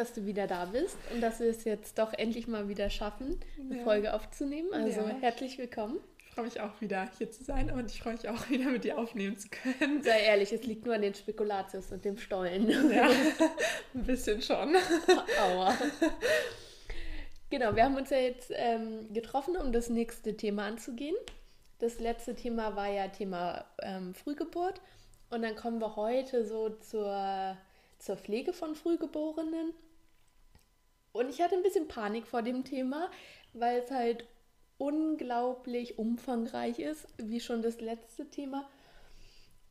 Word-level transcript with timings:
dass 0.00 0.14
du 0.14 0.24
wieder 0.24 0.46
da 0.46 0.64
bist 0.64 0.96
und 1.12 1.20
dass 1.20 1.40
wir 1.40 1.48
es 1.48 1.64
jetzt 1.64 1.98
doch 1.98 2.14
endlich 2.14 2.48
mal 2.48 2.68
wieder 2.68 2.88
schaffen, 2.88 3.38
eine 3.58 3.78
ja. 3.78 3.84
Folge 3.84 4.14
aufzunehmen. 4.14 4.72
Also 4.72 5.02
ja. 5.02 5.14
herzlich 5.20 5.58
willkommen. 5.58 6.00
Ich 6.26 6.34
freue 6.34 6.44
mich 6.46 6.60
auch 6.60 6.80
wieder 6.80 7.10
hier 7.18 7.30
zu 7.30 7.44
sein 7.44 7.70
und 7.70 7.90
ich 7.90 8.00
freue 8.00 8.14
mich 8.14 8.26
auch 8.26 8.48
wieder 8.48 8.70
mit 8.70 8.84
dir 8.84 8.96
aufnehmen 8.96 9.36
zu 9.36 9.48
können. 9.50 10.02
Sei 10.02 10.20
ehrlich, 10.22 10.54
es 10.54 10.64
liegt 10.64 10.86
nur 10.86 10.94
an 10.94 11.02
den 11.02 11.14
Spekulatius 11.14 11.92
und 11.92 12.02
dem 12.02 12.16
Stollen. 12.16 12.70
Ja, 12.90 13.10
ein 13.94 14.04
bisschen 14.04 14.40
schon. 14.40 14.74
Aua. 15.42 15.74
Genau, 17.50 17.76
wir 17.76 17.84
haben 17.84 17.96
uns 17.96 18.08
ja 18.08 18.18
jetzt 18.18 18.50
ähm, 18.54 19.12
getroffen, 19.12 19.58
um 19.58 19.70
das 19.70 19.90
nächste 19.90 20.34
Thema 20.34 20.64
anzugehen. 20.64 21.16
Das 21.78 22.00
letzte 22.00 22.34
Thema 22.34 22.74
war 22.74 22.88
ja 22.88 23.08
Thema 23.08 23.66
ähm, 23.82 24.14
Frühgeburt. 24.14 24.80
Und 25.28 25.42
dann 25.42 25.56
kommen 25.56 25.78
wir 25.78 25.96
heute 25.96 26.46
so 26.46 26.70
zur, 26.70 27.58
zur 27.98 28.16
Pflege 28.16 28.54
von 28.54 28.74
Frühgeborenen. 28.74 29.74
Und 31.12 31.28
ich 31.28 31.40
hatte 31.40 31.56
ein 31.56 31.62
bisschen 31.62 31.88
Panik 31.88 32.26
vor 32.26 32.42
dem 32.42 32.64
Thema, 32.64 33.10
weil 33.52 33.80
es 33.80 33.90
halt 33.90 34.26
unglaublich 34.78 35.98
umfangreich 35.98 36.78
ist, 36.78 37.06
wie 37.18 37.40
schon 37.40 37.62
das 37.62 37.80
letzte 37.80 38.30
Thema. 38.30 38.68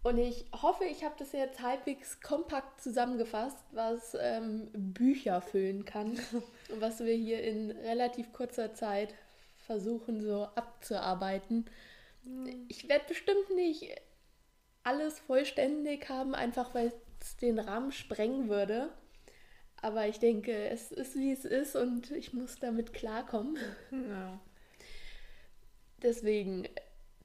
Und 0.01 0.17
ich 0.17 0.45
hoffe, 0.53 0.85
ich 0.85 1.03
habe 1.03 1.15
das 1.17 1.33
jetzt 1.33 1.61
halbwegs 1.61 2.21
kompakt 2.21 2.81
zusammengefasst, 2.81 3.57
was 3.71 4.15
ähm, 4.19 4.69
Bücher 4.73 5.41
füllen 5.41 5.83
kann 5.83 6.17
und 6.69 6.79
was 6.79 6.99
wir 6.99 7.13
hier 7.13 7.43
in 7.43 7.71
relativ 7.71 8.31
kurzer 8.31 8.73
Zeit 8.73 9.13
versuchen 9.57 10.21
so 10.21 10.45
abzuarbeiten. 10.55 11.65
Mhm. 12.23 12.65
Ich 12.69 12.87
werde 12.87 13.05
bestimmt 13.07 13.53
nicht 13.55 13.89
alles 14.83 15.19
vollständig 15.19 16.07
haben, 16.07 16.33
einfach 16.33 16.73
weil 16.73 16.93
es 17.19 17.35
den 17.37 17.59
Rahmen 17.59 17.91
sprengen 17.91 18.47
würde. 18.47 18.89
Aber 19.81 20.07
ich 20.07 20.19
denke, 20.19 20.69
es 20.69 20.91
ist 20.91 21.15
wie 21.15 21.31
es 21.31 21.45
ist 21.45 21.75
und 21.75 22.11
ich 22.11 22.33
muss 22.33 22.57
damit 22.57 22.93
klarkommen. 22.93 23.57
Ja. 23.91 24.39
Deswegen 26.01 26.67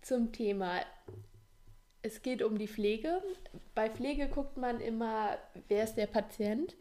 zum 0.02 0.32
Thema 0.32 0.80
es 2.04 2.20
geht 2.20 2.42
um 2.42 2.58
die 2.58 2.68
Pflege. 2.68 3.22
Bei 3.74 3.88
Pflege 3.88 4.28
guckt 4.28 4.58
man 4.58 4.80
immer, 4.80 5.38
wer 5.68 5.84
ist 5.84 5.94
der 5.94 6.06
Patient, 6.06 6.76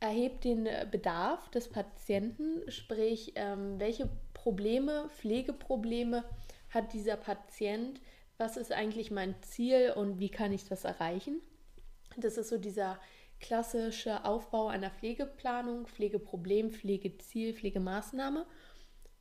erhebt 0.00 0.42
den 0.44 0.68
Bedarf 0.90 1.48
des 1.50 1.68
Patienten, 1.68 2.68
sprich, 2.68 3.34
ähm, 3.36 3.78
welche 3.78 4.10
Probleme, 4.34 5.08
Pflegeprobleme 5.08 6.24
hat 6.70 6.92
dieser 6.92 7.16
Patient, 7.16 8.00
was 8.38 8.56
ist 8.56 8.72
eigentlich 8.72 9.12
mein 9.12 9.40
Ziel 9.42 9.92
und 9.94 10.18
wie 10.18 10.30
kann 10.30 10.52
ich 10.52 10.64
das 10.64 10.84
erreichen. 10.84 11.40
Das 12.16 12.36
ist 12.36 12.48
so 12.48 12.58
dieser 12.58 12.98
klassische 13.40 14.24
Aufbau 14.24 14.68
einer 14.68 14.90
Pflegeplanung, 14.90 15.86
Pflegeproblem, 15.86 16.70
Pflegeziel, 16.70 17.54
Pflegemaßnahme. 17.54 18.46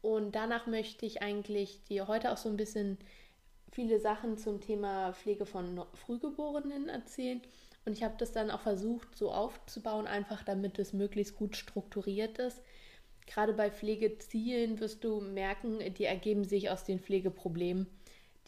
Und 0.02 0.36
danach 0.36 0.67
möchte 0.67 1.06
ich 1.06 1.22
eigentlich 1.22 1.84
dir 1.86 2.08
heute 2.08 2.31
auch 2.31 2.38
so 2.38 2.50
ein 2.50 2.58
bisschen 2.58 2.97
viele 3.72 4.00
Sachen 4.00 4.38
zum 4.38 4.62
Thema 4.62 5.14
Pflege 5.14 5.45
von 5.45 5.84
Frühgeborenen 5.94 6.90
erzählen. 6.90 7.42
Und 7.86 7.94
ich 7.94 8.03
habe 8.03 8.16
das 8.17 8.31
dann 8.31 8.52
auch 8.52 8.62
versucht, 8.62 9.16
so 9.16 9.31
aufzubauen, 9.31 10.08
einfach 10.08 10.44
damit 10.44 10.80
es 10.80 10.94
möglichst 10.94 11.36
gut 11.36 11.56
strukturiert 11.56 12.38
ist. 12.38 12.62
Gerade 13.25 13.53
bei 13.53 13.72
Pflegezielen 13.72 14.80
wirst 14.80 15.03
du 15.03 15.22
merken, 15.22 15.80
die 15.94 16.06
ergeben 16.06 16.44
sich 16.44 16.70
aus 16.70 16.84
den 16.84 17.00
Pflegeproblemen. 17.00 17.88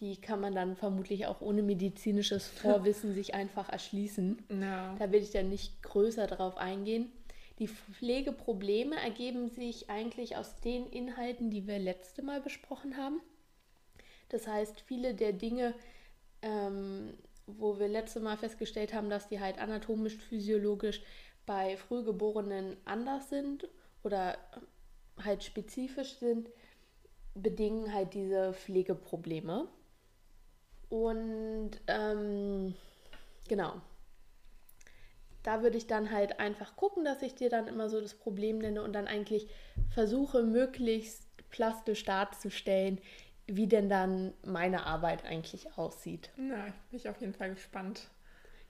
Die 0.02 0.20
kann 0.20 0.42
man 0.42 0.54
dann 0.54 0.76
vermutlich 0.76 1.28
auch 1.28 1.40
ohne 1.42 1.64
medizinisches 1.64 2.48
Vorwissen 2.62 3.14
sich 3.14 3.34
einfach 3.34 3.70
erschließen. 3.70 4.44
No. 4.50 4.96
Da 5.00 5.12
will 5.12 5.22
ich 5.22 5.32
dann 5.32 5.50
nicht 5.50 5.82
größer 5.84 6.28
drauf 6.28 6.58
eingehen. 6.58 7.12
Die 7.60 7.68
Pflegeprobleme 7.68 8.96
ergeben 8.96 9.48
sich 9.48 9.90
eigentlich 9.90 10.36
aus 10.36 10.56
den 10.62 10.88
Inhalten, 10.88 11.52
die 11.52 11.68
wir 11.68 11.78
letzte 11.78 12.24
Mal 12.24 12.42
besprochen 12.42 12.98
haben. 12.98 13.22
Das 14.30 14.48
heißt, 14.48 14.82
viele 14.82 15.14
der 15.14 15.34
Dinge, 15.34 15.76
ähm, 16.42 17.14
wo 17.46 17.78
wir 17.78 17.88
letzte 17.88 18.20
Mal 18.20 18.38
festgestellt 18.38 18.94
haben, 18.94 19.10
dass 19.10 19.28
die 19.28 19.40
halt 19.40 19.60
anatomisch, 19.60 20.18
physiologisch 20.18 21.04
bei 21.46 21.78
Frühgeborenen 21.78 22.78
anders 22.86 23.30
sind 23.30 23.68
oder 24.04 24.38
halt 25.24 25.44
spezifisch 25.44 26.16
sind, 26.16 26.50
bedingen 27.36 27.94
halt 27.94 28.14
diese 28.14 28.54
Pflegeprobleme. 28.54 29.68
Und 30.92 31.72
ähm, 31.88 32.76
genau, 33.48 33.80
da 35.42 35.64
würde 35.64 35.78
ich 35.78 35.88
dann 35.88 36.12
halt 36.12 36.42
einfach 36.42 36.76
gucken, 36.76 37.06
dass 37.06 37.22
ich 37.22 37.34
dir 37.34 37.50
dann 37.50 37.68
immer 37.68 37.90
so 37.90 38.02
das 38.02 38.14
Problem 38.14 38.58
nenne 38.58 38.84
und 38.84 38.92
dann 38.92 39.08
eigentlich 39.08 39.48
versuche, 39.90 40.44
möglichst 40.44 41.30
plastisch 41.50 42.04
darzustellen, 42.04 43.00
wie 43.48 43.68
denn 43.68 43.88
dann 43.88 44.34
meine 44.46 44.86
Arbeit 44.86 45.24
eigentlich 45.24 45.78
aussieht. 45.78 46.30
Na, 46.36 46.66
bin 46.90 47.00
ich 47.00 47.08
auf 47.08 47.22
jeden 47.22 47.34
Fall 47.34 47.52
gespannt. 47.52 48.10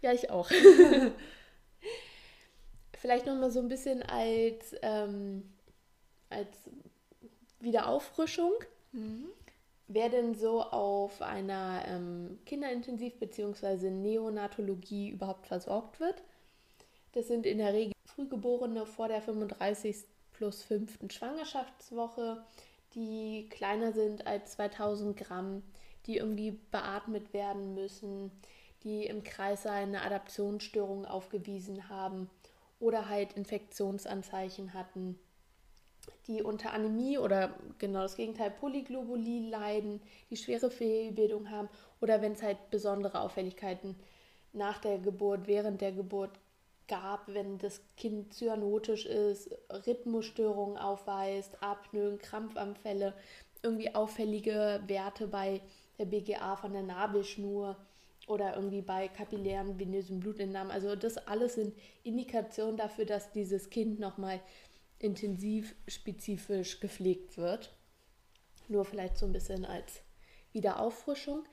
Ja, 0.03 0.13
ich 0.13 0.29
auch. 0.29 0.47
Vielleicht 2.99 3.25
nochmal 3.25 3.49
so 3.49 3.61
ein 3.61 3.67
bisschen 3.67 4.03
als, 4.03 4.75
ähm, 4.83 5.51
als 6.29 6.69
Wiederauffrischung. 7.59 8.53
Mhm. 8.91 9.31
Wer 9.93 10.07
denn 10.07 10.35
so 10.35 10.63
auf 10.63 11.21
einer 11.21 11.83
ähm, 11.85 12.39
Kinderintensiv- 12.45 13.19
bzw. 13.19 13.89
Neonatologie 13.89 15.09
überhaupt 15.09 15.47
versorgt 15.47 15.99
wird. 15.99 16.23
Das 17.11 17.27
sind 17.27 17.45
in 17.45 17.57
der 17.57 17.73
Regel 17.73 17.91
Frühgeborene 18.05 18.85
vor 18.85 19.09
der 19.09 19.21
35 19.21 19.97
plus 20.31 20.63
5. 20.63 21.11
Schwangerschaftswoche, 21.11 22.41
die 22.95 23.49
kleiner 23.49 23.91
sind 23.91 24.25
als 24.25 24.53
2000 24.53 25.17
Gramm, 25.17 25.61
die 26.05 26.15
irgendwie 26.15 26.51
beatmet 26.71 27.33
werden 27.33 27.73
müssen, 27.73 28.31
die 28.83 29.05
im 29.07 29.23
Kreis 29.23 29.65
eine 29.65 30.03
Adaptionsstörung 30.03 31.05
aufgewiesen 31.05 31.89
haben 31.89 32.29
oder 32.79 33.09
halt 33.09 33.33
Infektionsanzeichen 33.33 34.73
hatten, 34.73 35.19
die 36.27 36.41
unter 36.43 36.73
Anämie 36.73 37.17
oder 37.17 37.55
genau 37.77 38.01
das 38.01 38.15
Gegenteil 38.15 38.51
Polyglobulie 38.51 39.49
leiden, 39.49 40.01
die 40.29 40.37
schwere 40.37 40.69
Fehlbildung 40.69 41.49
haben 41.49 41.69
oder 41.99 42.21
wenn 42.21 42.33
es 42.33 42.43
halt 42.43 42.69
besondere 42.69 43.21
Auffälligkeiten 43.21 43.95
nach 44.53 44.79
der 44.79 44.97
Geburt, 44.97 45.47
während 45.47 45.81
der 45.81 45.91
Geburt 45.91 46.31
gab, 46.87 47.27
wenn 47.27 47.57
das 47.57 47.81
Kind 47.95 48.33
cyanotisch 48.33 49.05
ist, 49.05 49.49
Rhythmusstörungen 49.69 50.77
aufweist, 50.77 51.61
Apnoe, 51.63 52.17
Krampfanfälle, 52.17 53.13
irgendwie 53.63 53.95
auffällige 53.95 54.81
Werte 54.87 55.27
bei 55.27 55.61
der 55.97 56.05
BGA 56.05 56.55
von 56.55 56.73
der 56.73 56.83
Nabelschnur 56.83 57.77
oder 58.27 58.55
irgendwie 58.55 58.81
bei 58.81 59.07
kapillären 59.07 59.79
venösen 59.79 60.19
Blutentnahmen. 60.19 60.71
Also 60.71 60.95
das 60.95 61.17
alles 61.17 61.55
sind 61.55 61.73
Indikationen 62.03 62.77
dafür, 62.77 63.05
dass 63.05 63.31
dieses 63.31 63.69
Kind 63.69 63.99
nochmal 63.99 64.39
intensiv 65.03 65.75
spezifisch 65.87 66.79
gepflegt 66.79 67.37
wird. 67.37 67.73
Nur 68.67 68.85
vielleicht 68.85 69.17
so 69.17 69.25
ein 69.25 69.33
bisschen 69.33 69.65
als 69.65 70.01
Wiederauffrischung 70.53 71.45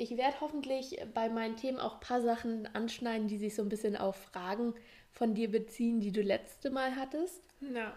ich 0.00 0.16
werde 0.16 0.40
hoffentlich 0.40 0.98
bei 1.12 1.28
meinen 1.28 1.56
Themen 1.56 1.78
auch 1.78 1.94
ein 1.94 2.00
paar 2.00 2.22
Sachen 2.22 2.66
anschneiden, 2.74 3.28
die 3.28 3.36
sich 3.36 3.54
so 3.54 3.60
ein 3.60 3.68
bisschen 3.68 3.98
auf 3.98 4.16
Fragen 4.16 4.72
von 5.10 5.34
dir 5.34 5.50
beziehen, 5.50 6.00
die 6.00 6.10
du 6.10 6.22
letzte 6.22 6.70
Mal 6.70 6.96
hattest. 6.96 7.42
Ja. 7.60 7.94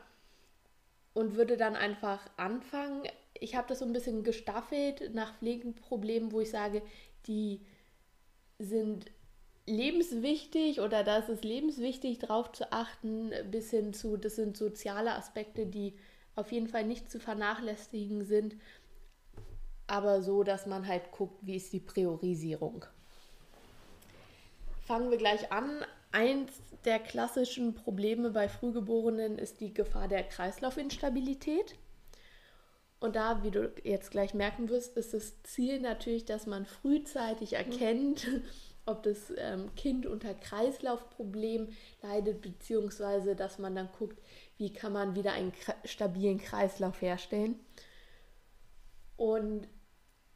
Und 1.14 1.38
würde 1.38 1.56
dann 1.56 1.78
einfach 1.78 2.30
anfangen. 2.36 3.04
Ich 3.40 3.56
habe 3.56 3.70
das 3.70 3.80
so 3.80 3.86
ein 3.86 3.94
bisschen 3.94 4.24
gestaffelt 4.24 5.14
nach 5.14 5.38
Pflegeproblemen, 5.38 6.34
wo 6.34 6.42
ich 6.42 6.50
sage, 6.50 6.82
die 7.26 7.62
sind 8.60 9.10
lebenswichtig 9.66 10.82
oder 10.82 11.04
da 11.04 11.18
ist 11.18 11.30
es 11.30 11.44
lebenswichtig, 11.44 12.20
darauf 12.20 12.52
zu 12.52 12.72
achten, 12.72 13.32
bis 13.50 13.70
hin 13.70 13.94
zu, 13.94 14.18
das 14.18 14.36
sind 14.36 14.58
soziale 14.58 15.16
Aspekte, 15.16 15.66
die 15.66 15.94
auf 16.36 16.52
jeden 16.52 16.68
Fall 16.68 16.84
nicht 16.84 17.12
zu 17.12 17.20
vernachlässigen 17.20 18.26
sind 18.26 18.56
aber 19.88 20.22
so, 20.22 20.44
dass 20.44 20.66
man 20.66 20.88
halt 20.88 21.12
guckt, 21.12 21.38
wie 21.42 21.56
ist 21.56 21.74
die 21.74 21.80
Priorisierung. 21.80 22.86
Fangen 24.86 25.12
wir 25.12 25.18
gleich 25.18 25.52
an. 25.52 25.70
Eins 26.12 26.52
der 26.86 27.00
klassischen 27.00 27.74
Probleme 27.74 28.32
bei 28.32 28.48
Frühgeborenen 28.48 29.38
ist 29.38 29.62
die 29.62 29.74
Gefahr 29.74 30.08
der 30.08 30.24
Kreislaufinstabilität. 30.24 31.76
Und 33.00 33.16
da, 33.16 33.44
wie 33.44 33.52
du 33.52 33.74
jetzt 33.84 34.12
gleich 34.12 34.34
merken 34.34 34.70
wirst, 34.70 34.96
ist 34.96 35.14
das 35.14 35.42
Ziel 35.44 35.80
natürlich, 35.82 36.26
dass 36.26 36.46
man 36.46 36.66
frühzeitig 36.66 37.54
erkennt, 37.54 38.28
ob 38.86 39.04
das 39.04 39.34
ähm, 39.38 39.74
Kind 39.76 40.06
unter 40.06 40.34
Kreislaufproblemen 40.34 41.76
leidet, 42.02 42.42
beziehungsweise 42.42 43.36
dass 43.36 43.60
man 43.60 43.76
dann 43.76 43.90
guckt, 43.98 44.22
wie 44.58 44.74
kann 44.74 44.94
man 44.94 45.16
wieder 45.16 45.34
einen 45.34 45.54
stabilen 45.86 46.38
Kreislauf 46.40 47.02
herstellen. 47.02 47.60
Und 49.16 49.68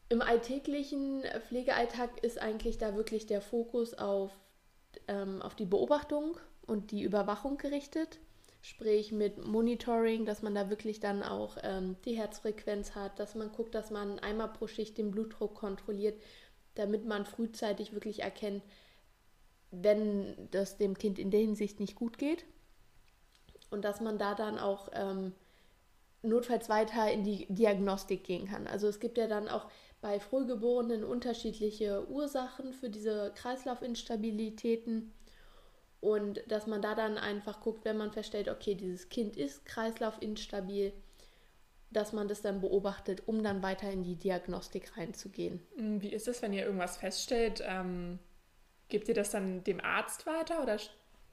im 0.09 0.21
alltäglichen 0.21 1.23
Pflegealltag 1.47 2.23
ist 2.23 2.39
eigentlich 2.39 2.77
da 2.77 2.95
wirklich 2.95 3.25
der 3.25 3.41
Fokus 3.41 3.94
auf, 3.94 4.31
ähm, 5.07 5.41
auf 5.41 5.55
die 5.55 5.65
Beobachtung 5.65 6.38
und 6.65 6.91
die 6.91 7.03
Überwachung 7.03 7.57
gerichtet. 7.57 8.19
Sprich 8.61 9.11
mit 9.11 9.45
Monitoring, 9.45 10.25
dass 10.25 10.41
man 10.41 10.55
da 10.55 10.69
wirklich 10.69 11.00
dann 11.00 11.23
auch 11.23 11.57
ähm, 11.63 11.95
die 12.05 12.17
Herzfrequenz 12.17 12.95
hat, 12.95 13.19
dass 13.19 13.35
man 13.35 13.51
guckt, 13.51 13.75
dass 13.75 13.91
man 13.91 14.19
einmal 14.19 14.51
pro 14.51 14.67
Schicht 14.67 14.97
den 14.97 15.11
Blutdruck 15.11 15.55
kontrolliert, 15.55 16.19
damit 16.77 17.06
man 17.06 17.25
frühzeitig 17.25 17.94
wirklich 17.94 18.21
erkennt, 18.24 18.63
wenn 19.71 20.50
das 20.51 20.77
dem 20.77 20.97
Kind 20.97 21.19
in 21.19 21.31
der 21.31 21.41
Hinsicht 21.41 21.79
nicht 21.79 21.95
gut 21.95 22.18
geht. 22.18 22.45
Und 23.69 23.83
dass 23.83 24.00
man 24.00 24.18
da 24.18 24.33
dann 24.33 24.57
auch 24.59 24.89
ähm, 24.94 25.33
notfalls 26.21 26.69
weiter 26.69 27.12
in 27.12 27.24
die 27.24 27.45
Diagnostik 27.50 28.24
gehen 28.24 28.47
kann. 28.47 28.68
Also 28.68 28.88
es 28.88 29.00
gibt 29.00 29.18
ja 29.18 29.27
dann 29.27 29.50
auch 29.50 29.69
bei 30.01 30.19
Frühgeborenen 30.19 31.03
unterschiedliche 31.03 32.07
Ursachen 32.09 32.74
für 32.74 32.89
diese 32.89 33.31
Kreislaufinstabilitäten. 33.35 35.13
Und 36.00 36.44
dass 36.47 36.68
man 36.68 36.81
da 36.81 36.94
dann 36.94 37.18
einfach 37.18 37.59
guckt, 37.62 37.83
wenn 37.83 37.97
man 37.97 38.12
feststellt, 38.12 38.50
okay, 38.50 38.75
dieses 38.75 39.09
Kind 39.09 39.35
ist 39.35 39.65
kreislaufinstabil, 39.65 40.94
dass 41.89 42.13
man 42.13 42.28
das 42.28 42.42
dann 42.42 42.62
beobachtet, 42.62 43.24
um 43.28 43.44
dann 43.44 43.63
weiter 43.63 43.89
in 43.89 44.04
die 44.04 44.16
Diagnostik 44.16 44.98
reinzugehen. 44.98 45.62
Wie 45.78 46.12
ist 46.12 46.28
es, 46.28 46.42
wenn 46.42 46.54
ihr 46.54 46.66
irgendwas 46.66 46.98
feststellt? 46.98 47.63
Ähm, 47.66 48.19
gebt 48.89 49.07
ihr 49.07 49.13
das 49.13 49.31
dann 49.31 49.63
dem 49.63 49.80
Arzt 49.84 50.25
weiter 50.25 50.62
oder 50.62 50.78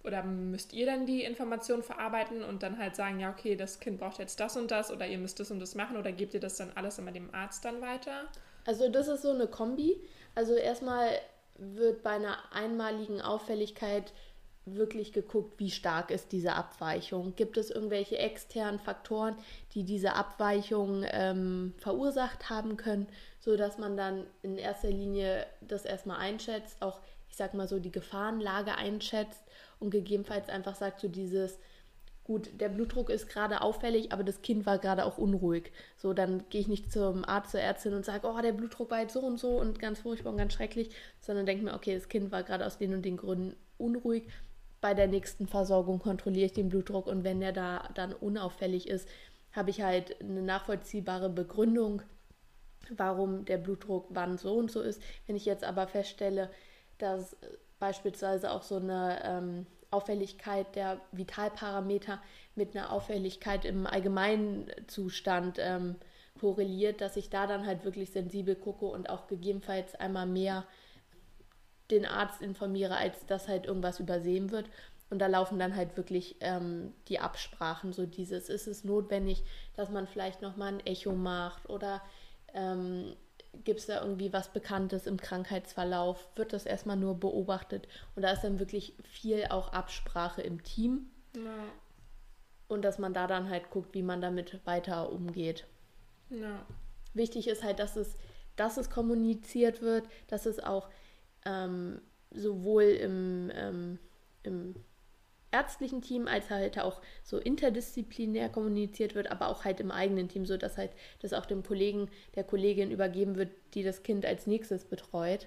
oder 0.04 0.22
müsst 0.22 0.74
ihr 0.74 0.84
dann 0.84 1.06
die 1.06 1.24
Informationen 1.24 1.82
verarbeiten 1.82 2.42
und 2.42 2.62
dann 2.62 2.78
halt 2.78 2.94
sagen, 2.94 3.20
ja, 3.20 3.30
okay, 3.30 3.56
das 3.56 3.80
Kind 3.80 3.98
braucht 3.98 4.18
jetzt 4.18 4.38
das 4.38 4.54
und 4.56 4.70
das 4.70 4.92
oder 4.92 5.06
ihr 5.06 5.16
müsst 5.16 5.40
das 5.40 5.50
und 5.50 5.60
das 5.60 5.74
machen 5.74 5.96
oder 5.96 6.12
gebt 6.12 6.34
ihr 6.34 6.40
das 6.40 6.58
dann 6.58 6.72
alles 6.74 6.98
immer 6.98 7.10
dem 7.10 7.34
Arzt 7.34 7.64
dann 7.64 7.80
weiter? 7.80 8.28
Also 8.66 8.90
das 8.90 9.08
ist 9.08 9.22
so 9.22 9.30
eine 9.30 9.46
Kombi. 9.46 9.98
Also 10.34 10.54
erstmal 10.54 11.08
wird 11.56 12.02
bei 12.02 12.10
einer 12.10 12.36
einmaligen 12.52 13.22
Auffälligkeit 13.22 14.12
wirklich 14.66 15.12
geguckt, 15.12 15.58
wie 15.58 15.70
stark 15.70 16.10
ist 16.10 16.32
diese 16.32 16.54
Abweichung. 16.54 17.34
Gibt 17.36 17.56
es 17.58 17.70
irgendwelche 17.70 18.18
externen 18.18 18.78
Faktoren, 18.78 19.36
die 19.74 19.84
diese 19.84 20.14
Abweichung 20.14 21.04
ähm, 21.06 21.74
verursacht 21.78 22.48
haben 22.48 22.76
können, 22.76 23.06
sodass 23.40 23.78
man 23.78 23.96
dann 23.96 24.26
in 24.42 24.56
erster 24.56 24.90
Linie 24.90 25.46
das 25.60 25.84
erstmal 25.84 26.18
einschätzt, 26.18 26.80
auch 26.80 27.00
ich 27.28 27.36
sag 27.36 27.52
mal 27.52 27.68
so 27.68 27.80
die 27.80 27.90
Gefahrenlage 27.90 28.76
einschätzt 28.76 29.42
und 29.80 29.90
gegebenenfalls 29.90 30.48
einfach 30.48 30.76
sagt, 30.76 31.00
so 31.00 31.08
dieses, 31.08 31.58
gut, 32.22 32.48
der 32.60 32.68
Blutdruck 32.68 33.10
ist 33.10 33.28
gerade 33.28 33.60
auffällig, 33.60 34.12
aber 34.12 34.24
das 34.24 34.40
Kind 34.40 34.66
war 34.66 34.78
gerade 34.78 35.04
auch 35.04 35.18
unruhig. 35.18 35.72
So, 35.96 36.12
dann 36.14 36.44
gehe 36.48 36.60
ich 36.60 36.68
nicht 36.68 36.92
zum 36.92 37.24
Arzt, 37.24 37.50
zur 37.50 37.60
Ärztin 37.60 37.92
und 37.92 38.04
sage, 38.04 38.26
oh, 38.26 38.40
der 38.40 38.52
Blutdruck 38.52 38.90
war 38.90 39.00
jetzt 39.00 39.12
so 39.12 39.20
und 39.20 39.38
so 39.38 39.58
und 39.60 39.78
ganz 39.78 40.00
furchtbar 40.00 40.30
und 40.30 40.38
ganz 40.38 40.54
schrecklich, 40.54 40.90
sondern 41.20 41.44
denke 41.44 41.64
mir, 41.64 41.74
okay, 41.74 41.94
das 41.94 42.08
Kind 42.08 42.32
war 42.32 42.44
gerade 42.44 42.64
aus 42.64 42.78
den 42.78 42.94
und 42.94 43.02
den 43.02 43.16
Gründen 43.16 43.56
unruhig. 43.78 44.24
Bei 44.84 44.92
der 44.92 45.06
nächsten 45.06 45.46
Versorgung 45.46 45.98
kontrolliere 45.98 46.44
ich 46.44 46.52
den 46.52 46.68
Blutdruck 46.68 47.06
und 47.06 47.24
wenn 47.24 47.40
der 47.40 47.52
da 47.52 47.88
dann 47.94 48.12
unauffällig 48.12 48.86
ist, 48.86 49.08
habe 49.52 49.70
ich 49.70 49.80
halt 49.80 50.20
eine 50.20 50.42
nachvollziehbare 50.42 51.30
Begründung, 51.30 52.02
warum 52.90 53.46
der 53.46 53.56
Blutdruck 53.56 54.08
wann 54.10 54.36
so 54.36 54.52
und 54.56 54.70
so 54.70 54.82
ist. 54.82 55.00
Wenn 55.26 55.36
ich 55.36 55.46
jetzt 55.46 55.64
aber 55.64 55.86
feststelle, 55.86 56.50
dass 56.98 57.34
beispielsweise 57.78 58.50
auch 58.50 58.62
so 58.62 58.76
eine 58.76 59.22
ähm, 59.24 59.66
Auffälligkeit 59.90 60.76
der 60.76 61.00
Vitalparameter 61.12 62.20
mit 62.54 62.76
einer 62.76 62.92
Auffälligkeit 62.92 63.64
im 63.64 63.86
allgemeinen 63.86 64.70
Zustand 64.86 65.56
ähm, 65.60 65.96
korreliert, 66.38 67.00
dass 67.00 67.16
ich 67.16 67.30
da 67.30 67.46
dann 67.46 67.64
halt 67.64 67.86
wirklich 67.86 68.10
sensibel 68.10 68.54
gucke 68.54 68.84
und 68.84 69.08
auch 69.08 69.28
gegebenenfalls 69.28 69.94
einmal 69.94 70.26
mehr 70.26 70.66
den 71.94 72.06
Arzt 72.06 72.42
informiere, 72.42 72.96
als 72.96 73.26
dass 73.26 73.48
halt 73.48 73.66
irgendwas 73.66 74.00
übersehen 74.00 74.50
wird. 74.50 74.68
Und 75.10 75.18
da 75.18 75.26
laufen 75.26 75.58
dann 75.58 75.76
halt 75.76 75.96
wirklich 75.96 76.36
ähm, 76.40 76.92
die 77.08 77.20
Absprachen, 77.20 77.92
so 77.92 78.06
dieses, 78.06 78.48
ist 78.48 78.66
es 78.66 78.84
notwendig, 78.84 79.44
dass 79.76 79.90
man 79.90 80.06
vielleicht 80.06 80.42
nochmal 80.42 80.74
ein 80.74 80.86
Echo 80.86 81.12
macht 81.12 81.68
oder 81.68 82.02
ähm, 82.52 83.14
gibt 83.64 83.80
es 83.80 83.86
da 83.86 84.00
irgendwie 84.00 84.32
was 84.32 84.52
Bekanntes 84.52 85.06
im 85.06 85.18
Krankheitsverlauf? 85.18 86.26
Wird 86.34 86.52
das 86.52 86.66
erstmal 86.66 86.96
nur 86.96 87.14
beobachtet? 87.14 87.86
Und 88.16 88.22
da 88.22 88.32
ist 88.32 88.42
dann 88.42 88.58
wirklich 88.58 88.94
viel 89.04 89.46
auch 89.50 89.72
Absprache 89.72 90.42
im 90.42 90.62
Team. 90.64 91.06
Ja. 91.36 91.64
Und 92.66 92.82
dass 92.82 92.98
man 92.98 93.14
da 93.14 93.26
dann 93.26 93.50
halt 93.50 93.70
guckt, 93.70 93.94
wie 93.94 94.02
man 94.02 94.20
damit 94.20 94.66
weiter 94.66 95.12
umgeht. 95.12 95.66
Ja. 96.30 96.64
Wichtig 97.12 97.46
ist 97.46 97.62
halt, 97.62 97.78
dass 97.78 97.94
es, 97.94 98.16
dass 98.56 98.76
es 98.78 98.90
kommuniziert 98.90 99.82
wird, 99.82 100.08
dass 100.26 100.46
es 100.46 100.58
auch 100.58 100.88
ähm, 101.44 102.00
sowohl 102.30 102.84
im, 102.84 103.50
ähm, 103.54 103.98
im 104.42 104.74
ärztlichen 105.54 106.02
Team 106.02 106.26
als 106.26 106.50
halt 106.50 106.80
auch 106.80 107.00
so 107.22 107.38
interdisziplinär 107.38 108.48
kommuniziert 108.48 109.14
wird, 109.14 109.30
aber 109.30 109.46
auch 109.48 109.64
halt 109.64 109.78
im 109.80 109.92
eigenen 109.92 110.28
Team, 110.28 110.46
so 110.46 110.56
dass 110.56 110.76
halt 110.76 110.90
das 111.20 111.32
auch 111.32 111.46
dem 111.46 111.62
Kollegen, 111.62 112.10
der 112.34 112.42
Kollegin 112.44 112.90
übergeben 112.90 113.36
wird, 113.36 113.50
die 113.74 113.84
das 113.84 114.02
Kind 114.02 114.26
als 114.26 114.48
nächstes 114.48 114.84
betreut, 114.84 115.46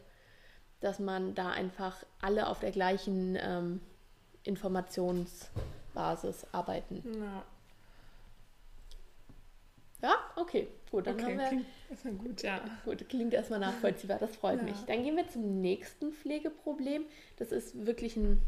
dass 0.80 1.00
man 1.00 1.36
da 1.36 1.50
einfach 1.50 2.06
alle 2.22 2.48
auf 2.48 2.60
der 2.60 2.72
gleichen 2.72 3.38
ähm, 3.42 3.82
Informationsbasis 4.44 6.48
arbeiten. 6.54 7.04
Ja. 7.20 7.44
Ja, 10.02 10.16
okay, 10.36 10.68
gut, 10.92 11.08
dann 11.08 11.16
okay, 11.16 11.24
haben 11.24 11.38
wir. 11.38 11.48
Klingt 11.48 11.66
erstmal 11.90 12.14
gut, 12.14 12.42
ja. 12.44 12.62
Gut, 12.86 13.10
klingt 13.10 13.34
erstmal 13.34 13.60
nachvollziehbar, 13.60 14.20
das 14.20 14.36
freut 14.36 14.60
ja. 14.60 14.64
mich. 14.64 14.78
Dann 14.86 15.04
gehen 15.04 15.18
wir 15.18 15.28
zum 15.28 15.62
nächsten 15.62 16.12
Pflegeproblem. 16.12 17.06
Das 17.38 17.52
ist 17.52 17.86
wirklich 17.86 18.16
ein 18.16 18.42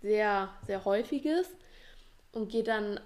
sehr, 0.00 0.50
sehr 0.66 0.84
häufiges 0.84 1.48
und 2.32 2.50
geht 2.50 2.68
dann 2.68 3.00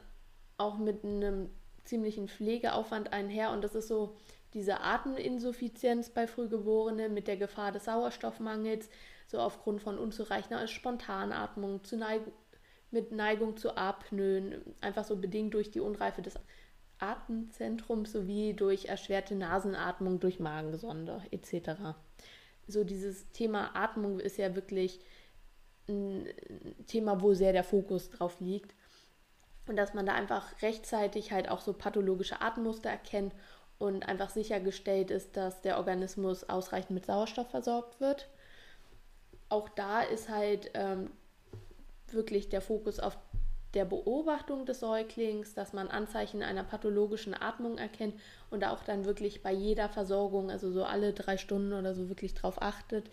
auch 0.59 0.79
mit 0.79 1.05
einem 1.05 1.50
ziemlichen 1.85 2.29
Pflegeaufwand 2.29 3.12
einher. 3.12 3.50
Und 3.50 3.62
das 3.62 3.75
ist 3.75 3.89
so 3.89 4.17
diese 4.55 4.81
Ateminsuffizienz 4.81 6.11
bei 6.11 6.27
Frühgeborenen 6.27 7.12
mit 7.12 7.29
der 7.29 7.37
Gefahr 7.37 7.73
des 7.73 7.85
Sauerstoffmangels, 7.85 8.89
so 9.27 9.39
aufgrund 9.39 9.83
von 9.83 9.99
unzureichender 9.99 10.67
Spontanatmung, 10.67 11.85
zu 11.85 11.97
Neig 11.97 12.23
mit 12.91 13.12
Neigung 13.12 13.59
zu 13.59 13.77
Apnoen, 13.77 14.62
einfach 14.81 15.05
so 15.05 15.17
bedingt 15.17 15.53
durch 15.53 15.71
die 15.71 15.81
Unreife 15.81 16.23
des 16.23 16.37
Atemzentrums 16.99 18.12
sowie 18.12 18.55
durch 18.55 18.87
erschwerte 18.87 19.35
Nasenatmung 19.35 20.21
durch 20.21 20.41
Magensonde 20.41 21.23
etc. 21.31 21.95
So 22.67 22.85
dieses 22.85 23.31
Thema 23.33 23.75
Atmung 23.75 24.21
ist 24.21 24.38
ja 24.38 24.55
wirklich 24.55 25.00
ein 25.88 26.26
Thema, 26.87 27.21
wo 27.23 27.35
sehr 27.35 27.52
der 27.52 27.64
Fokus 27.64 28.11
drauf 28.11 28.40
liegt. 28.40 28.75
Und 29.67 29.76
dass 29.76 29.95
man 29.95 30.07
da 30.07 30.14
einfach 30.14 30.62
rechtzeitig 30.62 31.33
halt 31.33 31.49
auch 31.50 31.61
so 31.61 31.73
pathologische 31.73 32.40
Atemmuster 32.40 32.90
erkennt 32.90 33.35
und 33.78 34.09
einfach 34.09 34.31
sichergestellt 34.31 35.11
ist, 35.11 35.37
dass 35.37 35.61
der 35.62 35.78
Organismus 35.78 36.45
ausreichend 36.45 36.90
mit 36.90 37.07
Sauerstoff 37.07 37.50
versorgt 37.50 38.00
wird. 38.00 38.28
Auch 39.50 39.69
da 39.69 40.02
ist 40.02 40.28
halt 40.28 40.71
ähm, 40.75 41.11
wirklich 42.12 42.49
der 42.49 42.61
Fokus 42.61 42.99
auf 42.99 43.17
der 43.75 43.85
Beobachtung 43.85 44.65
des 44.65 44.81
Säuglings, 44.81 45.55
dass 45.55 45.73
man 45.73 45.89
Anzeichen 45.89 46.43
einer 46.43 46.65
pathologischen 46.65 47.35
Atmung 47.35 47.79
erkennt 47.79 48.15
und 48.51 48.65
auch 48.65 48.83
dann 48.83 49.05
wirklich 49.05 49.43
bei 49.43 49.53
jeder 49.53 49.89
Versorgung, 49.89 50.51
also 50.51 50.71
so 50.73 50.85
alle 50.85 51.13
drei 51.13 51.37
Stunden 51.37 51.73
oder 51.73 51.95
so 51.95 52.09
wirklich 52.09 52.35
drauf 52.35 52.63
achtet, 52.63 53.11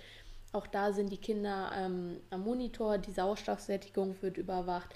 auch 0.53 0.67
da 0.67 0.93
sind 0.93 1.11
die 1.11 1.17
Kinder 1.17 1.71
ähm, 1.75 2.21
am 2.29 2.41
Monitor, 2.41 2.97
die 2.97 3.11
Sauerstoffsättigung 3.11 4.15
wird 4.21 4.37
überwacht, 4.37 4.95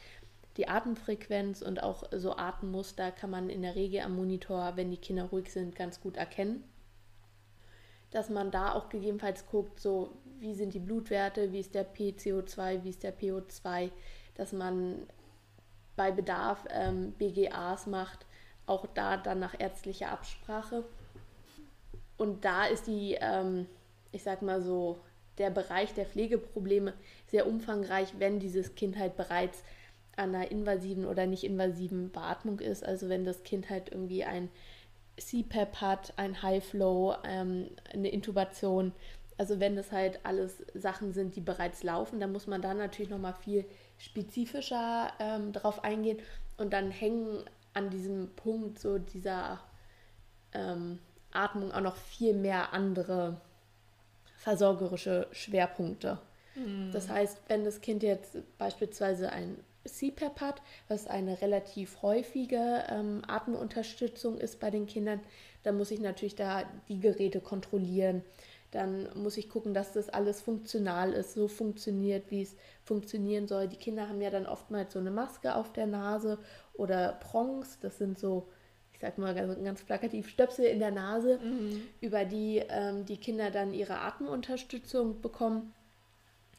die 0.55 0.69
Atemfrequenz 0.69 1.61
und 1.61 1.83
auch 1.83 2.03
so 2.11 2.35
Atemmuster 2.35 3.11
kann 3.11 3.29
man 3.29 3.49
in 3.49 3.61
der 3.61 3.75
Regel 3.75 4.01
am 4.01 4.15
Monitor, 4.15 4.73
wenn 4.75 4.89
die 4.89 4.97
Kinder 4.97 5.25
ruhig 5.25 5.51
sind, 5.51 5.75
ganz 5.75 5.99
gut 5.99 6.15
erkennen. 6.15 6.63
Dass 8.11 8.29
man 8.29 8.51
da 8.51 8.73
auch 8.73 8.89
gegebenenfalls 8.89 9.45
guckt, 9.47 9.79
so 9.79 10.17
wie 10.39 10.53
sind 10.55 10.73
die 10.73 10.79
Blutwerte, 10.79 11.51
wie 11.51 11.59
ist 11.59 11.75
der 11.75 11.85
PCO2, 11.93 12.83
wie 12.83 12.89
ist 12.89 13.03
der 13.03 13.17
PO2, 13.17 13.91
dass 14.35 14.53
man 14.53 15.07
bei 15.99 16.11
Bedarf 16.11 16.65
ähm, 16.73 17.11
BGAs 17.17 17.85
macht, 17.85 18.25
auch 18.67 18.85
da 18.93 19.17
dann 19.17 19.39
nach 19.39 19.59
ärztlicher 19.59 20.09
Absprache. 20.11 20.85
Und 22.15 22.45
da 22.45 22.67
ist 22.67 22.87
die, 22.87 23.17
ähm, 23.19 23.65
ich 24.13 24.23
sag 24.23 24.41
mal 24.41 24.61
so, 24.61 24.97
der 25.39 25.49
Bereich 25.49 25.93
der 25.93 26.05
Pflegeprobleme 26.05 26.93
sehr 27.27 27.45
umfangreich, 27.45 28.13
wenn 28.17 28.39
dieses 28.39 28.75
Kind 28.75 28.97
halt 28.97 29.17
bereits 29.17 29.61
an 30.15 30.33
einer 30.33 30.49
invasiven 30.49 31.05
oder 31.05 31.25
nicht 31.25 31.43
invasiven 31.43 32.11
Beatmung 32.11 32.59
ist. 32.59 32.85
Also 32.85 33.09
wenn 33.09 33.25
das 33.25 33.43
Kind 33.43 33.69
halt 33.69 33.91
irgendwie 33.91 34.23
ein 34.23 34.47
CPAP 35.17 35.81
hat, 35.81 36.13
ein 36.15 36.41
High 36.41 36.63
Flow, 36.63 37.13
ähm, 37.25 37.71
eine 37.93 38.07
Intubation. 38.07 38.93
Also 39.37 39.59
wenn 39.59 39.75
das 39.75 39.91
halt 39.91 40.21
alles 40.23 40.63
Sachen 40.73 41.11
sind, 41.11 41.35
die 41.35 41.41
bereits 41.41 41.83
laufen, 41.83 42.21
dann 42.21 42.31
muss 42.31 42.47
man 42.47 42.61
da 42.61 42.73
natürlich 42.73 43.11
nochmal 43.11 43.35
viel 43.43 43.65
spezifischer 43.99 45.11
ähm, 45.19 45.53
drauf 45.53 45.83
eingehen 45.83 46.19
und 46.57 46.73
dann 46.73 46.89
hängen 46.89 47.43
an 47.73 47.89
diesem 47.89 48.35
Punkt 48.35 48.79
so 48.79 48.97
dieser 48.97 49.59
ähm, 50.53 50.99
Atmung 51.31 51.71
auch 51.71 51.81
noch 51.81 51.95
viel 51.95 52.33
mehr 52.33 52.73
andere 52.73 53.39
versorgerische 54.37 55.27
Schwerpunkte. 55.31 56.17
Mhm. 56.55 56.91
Das 56.91 57.09
heißt, 57.09 57.41
wenn 57.47 57.65
das 57.65 57.81
Kind 57.81 58.01
jetzt 58.01 58.37
beispielsweise 58.57 59.31
ein 59.31 59.57
CPAP 59.85 60.41
hat, 60.41 60.61
was 60.87 61.07
eine 61.07 61.41
relativ 61.41 62.01
häufige 62.01 62.83
ähm, 62.89 63.21
Atemunterstützung 63.27 64.37
ist 64.37 64.59
bei 64.59 64.69
den 64.71 64.87
Kindern, 64.87 65.19
dann 65.63 65.77
muss 65.77 65.91
ich 65.91 65.99
natürlich 65.99 66.35
da 66.35 66.63
die 66.87 66.99
Geräte 66.99 67.41
kontrollieren. 67.41 68.23
Dann 68.71 69.09
muss 69.15 69.37
ich 69.37 69.49
gucken, 69.49 69.73
dass 69.73 69.93
das 69.93 70.09
alles 70.09 70.41
funktional 70.41 71.13
ist, 71.13 71.33
so 71.33 71.47
funktioniert, 71.47 72.29
wie 72.29 72.43
es 72.43 72.55
funktionieren 72.83 73.47
soll. 73.47 73.67
Die 73.67 73.77
Kinder 73.77 74.07
haben 74.07 74.21
ja 74.21 74.29
dann 74.29 74.45
oftmals 74.45 74.93
so 74.93 74.99
eine 74.99 75.11
Maske 75.11 75.55
auf 75.55 75.73
der 75.73 75.87
Nase 75.87 76.37
oder 76.73 77.13
Prongs, 77.13 77.79
das 77.79 77.97
sind 77.97 78.19
so, 78.19 78.47
ich 78.93 78.99
sag 78.99 79.17
mal 79.17 79.33
ganz, 79.33 79.63
ganz 79.63 79.83
plakativ, 79.83 80.29
Stöpsel 80.29 80.65
in 80.65 80.79
der 80.79 80.91
Nase, 80.91 81.39
mhm. 81.39 81.81
über 81.99 82.25
die 82.25 82.63
ähm, 82.69 83.05
die 83.05 83.17
Kinder 83.17 83.49
dann 83.49 83.73
ihre 83.73 84.01
Atemunterstützung 84.01 85.21
bekommen. 85.21 85.73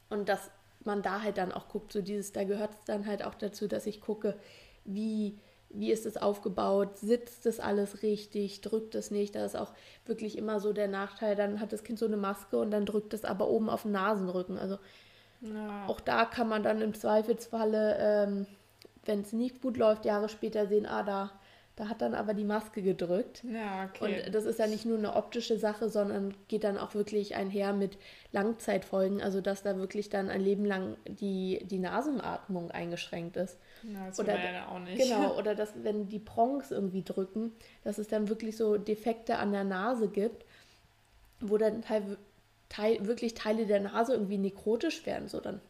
Und 0.08 0.28
dass 0.28 0.50
man 0.84 1.02
da 1.02 1.22
halt 1.22 1.38
dann 1.38 1.52
auch 1.52 1.68
guckt, 1.68 1.92
so 1.92 2.02
dieses, 2.02 2.32
da 2.32 2.42
gehört 2.42 2.74
es 2.74 2.84
dann 2.86 3.06
halt 3.06 3.22
auch 3.22 3.34
dazu, 3.34 3.68
dass 3.68 3.86
ich 3.86 4.00
gucke, 4.00 4.36
wie 4.84 5.38
wie 5.72 5.92
ist 5.92 6.04
es 6.04 6.16
aufgebaut, 6.16 6.98
sitzt 6.98 7.46
das 7.46 7.60
alles 7.60 8.02
richtig, 8.02 8.60
drückt 8.60 8.94
es 8.94 9.10
nicht. 9.10 9.34
Da 9.34 9.44
ist 9.44 9.56
auch 9.56 9.72
wirklich 10.04 10.36
immer 10.36 10.60
so 10.60 10.72
der 10.72 10.88
Nachteil, 10.88 11.36
dann 11.36 11.60
hat 11.60 11.72
das 11.72 11.84
Kind 11.84 11.98
so 11.98 12.06
eine 12.06 12.16
Maske 12.16 12.58
und 12.58 12.70
dann 12.70 12.86
drückt 12.86 13.14
es 13.14 13.24
aber 13.24 13.48
oben 13.48 13.70
auf 13.70 13.82
den 13.82 13.92
Nasenrücken. 13.92 14.58
Also 14.58 14.78
ja. 15.40 15.86
auch 15.86 16.00
da 16.00 16.24
kann 16.24 16.48
man 16.48 16.62
dann 16.62 16.80
im 16.80 16.94
Zweifelsfalle, 16.94 17.96
ähm, 17.98 18.46
wenn 19.04 19.20
es 19.20 19.32
nicht 19.32 19.62
gut 19.62 19.76
läuft, 19.76 20.04
Jahre 20.04 20.28
später 20.28 20.66
sehen, 20.66 20.86
ah, 20.86 21.02
da 21.02 21.39
da 21.80 21.88
hat 21.88 22.02
dann 22.02 22.14
aber 22.14 22.34
die 22.34 22.44
Maske 22.44 22.82
gedrückt. 22.82 23.42
Ja, 23.42 23.88
okay. 23.88 24.24
Und 24.26 24.34
das 24.34 24.44
ist 24.44 24.58
ja 24.58 24.66
nicht 24.66 24.84
nur 24.84 24.98
eine 24.98 25.16
optische 25.16 25.58
Sache, 25.58 25.88
sondern 25.88 26.34
geht 26.46 26.62
dann 26.62 26.76
auch 26.76 26.94
wirklich 26.94 27.36
einher 27.36 27.72
mit 27.72 27.96
Langzeitfolgen, 28.32 29.22
also 29.22 29.40
dass 29.40 29.62
da 29.62 29.78
wirklich 29.78 30.10
dann 30.10 30.28
ein 30.28 30.42
Leben 30.42 30.66
lang 30.66 30.98
die, 31.06 31.64
die 31.64 31.78
Nasenatmung 31.78 32.70
eingeschränkt 32.70 33.38
ist. 33.38 33.56
Ja, 33.82 34.08
das 34.08 34.20
oder 34.20 34.34
ja 34.34 34.68
auch 34.68 34.78
nicht. 34.78 34.98
Genau, 34.98 35.34
oder 35.38 35.54
dass 35.54 35.72
wenn 35.82 36.10
die 36.10 36.18
Prongs 36.18 36.70
irgendwie 36.70 37.02
drücken, 37.02 37.52
dass 37.82 37.96
es 37.96 38.08
dann 38.08 38.28
wirklich 38.28 38.58
so 38.58 38.76
Defekte 38.76 39.38
an 39.38 39.50
der 39.50 39.64
Nase 39.64 40.08
gibt, 40.08 40.44
wo 41.40 41.56
dann 41.56 41.80
teil, 41.80 42.18
teil, 42.68 43.06
wirklich 43.06 43.32
Teile 43.32 43.64
der 43.64 43.80
Nase 43.80 44.12
irgendwie 44.12 44.36
nekrotisch 44.36 45.06
werden, 45.06 45.28
so 45.28 45.40
dann 45.40 45.62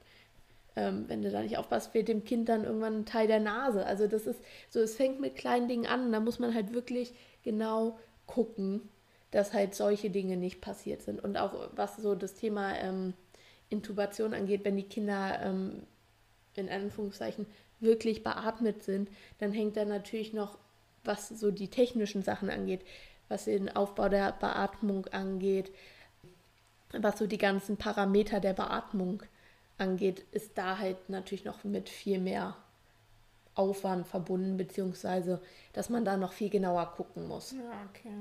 ähm, 0.76 1.04
wenn 1.08 1.22
du 1.22 1.30
da 1.30 1.42
nicht 1.42 1.58
aufpasst, 1.58 1.92
fehlt 1.92 2.08
dem 2.08 2.24
Kind 2.24 2.48
dann 2.48 2.64
irgendwann 2.64 3.00
ein 3.00 3.06
Teil 3.06 3.26
der 3.26 3.40
Nase. 3.40 3.84
Also 3.84 4.06
das 4.06 4.26
ist 4.26 4.40
so, 4.68 4.80
es 4.80 4.96
fängt 4.96 5.20
mit 5.20 5.36
kleinen 5.36 5.68
Dingen 5.68 5.86
an. 5.86 6.12
Da 6.12 6.20
muss 6.20 6.38
man 6.38 6.54
halt 6.54 6.72
wirklich 6.72 7.12
genau 7.42 7.98
gucken, 8.26 8.88
dass 9.30 9.52
halt 9.52 9.74
solche 9.74 10.10
Dinge 10.10 10.36
nicht 10.36 10.60
passiert 10.60 11.02
sind. 11.02 11.22
Und 11.22 11.36
auch 11.36 11.70
was 11.74 11.96
so 11.96 12.14
das 12.14 12.34
Thema 12.34 12.76
ähm, 12.76 13.14
Intubation 13.68 14.34
angeht, 14.34 14.64
wenn 14.64 14.76
die 14.76 14.84
Kinder 14.84 15.40
ähm, 15.42 15.82
in 16.54 16.68
Anführungszeichen 16.68 17.46
wirklich 17.80 18.22
beatmet 18.22 18.82
sind, 18.82 19.08
dann 19.38 19.52
hängt 19.52 19.76
da 19.76 19.84
natürlich 19.84 20.32
noch, 20.32 20.58
was 21.04 21.28
so 21.28 21.50
die 21.50 21.68
technischen 21.68 22.22
Sachen 22.22 22.50
angeht, 22.50 22.82
was 23.28 23.46
den 23.46 23.74
Aufbau 23.74 24.08
der 24.08 24.32
Beatmung 24.32 25.06
angeht, 25.06 25.70
was 26.92 27.18
so 27.18 27.26
die 27.26 27.38
ganzen 27.38 27.76
Parameter 27.76 28.40
der 28.40 28.52
Beatmung 28.52 29.22
angeht 29.22 29.30
angeht, 29.80 30.24
ist 30.32 30.56
da 30.56 30.78
halt 30.78 31.08
natürlich 31.08 31.44
noch 31.44 31.64
mit 31.64 31.88
viel 31.88 32.18
mehr 32.20 32.56
Aufwand 33.54 34.06
verbunden, 34.06 34.56
beziehungsweise 34.56 35.40
dass 35.72 35.90
man 35.90 36.04
da 36.04 36.16
noch 36.16 36.32
viel 36.32 36.50
genauer 36.50 36.92
gucken 36.96 37.26
muss. 37.28 37.52
Ja, 37.52 37.88
okay. 37.88 38.14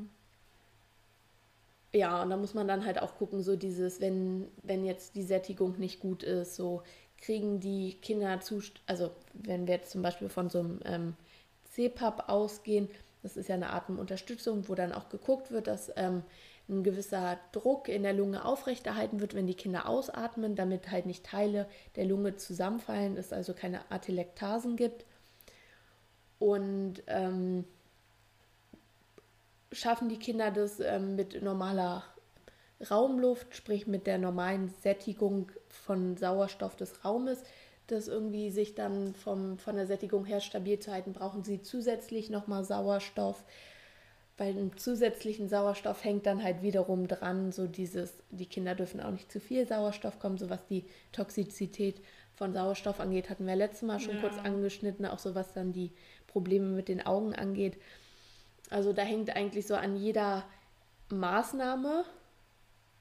Ja, 1.92 2.22
und 2.22 2.30
da 2.30 2.38
muss 2.38 2.54
man 2.54 2.68
dann 2.68 2.86
halt 2.86 3.02
auch 3.02 3.16
gucken, 3.16 3.42
so 3.42 3.56
dieses, 3.56 4.00
wenn, 4.00 4.48
wenn 4.64 4.86
jetzt 4.86 5.16
die 5.16 5.24
Sättigung 5.24 5.80
nicht 5.80 6.00
gut 6.00 6.24
ist, 6.24 6.56
so 6.56 6.84
kriegen 7.18 7.60
die 7.60 7.96
Kinder 8.02 8.40
zu, 8.42 8.62
also 8.86 9.12
wenn 9.34 9.68
wir 9.68 9.76
jetzt 9.76 9.92
zum 9.92 10.02
Beispiel 10.02 10.30
von 10.30 10.50
so 10.50 10.60
einem 10.60 10.80
ähm, 10.86 11.16
CPAP 11.72 12.30
ausgehen, 12.30 12.90
das 13.24 13.38
ist 13.38 13.50
ja 13.50 13.56
eine 13.56 13.72
Atemunterstützung, 13.72 14.70
wo 14.70 14.76
dann 14.76 14.94
auch 14.94 15.10
geguckt 15.10 15.52
wird, 15.52 15.68
dass 15.68 15.92
ähm, 15.96 16.24
ein 16.70 16.84
gewisser 16.84 17.40
Druck 17.52 17.90
in 17.90 18.04
der 18.04 18.14
Lunge 18.14 18.46
aufrechterhalten 18.46 19.20
wird, 19.20 19.34
wenn 19.34 19.48
die 19.48 19.56
Kinder 19.56 19.88
ausatmen, 19.90 20.56
damit 20.56 20.92
halt 20.92 21.06
nicht 21.06 21.26
Teile 21.26 21.68
der 21.96 22.06
Lunge 22.06 22.36
zusammenfallen, 22.36 23.18
es 23.18 23.34
also 23.34 23.54
keine 23.54 23.92
Atelektasen 23.92 24.76
gibt. 24.76 25.06
Und 26.38 27.04
ähm, 27.08 27.66
schaffen 29.72 30.10
die 30.10 30.20
Kinder 30.20 30.52
das 30.52 30.80
ähm, 30.80 31.16
mit 31.16 31.42
normaler 31.42 32.04
Raumluft, 32.90 33.56
sprich 33.56 33.88
mit 33.88 34.08
der 34.08 34.18
normalen 34.18 34.70
Sättigung 34.82 35.52
von 35.68 36.16
Sauerstoff 36.16 36.76
des 36.76 37.04
Raumes, 37.04 37.44
das 37.88 38.08
irgendwie 38.08 38.52
sich 38.52 38.76
dann 38.76 39.14
vom, 39.16 39.58
von 39.58 39.76
der 39.76 39.88
Sättigung 39.88 40.24
her 40.26 40.40
stabil 40.40 40.80
zu 40.80 40.92
halten, 40.92 41.14
brauchen 41.14 41.44
sie 41.44 41.62
zusätzlich 41.62 42.30
nochmal 42.30 42.64
Sauerstoff 42.64 43.44
weil 44.40 44.58
im 44.58 44.78
zusätzlichen 44.78 45.50
Sauerstoff 45.50 46.04
hängt 46.04 46.26
dann 46.26 46.44
halt 46.44 46.62
wiederum 46.62 47.08
dran, 47.08 47.52
so 47.52 47.68
dieses, 47.68 48.14
die 48.32 48.46
Kinder 48.46 48.74
dürfen 48.74 49.02
auch 49.02 49.12
nicht 49.12 49.32
zu 49.32 49.40
viel 49.40 49.68
Sauerstoff 49.68 50.18
kommen, 50.18 50.38
so 50.38 50.50
was 50.50 50.66
die 50.66 50.86
Toxizität 51.12 52.02
von 52.36 52.54
Sauerstoff 52.54 53.02
angeht, 53.02 53.30
hatten 53.30 53.46
wir 53.46 53.58
letztes 53.58 53.84
Mal 53.84 54.00
schon 54.00 54.16
ja. 54.16 54.22
kurz 54.22 54.38
angeschnitten, 54.38 55.06
auch 55.06 55.20
so 55.20 55.36
was 55.36 55.52
dann 55.54 55.74
die 55.74 55.92
Probleme 56.26 56.68
mit 56.68 56.88
den 56.88 57.06
Augen 57.06 57.36
angeht. 57.36 57.78
Also 58.70 58.94
da 58.94 59.02
hängt 59.02 59.36
eigentlich 59.36 59.68
so 59.68 59.76
an 59.76 59.98
jeder 59.98 60.46
Maßnahme 61.10 62.06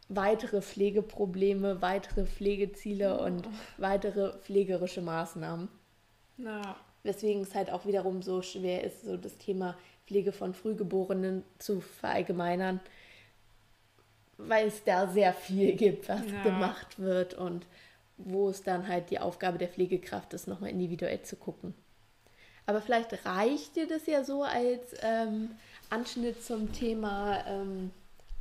weitere 0.08 0.60
Pflegeprobleme, 0.60 1.82
weitere 1.82 2.24
Pflegeziele 2.24 3.20
oh. 3.20 3.24
und 3.24 3.48
weitere 3.76 4.32
pflegerische 4.38 5.02
Maßnahmen. 5.02 5.68
Ja. 6.38 6.76
Weswegen 7.02 7.42
es 7.42 7.54
halt 7.54 7.70
auch 7.70 7.86
wiederum 7.86 8.22
so 8.22 8.42
schwer 8.42 8.84
ist, 8.84 9.02
so 9.04 9.16
das 9.16 9.36
Thema 9.38 9.76
Pflege 10.06 10.32
von 10.32 10.54
Frühgeborenen 10.54 11.44
zu 11.58 11.80
verallgemeinern, 11.80 12.80
weil 14.36 14.68
es 14.68 14.82
da 14.84 15.06
sehr 15.08 15.32
viel 15.32 15.74
gibt, 15.74 16.08
was 16.08 16.30
ja. 16.30 16.42
gemacht 16.42 16.98
wird 16.98 17.34
und 17.34 17.66
wo 18.16 18.48
es 18.48 18.62
dann 18.62 18.88
halt 18.88 19.10
die 19.10 19.20
Aufgabe 19.20 19.58
der 19.58 19.68
Pflegekraft 19.68 20.34
ist, 20.34 20.48
nochmal 20.48 20.70
individuell 20.70 21.22
zu 21.22 21.36
gucken. 21.36 21.74
Aber 22.66 22.82
vielleicht 22.82 23.24
reicht 23.24 23.76
dir 23.76 23.86
das 23.86 24.06
ja 24.06 24.24
so 24.24 24.42
als 24.42 24.94
ähm, 25.02 25.50
Anschnitt 25.88 26.44
zum 26.44 26.72
Thema 26.72 27.44
ähm, 27.46 27.90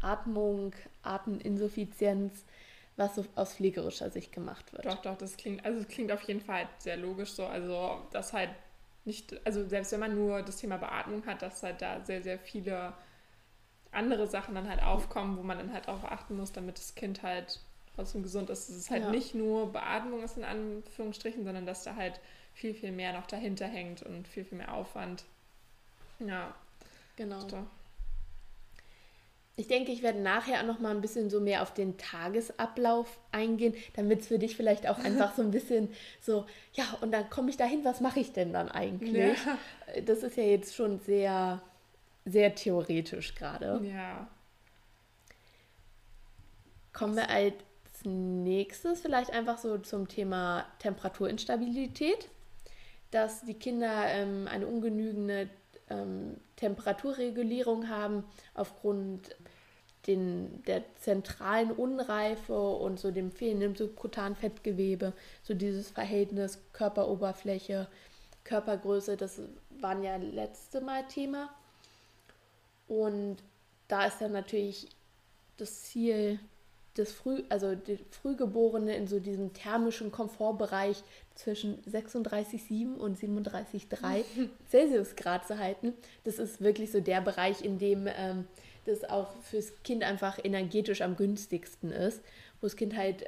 Atmung, 0.02 0.74
Ateminsuffizienz, 1.04 2.34
was 2.98 3.16
so 3.16 3.26
aus 3.36 3.54
pflegerischer 3.54 4.10
Sicht 4.10 4.32
gemacht 4.32 4.74
wird. 4.74 4.86
Doch, 4.86 5.02
doch, 5.02 5.18
das 5.18 5.38
klingt, 5.38 5.64
also 5.64 5.80
es 5.80 5.88
klingt 5.88 6.12
auf 6.12 6.22
jeden 6.24 6.42
Fall 6.42 6.68
sehr 6.80 6.98
logisch 6.98 7.32
so. 7.32 7.46
Also, 7.46 8.02
dass 8.12 8.34
halt 8.34 8.50
nicht, 9.06 9.40
also 9.46 9.68
selbst 9.68 9.92
wenn 9.92 10.00
man 10.00 10.16
nur 10.16 10.42
das 10.42 10.58
Thema 10.58 10.78
Beatmung 10.78 11.26
hat, 11.26 11.42
dass 11.42 11.64
halt 11.64 11.82
da 11.82 12.04
sehr, 12.04 12.22
sehr 12.24 12.40
viele 12.40 12.94
andere 13.92 14.28
Sachen 14.28 14.56
dann 14.56 14.68
halt 14.68 14.82
aufkommen, 14.82 15.38
wo 15.38 15.44
man 15.44 15.58
dann 15.58 15.72
halt 15.72 15.88
auch 15.88 16.04
achten 16.04 16.36
muss, 16.36 16.52
damit 16.52 16.78
das 16.78 16.96
Kind 16.96 17.24
halt 17.24 17.62
trotzdem 17.96 18.24
gesund 18.24 18.50
ist. 18.50 18.68
Dass 18.68 18.76
es 18.76 18.90
halt 18.90 19.04
ja. 19.04 19.12
nicht 19.12 19.34
nur 19.34 19.72
Beatmung 19.72 20.24
ist 20.24 20.38
in 20.38 20.44
Anführungsstrichen, 20.44 21.46
sondern 21.46 21.66
dass 21.66 21.84
da 21.84 21.96
halt 21.96 22.20
viel, 22.54 22.74
viel 22.74 22.92
mehr 22.92 23.14
noch 23.14 23.28
dahinter 23.28 23.68
hängt 23.68 24.02
und 24.04 24.28
viel, 24.28 24.44
viel 24.44 24.58
mehr 24.58 24.74
Aufwand. 24.74 25.24
Ja. 26.20 26.54
Genau. 27.16 27.44
Doch. 27.44 27.64
Ich 29.60 29.68
denke, 29.68 29.92
ich 29.92 30.04
werde 30.04 30.20
nachher 30.20 30.62
auch 30.62 30.68
noch 30.68 30.80
mal 30.80 30.92
ein 30.92 31.02
bisschen 31.02 31.32
so 31.32 31.42
mehr 31.42 31.64
auf 31.64 31.74
den 31.74 31.98
Tagesablauf 31.98 33.20
eingehen, 33.32 33.74
damit 33.96 34.22
es 34.22 34.28
für 34.28 34.38
dich 34.38 34.56
vielleicht 34.56 34.88
auch 34.88 35.00
einfach 35.00 35.36
so 35.36 35.42
ein 35.42 35.50
bisschen 35.50 35.90
so, 36.22 36.46
ja, 36.74 36.86
und 37.02 37.12
dann 37.12 37.28
komme 37.32 37.50
ich 37.50 37.58
dahin, 37.58 37.84
was 37.84 38.00
mache 38.00 38.20
ich 38.20 38.34
denn 38.34 38.54
dann 38.54 38.70
eigentlich? 38.70 39.36
Ja. 39.46 39.58
Das 40.06 40.22
ist 40.22 40.38
ja 40.38 40.44
jetzt 40.44 40.76
schon 40.76 41.00
sehr, 41.00 41.60
sehr 42.26 42.54
theoretisch 42.54 43.34
gerade. 43.34 43.82
Ja. 43.84 44.28
Kommen 46.94 47.16
wir 47.16 47.28
als 47.28 47.56
nächstes 48.04 49.02
vielleicht 49.02 49.32
einfach 49.32 49.58
so 49.58 49.80
zum 49.80 50.08
Thema 50.08 50.66
Temperaturinstabilität, 50.78 52.30
dass 53.10 53.42
die 53.42 53.56
Kinder 53.56 54.06
ähm, 54.08 54.48
eine 54.48 54.68
ungenügende 54.68 55.50
ähm, 55.90 56.38
Temperaturregulierung 56.56 57.90
haben 57.90 58.24
aufgrund 58.54 59.36
den, 60.08 60.64
der 60.64 60.84
zentralen 60.96 61.72
Unreife 61.72 62.58
und 62.58 63.00
so 63.00 63.12
dem 63.12 63.32
fehlenden 63.32 63.76
subkutanen 63.76 64.36
Fettgewebe, 64.36 65.14
so 65.44 65.54
dieses 65.54 65.90
Verhältnis 65.90 66.60
Körperoberfläche, 66.74 67.88
Körpergröße, 68.44 69.18
das 69.18 69.42
waren 69.82 70.04
ja 70.04 70.16
letzte 70.16 70.82
Mal 70.82 71.06
Thema. 71.08 71.50
Und 72.88 73.38
da 73.90 74.06
ist 74.06 74.22
dann 74.22 74.32
natürlich 74.32 74.88
das 75.58 75.84
Ziel, 75.84 76.40
das 76.98 77.12
Früh, 77.12 77.44
also 77.50 77.76
die 77.76 78.00
Frühgeborene 78.12 78.96
in 78.96 79.08
so 79.08 79.20
diesem 79.20 79.54
thermischen 79.54 80.12
Komfortbereich 80.12 81.04
zwischen 81.36 81.82
36,7 81.84 82.96
und 82.96 83.18
37,3 83.18 84.24
Celsius-Grad 84.70 85.48
zu 85.48 85.60
halten. 85.60 85.94
Das 86.24 86.40
ist 86.40 86.62
wirklich 86.62 86.92
so 86.92 87.00
der 87.00 87.22
Bereich, 87.22 87.62
in 87.64 87.78
dem 87.78 88.08
ähm, 88.08 88.48
das 88.86 89.04
auch 89.04 89.36
fürs 89.42 89.84
Kind 89.84 90.04
einfach 90.04 90.40
energetisch 90.44 91.02
am 91.02 91.16
günstigsten 91.16 91.92
ist, 91.92 92.22
wo 92.62 92.68
das 92.68 92.76
Kind 92.76 92.96
halt 92.96 93.26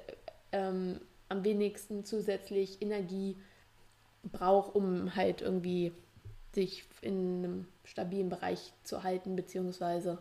ähm, 0.52 1.00
am 1.28 1.44
wenigsten 1.44 2.06
zusätzlich 2.06 2.82
Energie 2.82 3.38
braucht, 4.24 4.76
um 4.76 5.16
halt 5.16 5.42
irgendwie 5.42 5.92
sich 6.54 6.86
in 7.02 7.44
einem 7.44 7.68
stabilen 7.84 8.30
Bereich 8.30 8.74
zu 8.84 9.04
halten, 9.04 9.36
beziehungsweise 9.36 10.18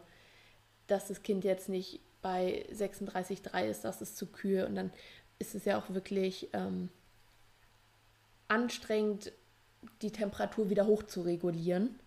dass 0.87 1.09
das 1.09 1.23
Kind 1.23 1.45
jetzt 1.45 1.69
nicht 1.69 2.00
bei 2.23 2.67
36,3 2.73 3.67
ist, 3.67 3.85
das 3.85 4.03
ist 4.03 4.17
zu 4.17 4.27
kühl 4.27 4.65
und 4.65 4.75
dann 4.75 4.93
ist 5.39 5.55
es 5.55 5.65
ja 5.65 5.79
auch 5.79 5.91
wirklich 5.91 6.49
ähm, 6.53 6.89
anstrengend, 8.49 9.33
die 10.03 10.11
Temperatur 10.11 10.71
wieder 10.71 10.87
hoch 10.87 11.05
zu 11.05 11.23
regulieren. 11.23 11.99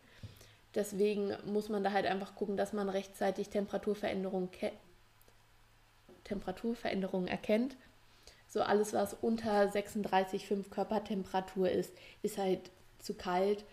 Deswegen 0.75 1.35
muss 1.45 1.69
man 1.69 1.83
da 1.83 1.91
halt 1.91 2.05
einfach 2.05 2.35
gucken, 2.35 2.57
dass 2.57 2.73
man 2.73 2.89
rechtzeitig 2.89 3.49
Temperaturveränderungen, 3.49 4.49
Temperaturveränderungen 6.23 7.27
erkennt. 7.27 7.75
So 8.47 8.61
alles, 8.61 8.93
was 8.93 9.13
unter 9.21 9.63
36,5 9.69 10.69
Körpertemperatur 10.69 11.69
ist, 11.69 11.93
ist 12.21 12.37
halt 12.37 12.71
zu 12.99 13.13
kalt. 13.13 13.65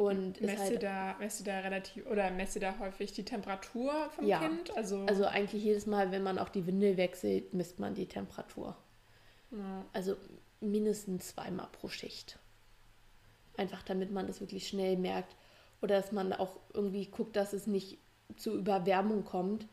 Und 0.00 0.40
messt, 0.40 0.58
halt, 0.62 0.82
da, 0.82 1.14
messt 1.18 1.46
da 1.46 1.58
relativ 1.58 2.06
oder 2.06 2.30
messt 2.30 2.60
da 2.62 2.78
häufig 2.78 3.12
die 3.12 3.22
Temperatur 3.22 4.08
vom 4.08 4.26
ja, 4.26 4.38
Kind? 4.38 4.74
Also, 4.74 5.04
also 5.04 5.26
eigentlich 5.26 5.62
jedes 5.62 5.84
Mal, 5.84 6.10
wenn 6.10 6.22
man 6.22 6.38
auch 6.38 6.48
die 6.48 6.66
Windel 6.66 6.96
wechselt, 6.96 7.52
misst 7.52 7.78
man 7.78 7.94
die 7.94 8.06
Temperatur. 8.06 8.78
Ja. 9.50 9.84
Also 9.92 10.16
mindestens 10.60 11.28
zweimal 11.28 11.68
pro 11.70 11.88
Schicht. 11.88 12.38
Einfach 13.58 13.82
damit 13.82 14.10
man 14.10 14.26
das 14.26 14.40
wirklich 14.40 14.66
schnell 14.66 14.96
merkt. 14.96 15.36
Oder 15.82 15.96
dass 15.96 16.12
man 16.12 16.32
auch 16.32 16.56
irgendwie 16.72 17.04
guckt, 17.04 17.36
dass 17.36 17.52
es 17.52 17.66
nicht 17.66 17.98
zu 18.36 18.56
Überwärmung 18.56 19.26
kommt, 19.26 19.68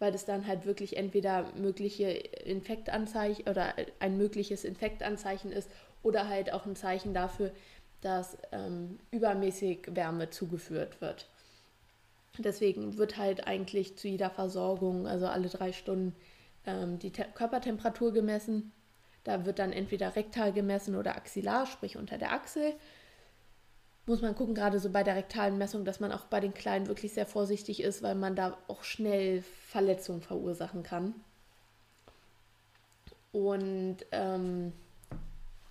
weil 0.00 0.10
das 0.10 0.24
dann 0.24 0.48
halt 0.48 0.66
wirklich 0.66 0.96
entweder 0.96 1.52
mögliche 1.54 2.10
Infektanzeichen 2.10 3.46
oder 3.46 3.74
ein 4.00 4.16
mögliches 4.16 4.64
Infektanzeichen 4.64 5.52
ist 5.52 5.70
oder 6.02 6.28
halt 6.28 6.52
auch 6.52 6.66
ein 6.66 6.74
Zeichen 6.74 7.14
dafür, 7.14 7.52
dass 8.00 8.36
ähm, 8.52 8.98
übermäßig 9.10 9.88
Wärme 9.94 10.30
zugeführt 10.30 11.00
wird. 11.00 11.28
Deswegen 12.38 12.98
wird 12.98 13.16
halt 13.16 13.46
eigentlich 13.46 13.96
zu 13.96 14.08
jeder 14.08 14.30
Versorgung, 14.30 15.06
also 15.06 15.26
alle 15.26 15.48
drei 15.48 15.72
Stunden, 15.72 16.14
ähm, 16.66 16.98
die 16.98 17.10
Te 17.10 17.26
Körpertemperatur 17.34 18.12
gemessen. 18.12 18.72
Da 19.24 19.44
wird 19.44 19.58
dann 19.58 19.72
entweder 19.72 20.14
rektal 20.14 20.52
gemessen 20.52 20.94
oder 20.94 21.16
axillar, 21.16 21.66
sprich 21.66 21.96
unter 21.96 22.18
der 22.18 22.32
Achsel 22.32 22.74
muss 24.08 24.22
man 24.22 24.34
gucken, 24.34 24.54
gerade 24.54 24.80
so 24.80 24.90
bei 24.90 25.04
der 25.04 25.16
rektalen 25.16 25.58
Messung, 25.58 25.84
dass 25.84 26.00
man 26.00 26.12
auch 26.12 26.24
bei 26.24 26.40
den 26.40 26.54
Kleinen 26.54 26.88
wirklich 26.88 27.12
sehr 27.12 27.26
vorsichtig 27.26 27.82
ist, 27.82 28.02
weil 28.02 28.14
man 28.14 28.34
da 28.34 28.56
auch 28.66 28.82
schnell 28.82 29.42
Verletzungen 29.42 30.22
verursachen 30.22 30.82
kann. 30.82 31.14
Und 33.32 33.98
ähm, 34.10 34.72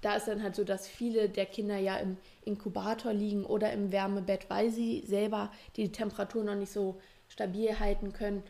da 0.02 0.16
ist 0.16 0.28
dann 0.28 0.44
halt 0.44 0.56
so, 0.56 0.64
dass 0.64 0.88
viele 0.88 1.30
der 1.30 1.46
Kinder 1.46 1.78
ja 1.78 1.98
im 1.98 2.18
Inkubator 2.46 3.14
liegen 3.14 3.46
oder 3.46 3.74
im 3.74 3.92
Wärmebett, 3.92 4.50
weil 4.50 4.70
sie 4.70 5.04
selber 5.06 5.52
die 5.76 5.92
Temperatur 5.92 6.44
noch 6.44 6.56
nicht 6.56 6.72
so 6.72 7.00
stabil 7.28 7.80
halten 7.80 8.14
können. 8.14 8.44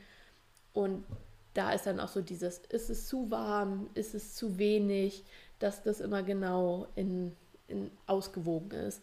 Und 0.74 1.06
da 1.54 1.72
ist 1.72 1.88
dann 1.88 2.00
auch 2.00 2.10
so 2.10 2.22
dieses, 2.22 2.60
ist 2.70 2.89
es 2.89 3.08
zu 3.08 3.32
warm, 3.32 3.89
ist 3.94 4.13
es 4.13 4.36
zu 4.36 4.58
wenig, 4.58 5.24
dass 5.60 5.82
das 5.84 6.01
immer 6.01 6.22
genau 6.22 6.88
in, 6.96 7.36
in 7.68 7.89
ausgewogen 8.06 8.72
ist. 8.72 9.01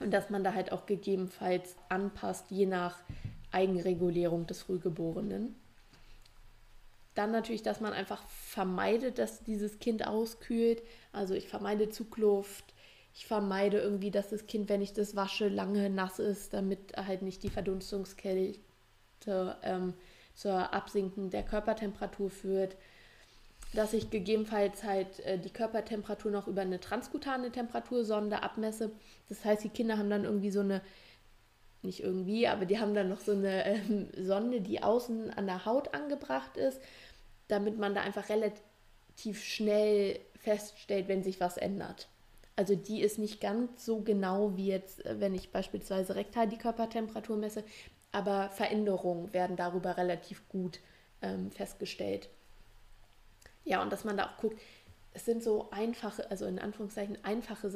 Und 0.00 0.12
dass 0.12 0.30
man 0.30 0.44
da 0.44 0.54
halt 0.54 0.72
auch 0.72 0.86
gegebenenfalls 0.86 1.76
anpasst, 1.88 2.50
je 2.50 2.66
nach 2.66 2.98
Eigenregulierung 3.50 4.46
des 4.46 4.62
Frühgeborenen. 4.62 5.56
Dann 7.18 7.32
natürlich, 7.32 7.64
dass 7.64 7.80
man 7.80 7.92
einfach 7.92 8.22
vermeidet, 8.28 9.18
dass 9.18 9.42
dieses 9.42 9.80
Kind 9.80 10.06
auskühlt. 10.06 10.82
Also 11.12 11.34
ich 11.34 11.48
vermeide 11.48 11.90
Zugluft. 11.90 12.64
Ich 13.12 13.26
vermeide 13.26 13.80
irgendwie, 13.80 14.12
dass 14.12 14.30
das 14.30 14.46
Kind, 14.46 14.68
wenn 14.68 14.82
ich 14.82 14.92
das 14.92 15.16
wasche, 15.16 15.48
lange 15.48 15.90
nass 15.90 16.20
ist, 16.20 16.54
damit 16.54 16.96
halt 16.96 17.22
nicht 17.22 17.42
die 17.42 17.50
Verdunstungskälte 17.50 18.60
ähm, 19.64 19.94
zur 20.36 20.72
Absinken 20.72 21.30
der 21.30 21.42
Körpertemperatur 21.42 22.30
führt 22.30 22.76
dass 23.74 23.92
ich 23.92 24.10
gegebenenfalls 24.10 24.82
halt 24.82 25.20
äh, 25.20 25.38
die 25.38 25.50
Körpertemperatur 25.50 26.30
noch 26.30 26.48
über 26.48 26.62
eine 26.62 26.80
transkutane 26.80 27.50
Temperatursonde 27.52 28.42
abmesse. 28.42 28.90
Das 29.28 29.44
heißt, 29.44 29.64
die 29.64 29.68
Kinder 29.68 29.98
haben 29.98 30.10
dann 30.10 30.24
irgendwie 30.24 30.50
so 30.50 30.60
eine, 30.60 30.80
nicht 31.82 32.02
irgendwie, 32.02 32.48
aber 32.48 32.64
die 32.64 32.78
haben 32.78 32.94
dann 32.94 33.08
noch 33.08 33.20
so 33.20 33.32
eine 33.32 33.64
ähm, 33.66 34.08
Sonde, 34.16 34.60
die 34.60 34.82
außen 34.82 35.30
an 35.30 35.46
der 35.46 35.64
Haut 35.64 35.94
angebracht 35.94 36.56
ist, 36.56 36.80
damit 37.48 37.78
man 37.78 37.94
da 37.94 38.02
einfach 38.02 38.28
relativ 38.28 39.42
schnell 39.42 40.20
feststellt, 40.36 41.08
wenn 41.08 41.22
sich 41.22 41.40
was 41.40 41.56
ändert. 41.56 42.08
Also 42.56 42.74
die 42.74 43.02
ist 43.02 43.18
nicht 43.18 43.40
ganz 43.40 43.84
so 43.84 44.00
genau 44.00 44.56
wie 44.56 44.66
jetzt, 44.66 45.04
äh, 45.06 45.20
wenn 45.20 45.34
ich 45.34 45.52
beispielsweise 45.52 46.16
rektal 46.16 46.48
die 46.48 46.58
Körpertemperatur 46.58 47.36
messe, 47.36 47.62
aber 48.10 48.50
Veränderungen 48.50 49.32
werden 49.32 49.56
darüber 49.56 49.96
relativ 49.96 50.48
gut 50.48 50.80
ähm, 51.22 51.50
festgestellt. 51.50 52.28
Ja, 53.64 53.82
und 53.82 53.92
dass 53.92 54.04
man 54.04 54.16
da 54.16 54.26
auch 54.26 54.40
guckt, 54.40 54.60
es 55.12 55.24
sind 55.24 55.42
so 55.42 55.70
einfache, 55.70 56.30
also 56.30 56.46
in 56.46 56.58
Anführungszeichen 56.58 57.22
einfache 57.24 57.70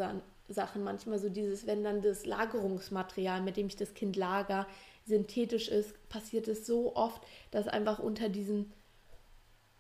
Sachen. 0.48 0.84
Manchmal 0.84 1.18
so 1.18 1.28
dieses, 1.28 1.66
wenn 1.66 1.84
dann 1.84 2.02
das 2.02 2.26
Lagerungsmaterial, 2.26 3.42
mit 3.42 3.56
dem 3.56 3.66
ich 3.66 3.76
das 3.76 3.94
Kind 3.94 4.16
lager, 4.16 4.66
synthetisch 5.06 5.68
ist, 5.68 6.08
passiert 6.08 6.48
es 6.48 6.66
so 6.66 6.94
oft, 6.94 7.22
dass 7.50 7.68
einfach 7.68 7.98
unter 7.98 8.28
diesen 8.28 8.72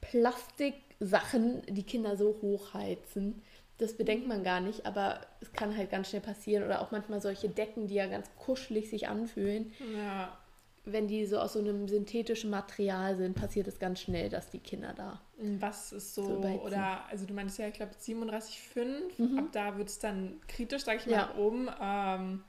Plastiksachen 0.00 1.62
die 1.68 1.84
Kinder 1.84 2.16
so 2.16 2.38
hochheizen. 2.42 3.42
Das 3.78 3.96
bedenkt 3.96 4.26
man 4.26 4.44
gar 4.44 4.60
nicht, 4.60 4.86
aber 4.86 5.20
es 5.40 5.52
kann 5.52 5.76
halt 5.76 5.90
ganz 5.90 6.10
schnell 6.10 6.22
passieren. 6.22 6.64
Oder 6.64 6.82
auch 6.82 6.90
manchmal 6.90 7.20
solche 7.20 7.48
Decken, 7.48 7.86
die 7.86 7.94
ja 7.94 8.06
ganz 8.06 8.28
kuschelig 8.36 8.90
sich 8.90 9.08
anfühlen. 9.08 9.72
Ja 9.96 10.38
wenn 10.84 11.06
die 11.06 11.26
so 11.26 11.38
aus 11.38 11.52
so 11.52 11.60
einem 11.60 11.86
synthetischen 11.86 12.50
Material 12.50 13.16
sind, 13.16 13.34
passiert 13.34 13.68
es 13.68 13.78
ganz 13.78 14.00
schnell, 14.00 14.28
dass 14.28 14.50
die 14.50 14.58
Kinder 14.58 14.92
da. 14.94 15.20
Was 15.38 15.92
ist 15.92 16.14
so, 16.14 16.24
so 16.24 16.48
oder, 16.62 17.04
also 17.08 17.24
du 17.24 17.34
meinst 17.34 17.58
ja, 17.58 17.68
ich 17.68 17.74
glaube 17.74 17.92
37,5, 17.94 19.18
mhm. 19.18 19.38
ab 19.38 19.44
da 19.52 19.78
wird 19.78 19.88
es 19.88 19.98
dann 20.00 20.40
kritisch, 20.48 20.84
sage 20.84 20.98
ich 20.98 21.06
mal, 21.06 21.12
ja. 21.12 21.18
nach 21.26 21.36
oben. 21.36 21.68
Ähm, 21.80 22.44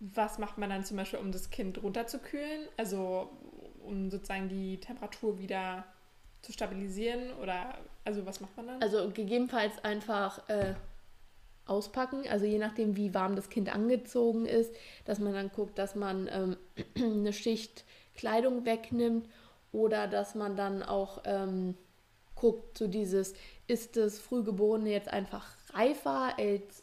was 0.00 0.38
macht 0.38 0.58
man 0.58 0.70
dann 0.70 0.84
zum 0.84 0.96
Beispiel, 0.96 1.20
um 1.20 1.30
das 1.30 1.50
Kind 1.50 1.80
runterzukühlen? 1.80 2.68
Also 2.76 3.30
um 3.84 4.10
sozusagen 4.10 4.48
die 4.48 4.80
Temperatur 4.80 5.38
wieder 5.38 5.84
zu 6.40 6.52
stabilisieren? 6.52 7.32
Oder 7.40 7.78
also 8.04 8.26
was 8.26 8.40
macht 8.40 8.56
man 8.56 8.66
dann? 8.66 8.82
Also 8.82 9.10
gegebenenfalls 9.10 9.72
einfach 9.84 10.48
äh, 10.48 10.74
auspacken. 11.66 12.24
Also 12.28 12.44
je 12.46 12.58
nachdem, 12.58 12.96
wie 12.96 13.14
warm 13.14 13.36
das 13.36 13.48
Kind 13.48 13.74
angezogen 13.74 14.46
ist, 14.46 14.74
dass 15.04 15.18
man 15.18 15.32
dann 15.32 15.50
guckt, 15.50 15.78
dass 15.78 15.94
man 15.94 16.28
ähm, 16.32 16.56
eine 16.96 17.32
Schicht 17.32 17.84
Kleidung 18.14 18.64
wegnimmt 18.64 19.28
oder 19.72 20.06
dass 20.06 20.34
man 20.34 20.56
dann 20.56 20.82
auch 20.82 21.22
ähm, 21.24 21.76
guckt, 22.34 22.76
so 22.76 22.86
dieses, 22.86 23.34
ist 23.66 23.96
das 23.96 24.18
Frühgeborene 24.18 24.90
jetzt 24.90 25.08
einfach 25.08 25.46
reifer 25.72 26.38
als, 26.38 26.82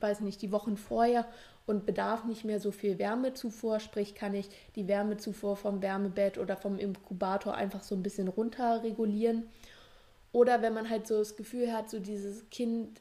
weiß 0.00 0.20
nicht, 0.20 0.42
die 0.42 0.52
Wochen 0.52 0.76
vorher 0.76 1.26
und 1.66 1.86
bedarf 1.86 2.24
nicht 2.24 2.44
mehr 2.44 2.60
so 2.60 2.72
viel 2.72 2.98
Wärmezufuhr, 2.98 3.78
sprich 3.78 4.14
kann 4.14 4.34
ich 4.34 4.48
die 4.74 4.88
Wärmezufuhr 4.88 5.56
vom 5.56 5.82
Wärmebett 5.82 6.38
oder 6.38 6.56
vom 6.56 6.78
Inkubator 6.78 7.54
einfach 7.54 7.82
so 7.82 7.94
ein 7.94 8.02
bisschen 8.02 8.28
runter 8.28 8.82
regulieren. 8.82 9.48
Oder 10.32 10.60
wenn 10.60 10.74
man 10.74 10.90
halt 10.90 11.06
so 11.06 11.18
das 11.18 11.36
Gefühl 11.36 11.72
hat, 11.72 11.88
so 11.88 12.00
dieses 12.00 12.48
Kind 12.50 13.00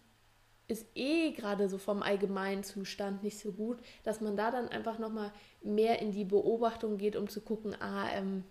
ist 0.68 0.86
eh 0.96 1.32
gerade 1.32 1.70
so 1.70 1.78
vom 1.78 2.04
allgemeinen 2.04 2.64
Zustand 2.64 3.24
nicht 3.24 3.40
so 3.40 3.52
gut, 3.52 3.78
dass 4.04 4.20
man 4.20 4.36
da 4.36 4.52
dann 4.52 4.68
einfach 4.68 5.00
nochmal 5.00 5.32
mehr 5.64 6.02
in 6.02 6.12
die 6.12 6.26
Beobachtung 6.26 6.98
geht, 6.98 7.16
um 7.16 7.30
zu 7.30 7.42
gucken, 7.42 7.76
ah, 7.80 8.10
ähm, 8.14 8.44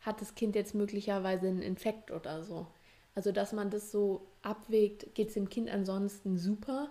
hat 0.00 0.20
das 0.20 0.34
Kind 0.34 0.54
jetzt 0.54 0.74
möglicherweise 0.74 1.48
einen 1.48 1.62
Infekt 1.62 2.10
oder 2.10 2.44
so. 2.44 2.66
Also, 3.14 3.32
dass 3.32 3.52
man 3.52 3.70
das 3.70 3.90
so 3.90 4.26
abwägt, 4.42 5.14
geht 5.14 5.28
es 5.28 5.34
dem 5.34 5.48
Kind 5.48 5.68
ansonsten 5.68 6.38
super, 6.38 6.90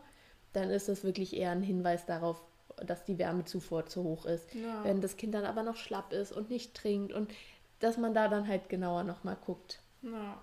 dann 0.52 0.70
ist 0.70 0.90
das 0.90 1.06
wirklich 1.06 1.36
eher 1.36 1.52
ein 1.52 1.64
Hinweis 1.64 2.06
darauf, 2.06 2.44
dass 2.86 3.06
die 3.06 3.18
Wärmezufuhr 3.18 3.86
zu 3.86 4.04
hoch 4.04 4.26
ist. 4.26 4.54
Ja. 4.54 4.84
Wenn 4.84 5.00
das 5.00 5.16
Kind 5.16 5.34
dann 5.34 5.46
aber 5.46 5.64
noch 5.64 5.78
schlapp 5.78 6.12
ist 6.12 6.34
und 6.34 6.50
nicht 6.50 6.74
trinkt 6.74 7.14
und 7.14 7.32
dass 7.80 7.98
man 7.98 8.14
da 8.14 8.28
dann 8.28 8.48
halt 8.48 8.68
genauer 8.68 9.04
nochmal 9.04 9.38
guckt, 9.46 9.80
ja. 10.02 10.42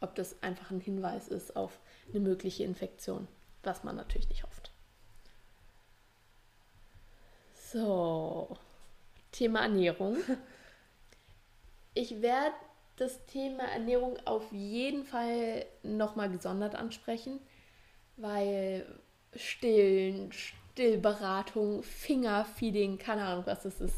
ob 0.00 0.14
das 0.14 0.42
einfach 0.42 0.70
ein 0.70 0.80
Hinweis 0.80 1.28
ist 1.28 1.56
auf 1.56 1.80
eine 2.10 2.20
mögliche 2.20 2.64
Infektion 2.64 3.26
was 3.66 3.84
man 3.84 3.96
natürlich 3.96 4.28
nicht 4.28 4.44
hofft. 4.44 4.70
So, 7.54 8.56
Thema 9.32 9.62
Ernährung. 9.62 10.16
Ich 11.98 12.20
werde 12.20 12.54
das 12.96 13.24
Thema 13.24 13.62
Ernährung 13.62 14.18
auf 14.26 14.52
jeden 14.52 15.04
Fall 15.06 15.64
nochmal 15.82 16.30
gesondert 16.30 16.74
ansprechen, 16.74 17.40
weil 18.18 18.84
Stillen, 19.34 20.30
Stillberatung, 20.30 21.82
Fingerfeeding, 21.82 22.98
keine 22.98 23.24
Ahnung 23.24 23.46
was 23.46 23.62
das 23.62 23.80
ist, 23.80 23.96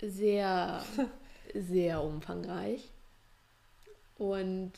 sehr, 0.00 0.82
sehr 1.54 2.02
umfangreich. 2.02 2.88
Und 4.16 4.72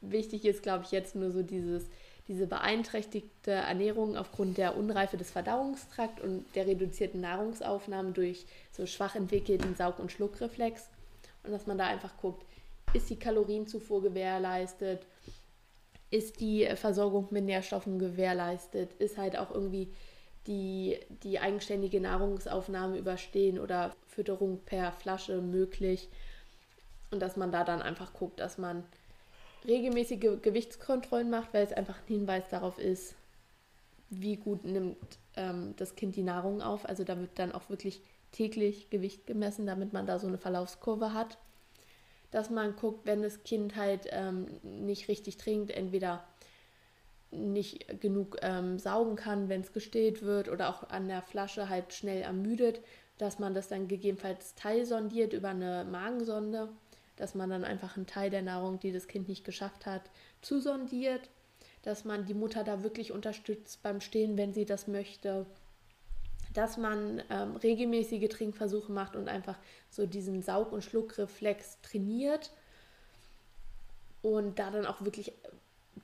wichtig 0.00 0.44
ist, 0.44 0.62
glaube 0.62 0.84
ich, 0.84 0.90
jetzt 0.90 1.14
nur 1.14 1.30
so 1.30 1.42
dieses, 1.42 1.88
diese 2.28 2.46
beeinträchtigte 2.46 3.52
Ernährung 3.52 4.16
aufgrund 4.16 4.58
der 4.58 4.76
Unreife 4.76 5.16
des 5.16 5.30
Verdauungstrakts 5.30 6.22
und 6.22 6.44
der 6.54 6.66
reduzierten 6.66 7.20
Nahrungsaufnahme 7.20 8.10
durch 8.12 8.46
so 8.72 8.86
schwach 8.86 9.14
entwickelten 9.14 9.76
Saug- 9.76 10.00
und 10.00 10.10
Schluckreflex. 10.10 10.88
Und 11.44 11.52
dass 11.52 11.66
man 11.66 11.78
da 11.78 11.86
einfach 11.86 12.16
guckt, 12.16 12.44
ist 12.92 13.10
die 13.10 13.18
Kalorienzufuhr 13.18 14.02
gewährleistet, 14.02 15.06
ist 16.10 16.40
die 16.40 16.66
Versorgung 16.76 17.28
mit 17.30 17.44
Nährstoffen 17.44 17.98
gewährleistet, 17.98 18.92
ist 18.98 19.18
halt 19.18 19.36
auch 19.36 19.52
irgendwie 19.52 19.92
die, 20.46 20.98
die 21.22 21.38
eigenständige 21.38 22.00
Nahrungsaufnahme 22.00 22.98
überstehen 22.98 23.58
oder 23.58 23.94
Fütterung 24.06 24.60
per 24.64 24.92
Flasche 24.92 25.40
möglich. 25.40 26.08
Und 27.10 27.20
dass 27.20 27.36
man 27.36 27.52
da 27.52 27.64
dann 27.64 27.82
einfach 27.82 28.12
guckt, 28.12 28.40
dass 28.40 28.58
man 28.58 28.84
regelmäßige 29.66 30.40
Gewichtskontrollen 30.42 31.30
macht, 31.30 31.54
weil 31.54 31.64
es 31.64 31.72
einfach 31.72 31.98
ein 31.98 32.06
Hinweis 32.06 32.48
darauf 32.48 32.78
ist, 32.78 33.14
wie 34.10 34.36
gut 34.36 34.64
nimmt 34.64 34.96
ähm, 35.36 35.74
das 35.76 35.96
Kind 35.96 36.16
die 36.16 36.22
Nahrung 36.22 36.62
auf. 36.62 36.88
Also 36.88 37.04
da 37.04 37.18
wird 37.18 37.38
dann 37.38 37.52
auch 37.52 37.68
wirklich 37.68 38.00
täglich 38.32 38.90
Gewicht 38.90 39.26
gemessen, 39.26 39.66
damit 39.66 39.92
man 39.92 40.06
da 40.06 40.18
so 40.18 40.26
eine 40.26 40.38
Verlaufskurve 40.38 41.12
hat. 41.12 41.38
Dass 42.30 42.50
man 42.50 42.76
guckt, 42.76 43.06
wenn 43.06 43.22
das 43.22 43.44
Kind 43.44 43.76
halt 43.76 44.08
ähm, 44.10 44.46
nicht 44.62 45.08
richtig 45.08 45.36
trinkt, 45.36 45.70
entweder 45.70 46.24
nicht 47.30 48.00
genug 48.00 48.36
ähm, 48.42 48.78
saugen 48.78 49.16
kann, 49.16 49.48
wenn 49.48 49.60
es 49.60 49.72
gestillt 49.72 50.22
wird 50.22 50.48
oder 50.48 50.68
auch 50.68 50.88
an 50.90 51.08
der 51.08 51.22
Flasche 51.22 51.68
halt 51.68 51.92
schnell 51.92 52.22
ermüdet, 52.22 52.80
dass 53.18 53.38
man 53.38 53.54
das 53.54 53.68
dann 53.68 53.88
gegebenenfalls 53.88 54.54
teilsondiert 54.54 55.32
über 55.32 55.48
eine 55.48 55.84
Magensonde 55.84 56.68
dass 57.16 57.34
man 57.34 57.50
dann 57.50 57.64
einfach 57.64 57.96
einen 57.96 58.06
Teil 58.06 58.30
der 58.30 58.42
Nahrung, 58.42 58.78
die 58.78 58.92
das 58.92 59.08
Kind 59.08 59.28
nicht 59.28 59.44
geschafft 59.44 59.86
hat, 59.86 60.02
zusondiert, 60.42 61.28
dass 61.82 62.04
man 62.04 62.26
die 62.26 62.34
Mutter 62.34 62.64
da 62.64 62.82
wirklich 62.82 63.12
unterstützt 63.12 63.82
beim 63.82 64.00
Stillen, 64.00 64.36
wenn 64.36 64.52
sie 64.52 64.64
das 64.64 64.86
möchte, 64.86 65.46
dass 66.52 66.76
man 66.76 67.22
ähm, 67.30 67.56
regelmäßige 67.56 68.28
Trinkversuche 68.28 68.90
macht 68.90 69.14
und 69.14 69.28
einfach 69.28 69.58
so 69.90 70.06
diesen 70.06 70.42
Saug- 70.42 70.72
und 70.72 70.82
Schluckreflex 70.82 71.80
trainiert 71.82 72.50
und 74.22 74.58
da 74.58 74.70
dann 74.70 74.86
auch 74.86 75.02
wirklich 75.02 75.32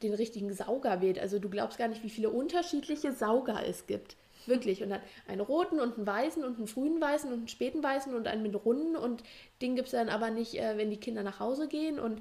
den 0.02 0.14
richtigen 0.14 0.52
Sauger 0.52 1.00
wählt. 1.00 1.18
Also 1.18 1.38
du 1.38 1.48
glaubst 1.48 1.78
gar 1.78 1.88
nicht, 1.88 2.02
wie 2.02 2.10
viele 2.10 2.30
unterschiedliche 2.30 3.12
Sauger 3.12 3.66
es 3.66 3.86
gibt. 3.86 4.16
Wirklich. 4.46 4.82
Und 4.82 4.90
dann 4.90 5.00
einen 5.26 5.40
roten 5.40 5.80
und 5.80 5.96
einen 5.96 6.06
weißen 6.06 6.44
und 6.44 6.58
einen 6.58 6.66
frühen 6.66 7.00
weißen 7.00 7.30
und 7.32 7.38
einen 7.38 7.48
späten 7.48 7.82
weißen 7.82 8.14
und 8.14 8.26
einen 8.26 8.42
mit 8.42 8.54
runden. 8.64 8.96
Und 8.96 9.22
den 9.60 9.76
gibt 9.76 9.86
es 9.86 9.92
dann 9.92 10.08
aber 10.08 10.30
nicht, 10.30 10.54
äh, 10.58 10.76
wenn 10.76 10.90
die 10.90 10.98
Kinder 10.98 11.22
nach 11.22 11.40
Hause 11.40 11.68
gehen. 11.68 11.98
Und 11.98 12.20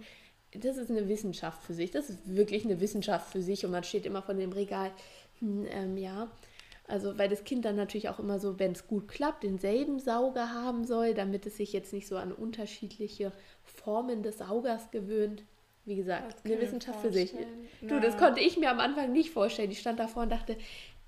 das 0.54 0.78
ist 0.78 0.90
eine 0.90 1.08
Wissenschaft 1.08 1.64
für 1.64 1.74
sich. 1.74 1.92
Das 1.92 2.10
ist 2.10 2.36
wirklich 2.36 2.66
eine 2.66 2.80
Wissenschaft 2.80 3.32
für 3.32 3.42
sich. 3.42 3.66
Und 3.66 3.72
man 3.72 3.84
steht 3.84 4.06
immer 4.06 4.22
von 4.22 4.38
dem 4.38 4.52
Regal, 4.52 4.92
hm, 5.40 5.66
ähm, 5.70 5.98
ja. 5.98 6.30
Also, 6.88 7.18
weil 7.18 7.30
das 7.30 7.46
Kind 7.46 7.64
dann 7.64 7.78
natürlich 7.78 8.10
auch 8.10 8.20
immer 8.20 8.38
so, 8.38 8.60
wenn 8.60 8.74
es 8.74 8.86
gut 8.86 9.08
klappt, 9.08 9.44
denselben 9.44 10.00
Sauger 10.00 10.54
haben 10.54 10.84
soll, 10.84 11.14
damit 11.14 11.46
es 11.46 11.56
sich 11.56 11.72
jetzt 11.72 11.94
nicht 11.94 12.08
so 12.08 12.18
an 12.18 12.34
unterschiedliche 12.34 13.32
Formen 13.64 14.24
des 14.24 14.40
Saugers 14.40 14.92
gewöhnt. 14.92 15.44
Wie 15.86 15.96
gesagt, 15.96 16.46
eine 16.46 16.62
Wissenschaft 16.62 17.00
für 17.00 17.12
sich. 17.12 17.34
Du, 17.82 18.00
das 18.00 18.16
konnte 18.16 18.40
ich 18.40 18.58
mir 18.58 18.70
am 18.70 18.80
Anfang 18.80 19.12
nicht 19.14 19.32
vorstellen. 19.32 19.72
Ich 19.72 19.80
stand 19.80 20.00
davor 20.00 20.24
und 20.24 20.32
dachte, 20.32 20.56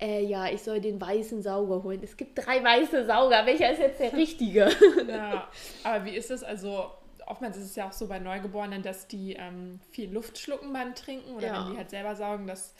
äh, 0.00 0.24
ja, 0.24 0.48
ich 0.48 0.62
soll 0.62 0.80
den 0.80 1.00
weißen 1.00 1.42
Sauger 1.42 1.82
holen. 1.82 2.00
Es 2.02 2.16
gibt 2.16 2.44
drei 2.44 2.62
weiße 2.62 3.06
Sauger. 3.06 3.46
Welcher 3.46 3.72
ist 3.72 3.78
jetzt 3.78 4.00
der 4.00 4.12
richtige? 4.16 4.68
ja, 5.08 5.48
aber 5.84 6.04
wie 6.04 6.16
ist 6.16 6.30
es? 6.30 6.42
Also, 6.42 6.90
oftmals 7.26 7.56
ist 7.56 7.64
es 7.64 7.76
ja 7.76 7.88
auch 7.88 7.92
so 7.92 8.06
bei 8.06 8.18
Neugeborenen, 8.18 8.82
dass 8.82 9.06
die 9.06 9.34
ähm, 9.34 9.80
viel 9.90 10.12
Luft 10.12 10.38
schlucken 10.38 10.72
beim 10.72 10.94
Trinken 10.94 11.34
oder 11.34 11.46
ja. 11.46 11.64
wenn 11.64 11.72
die 11.72 11.78
halt 11.78 11.90
selber 11.90 12.16
saugen, 12.16 12.46
dass 12.46 12.74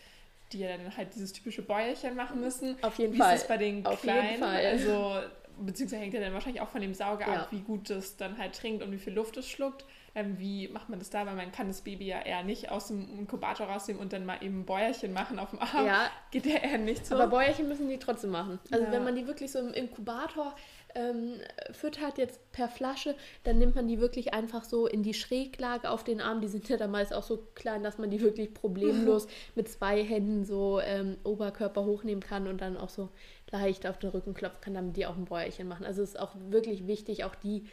die 0.53 0.61
ja 0.61 0.77
dann 0.77 0.96
halt 0.96 1.14
dieses 1.14 1.33
typische 1.33 1.62
Bäuerchen 1.62 2.14
machen 2.16 2.40
müssen. 2.40 2.77
Auf 2.83 2.98
jeden 2.98 3.14
wie 3.14 3.18
Fall. 3.18 3.33
Wie 3.33 3.35
ist 3.37 3.42
es 3.42 3.48
bei 3.48 3.57
den 3.57 3.87
Auf 3.87 4.03
Kleinen? 4.03 4.31
Jeden 4.31 4.42
Fall. 4.42 4.66
Also, 4.66 5.20
beziehungsweise 5.59 6.03
hängt 6.03 6.14
ja 6.14 6.20
dann 6.20 6.35
wahrscheinlich 6.35 6.62
auch 6.62 6.68
von 6.68 6.81
dem 6.81 6.94
Sauger 6.94 7.27
ja. 7.27 7.42
ab, 7.42 7.48
wie 7.50 7.61
gut 7.61 7.90
es 7.90 8.16
dann 8.16 8.38
halt 8.38 8.55
trinkt 8.55 8.83
und 8.83 8.92
wie 8.92 8.98
viel 8.98 9.12
Luft 9.12 9.37
es 9.37 9.48
schluckt. 9.48 9.85
Ähm, 10.16 10.38
wie 10.38 10.68
macht 10.68 10.88
man 10.88 11.00
das 11.00 11.11
da? 11.11 11.27
Weil 11.27 11.35
man 11.35 11.50
kann 11.50 11.68
das 11.68 11.81
Baby 11.81 12.07
ja 12.07 12.20
eher 12.20 12.44
nicht 12.44 12.70
aus 12.70 12.88
dem 12.88 13.18
Inkubator 13.18 13.66
rausnehmen 13.66 14.00
und 14.00 14.12
dann 14.12 14.24
mal 14.24 14.38
eben 14.42 14.61
ein 14.61 14.64
Bäuerchen 14.64 15.12
machen 15.12 15.38
auf 15.38 15.50
dem 15.50 15.59
Arm. 15.59 15.87
Ja. 15.87 16.11
Geht 16.31 16.46
ja 16.46 16.57
eher 16.57 16.79
nicht 16.79 17.07
so. 17.07 17.16
Aber 17.16 17.27
Bäuerchen 17.27 17.68
müssen 17.68 17.88
die 17.88 17.98
trotzdem 17.98 18.31
machen. 18.31 18.61
Also 18.70 18.85
ja. 18.85 18.92
wenn 18.92 19.03
man 19.03 19.16
die 19.16 19.27
wirklich 19.27 19.50
so 19.50 19.59
im 19.59 19.72
Inkubator 19.72 20.55
ähm, 20.94 21.40
füttert 21.72 22.18
jetzt 22.18 22.40
per 22.53 22.68
Flasche, 22.68 23.16
dann 23.42 23.59
nimmt 23.59 23.74
man 23.74 23.88
die 23.88 24.00
wirklich 24.00 24.33
einfach 24.33 24.64
so 24.64 24.87
in 24.87 25.03
die 25.03 25.14
Schräglage 25.14 25.90
auf 25.90 26.05
den 26.05 26.20
Arm. 26.20 26.40
Die 26.40 26.48
sind 26.48 26.68
ja 26.68 26.77
damals 26.77 27.12
auch 27.12 27.22
so 27.22 27.48
klein, 27.55 27.83
dass 27.83 27.98
man 27.98 28.11
die 28.11 28.20
wirklich 28.20 28.55
problemlos 28.55 29.27
mit 29.55 29.68
zwei 29.68 30.03
Händen 30.03 30.44
so 30.44 30.81
ähm, 30.81 31.16
Oberkörper 31.24 31.85
hochnehmen 31.85 32.22
kann 32.22 32.46
und 32.46 32.61
dann 32.61 32.77
auch 32.77 32.90
so 32.90 33.09
leicht 33.50 33.87
auf 33.87 33.98
den 33.98 34.11
Rücken 34.11 34.35
klopfen 34.35 34.61
kann, 34.61 34.74
damit 34.74 34.96
die 34.96 35.07
auch 35.07 35.16
ein 35.16 35.24
Bäuerchen 35.24 35.68
machen. 35.68 35.85
Also 35.85 36.03
es 36.03 36.11
ist 36.11 36.20
auch 36.20 36.35
wirklich 36.48 36.87
wichtig, 36.87 37.24
auch 37.24 37.35
die 37.35 37.66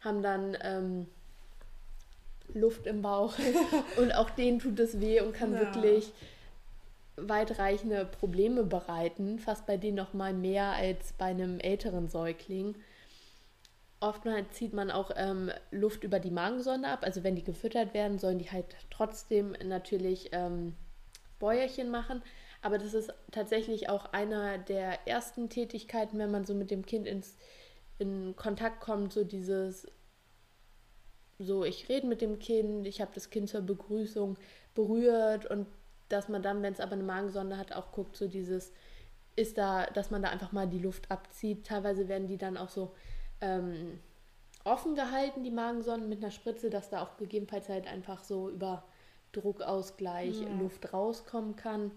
haben 0.00 0.22
dann 0.22 0.56
ähm, 0.62 1.06
Luft 2.54 2.86
im 2.86 3.02
Bauch 3.02 3.34
und 3.96 4.12
auch 4.12 4.30
denen 4.30 4.58
tut 4.58 4.78
es 4.80 5.00
weh 5.00 5.20
und 5.20 5.32
kann 5.32 5.52
ja. 5.52 5.60
wirklich 5.60 6.12
weitreichende 7.16 8.04
Probleme 8.04 8.64
bereiten, 8.64 9.38
fast 9.38 9.66
bei 9.66 9.76
denen 9.76 9.96
noch 9.96 10.14
mal 10.14 10.32
mehr 10.32 10.72
als 10.72 11.12
bei 11.14 11.26
einem 11.26 11.58
älteren 11.58 12.08
Säugling. 12.08 12.76
Oftmals 14.00 14.52
zieht 14.52 14.72
man 14.72 14.90
auch 14.90 15.10
ähm, 15.16 15.50
Luft 15.72 16.04
über 16.04 16.20
die 16.20 16.30
Magensonde 16.30 16.88
ab. 16.88 17.00
Also 17.02 17.24
wenn 17.24 17.34
die 17.34 17.42
gefüttert 17.42 17.94
werden, 17.94 18.18
sollen 18.18 18.38
die 18.38 18.50
halt 18.50 18.66
trotzdem 18.90 19.56
natürlich 19.64 20.28
ähm, 20.32 20.76
Bäuerchen 21.40 21.90
machen. 21.90 22.22
Aber 22.62 22.78
das 22.78 22.94
ist 22.94 23.12
tatsächlich 23.32 23.88
auch 23.88 24.12
einer 24.12 24.58
der 24.58 25.06
ersten 25.06 25.48
Tätigkeiten, 25.48 26.18
wenn 26.18 26.30
man 26.30 26.44
so 26.44 26.54
mit 26.54 26.70
dem 26.70 26.86
Kind 26.86 27.06
ins, 27.06 27.36
in 27.98 28.34
Kontakt 28.36 28.80
kommt, 28.80 29.12
so 29.12 29.24
dieses 29.24 29.86
so, 31.38 31.64
ich 31.64 31.88
rede 31.88 32.06
mit 32.06 32.20
dem 32.20 32.38
Kind, 32.38 32.86
ich 32.86 33.00
habe 33.00 33.10
das 33.14 33.30
Kind 33.30 33.48
zur 33.48 33.60
Begrüßung 33.60 34.36
berührt 34.74 35.46
und 35.46 35.66
dass 36.08 36.28
man 36.28 36.42
dann, 36.42 36.62
wenn 36.62 36.72
es 36.72 36.80
aber 36.80 36.92
eine 36.92 37.04
Magensonde 37.04 37.56
hat, 37.56 37.72
auch 37.72 37.92
guckt, 37.92 38.16
so 38.16 38.28
dieses, 38.28 38.72
ist 39.36 39.56
da, 39.58 39.86
dass 39.86 40.10
man 40.10 40.22
da 40.22 40.30
einfach 40.30 40.52
mal 40.52 40.66
die 40.66 40.78
Luft 40.78 41.10
abzieht. 41.10 41.66
Teilweise 41.66 42.08
werden 42.08 42.26
die 42.26 42.38
dann 42.38 42.56
auch 42.56 42.68
so 42.68 42.92
ähm, 43.40 44.00
offen 44.64 44.94
gehalten, 44.94 45.44
die 45.44 45.50
Magensonden 45.50 46.08
mit 46.08 46.18
einer 46.18 46.32
Spritze, 46.32 46.70
dass 46.70 46.90
da 46.90 47.02
auch 47.02 47.16
gegebenenfalls 47.16 47.68
halt 47.68 47.86
einfach 47.86 48.24
so 48.24 48.50
über 48.50 48.84
Druckausgleich 49.32 50.40
ja. 50.40 50.48
Luft 50.58 50.92
rauskommen 50.92 51.56
kann. 51.56 51.92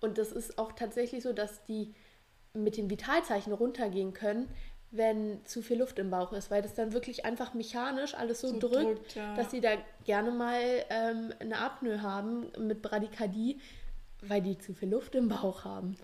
Und 0.00 0.18
das 0.18 0.32
ist 0.32 0.58
auch 0.58 0.72
tatsächlich 0.72 1.22
so, 1.22 1.32
dass 1.32 1.64
die 1.64 1.94
mit 2.52 2.76
den 2.76 2.90
Vitalzeichen 2.90 3.52
runtergehen 3.52 4.12
können, 4.12 4.48
wenn 4.90 5.44
zu 5.44 5.62
viel 5.62 5.78
Luft 5.78 5.98
im 5.98 6.10
Bauch 6.10 6.32
ist, 6.32 6.50
weil 6.50 6.62
das 6.62 6.74
dann 6.74 6.92
wirklich 6.92 7.24
einfach 7.24 7.54
mechanisch 7.54 8.14
alles 8.14 8.40
so, 8.40 8.48
so 8.48 8.58
drückt, 8.58 8.84
drückt 8.84 9.14
ja. 9.16 9.34
dass 9.34 9.50
sie 9.50 9.60
da 9.60 9.70
gerne 10.04 10.30
mal 10.30 10.60
ähm, 10.88 11.32
eine 11.40 11.58
Apnoe 11.58 12.00
haben 12.00 12.50
mit 12.58 12.80
Bradykardie, 12.80 13.60
weil 14.22 14.40
die 14.40 14.58
zu 14.58 14.74
viel 14.74 14.90
Luft 14.90 15.14
im 15.14 15.28
Bauch 15.28 15.64
haben. 15.64 15.96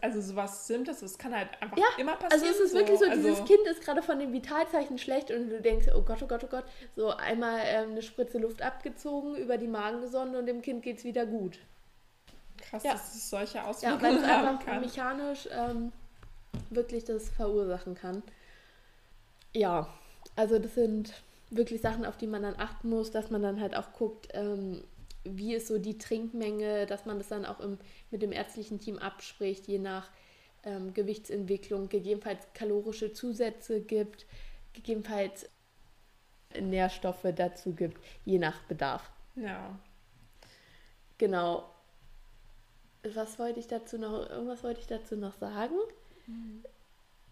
Also 0.00 0.20
sowas 0.20 0.66
Simples, 0.66 1.00
das 1.00 1.16
kann 1.16 1.34
halt 1.34 1.48
einfach 1.60 1.78
ja, 1.78 1.84
immer 1.98 2.16
passieren. 2.16 2.32
Also 2.32 2.46
es 2.46 2.60
ist 2.60 2.74
wirklich 2.74 2.98
so, 2.98 3.06
also 3.06 3.22
dieses 3.22 3.44
Kind 3.44 3.66
ist 3.66 3.82
gerade 3.82 4.02
von 4.02 4.18
den 4.18 4.32
Vitalzeichen 4.32 4.98
schlecht 4.98 5.30
und 5.30 5.48
du 5.48 5.60
denkst, 5.60 5.86
oh 5.94 6.02
Gott, 6.02 6.22
oh 6.22 6.26
Gott, 6.26 6.44
oh 6.44 6.48
Gott, 6.48 6.64
so 6.96 7.10
einmal 7.10 7.60
ähm, 7.64 7.92
eine 7.92 8.02
Spritze 8.02 8.38
Luft 8.38 8.60
abgezogen, 8.60 9.36
über 9.36 9.56
die 9.56 9.68
Magensonde 9.68 10.38
und 10.38 10.46
dem 10.46 10.60
Kind 10.62 10.82
geht 10.82 10.98
es 10.98 11.04
wieder 11.04 11.24
gut. 11.24 11.58
Krass, 12.60 12.82
ja. 12.82 12.92
dass 12.92 13.14
es 13.14 13.30
solche 13.30 13.64
Auswirkungen 13.64 14.02
ja, 14.02 14.08
weil 14.08 14.16
es 14.16 14.24
einfach 14.24 14.64
kann. 14.64 14.80
mechanisch 14.80 15.48
ähm, 15.50 15.92
wirklich 16.70 17.04
das 17.04 17.28
verursachen 17.30 17.94
kann. 17.94 18.22
Ja, 19.54 19.92
also 20.36 20.58
das 20.58 20.74
sind 20.74 21.12
wirklich 21.50 21.80
Sachen, 21.80 22.04
auf 22.04 22.16
die 22.16 22.26
man 22.26 22.42
dann 22.42 22.54
achten 22.58 22.88
muss, 22.88 23.10
dass 23.10 23.30
man 23.30 23.42
dann 23.42 23.60
halt 23.60 23.76
auch 23.76 23.92
guckt, 23.92 24.28
ähm, 24.32 24.84
wie 25.24 25.54
ist 25.54 25.66
so 25.66 25.78
die 25.78 25.98
Trinkmenge, 25.98 26.86
dass 26.86 27.04
man 27.06 27.18
das 27.18 27.28
dann 27.28 27.44
auch 27.44 27.60
im, 27.60 27.78
mit 28.10 28.22
dem 28.22 28.32
ärztlichen 28.32 28.78
Team 28.78 28.98
abspricht, 28.98 29.66
je 29.66 29.78
nach 29.78 30.10
ähm, 30.62 30.94
Gewichtsentwicklung, 30.94 31.88
gegebenenfalls 31.88 32.46
kalorische 32.54 33.12
Zusätze 33.12 33.80
gibt, 33.80 34.26
gegebenenfalls 34.72 35.48
Nährstoffe 36.58 37.26
dazu 37.34 37.72
gibt, 37.74 37.98
je 38.24 38.38
nach 38.38 38.62
Bedarf. 38.62 39.10
Ja. 39.36 39.78
Genau. 41.18 41.68
Was 43.02 43.38
wollte 43.38 43.60
ich 43.60 43.66
dazu 43.66 43.98
noch, 43.98 44.28
irgendwas 44.28 44.62
wollte 44.62 44.80
ich 44.80 44.86
dazu 44.86 45.16
noch 45.16 45.34
sagen? 45.38 45.74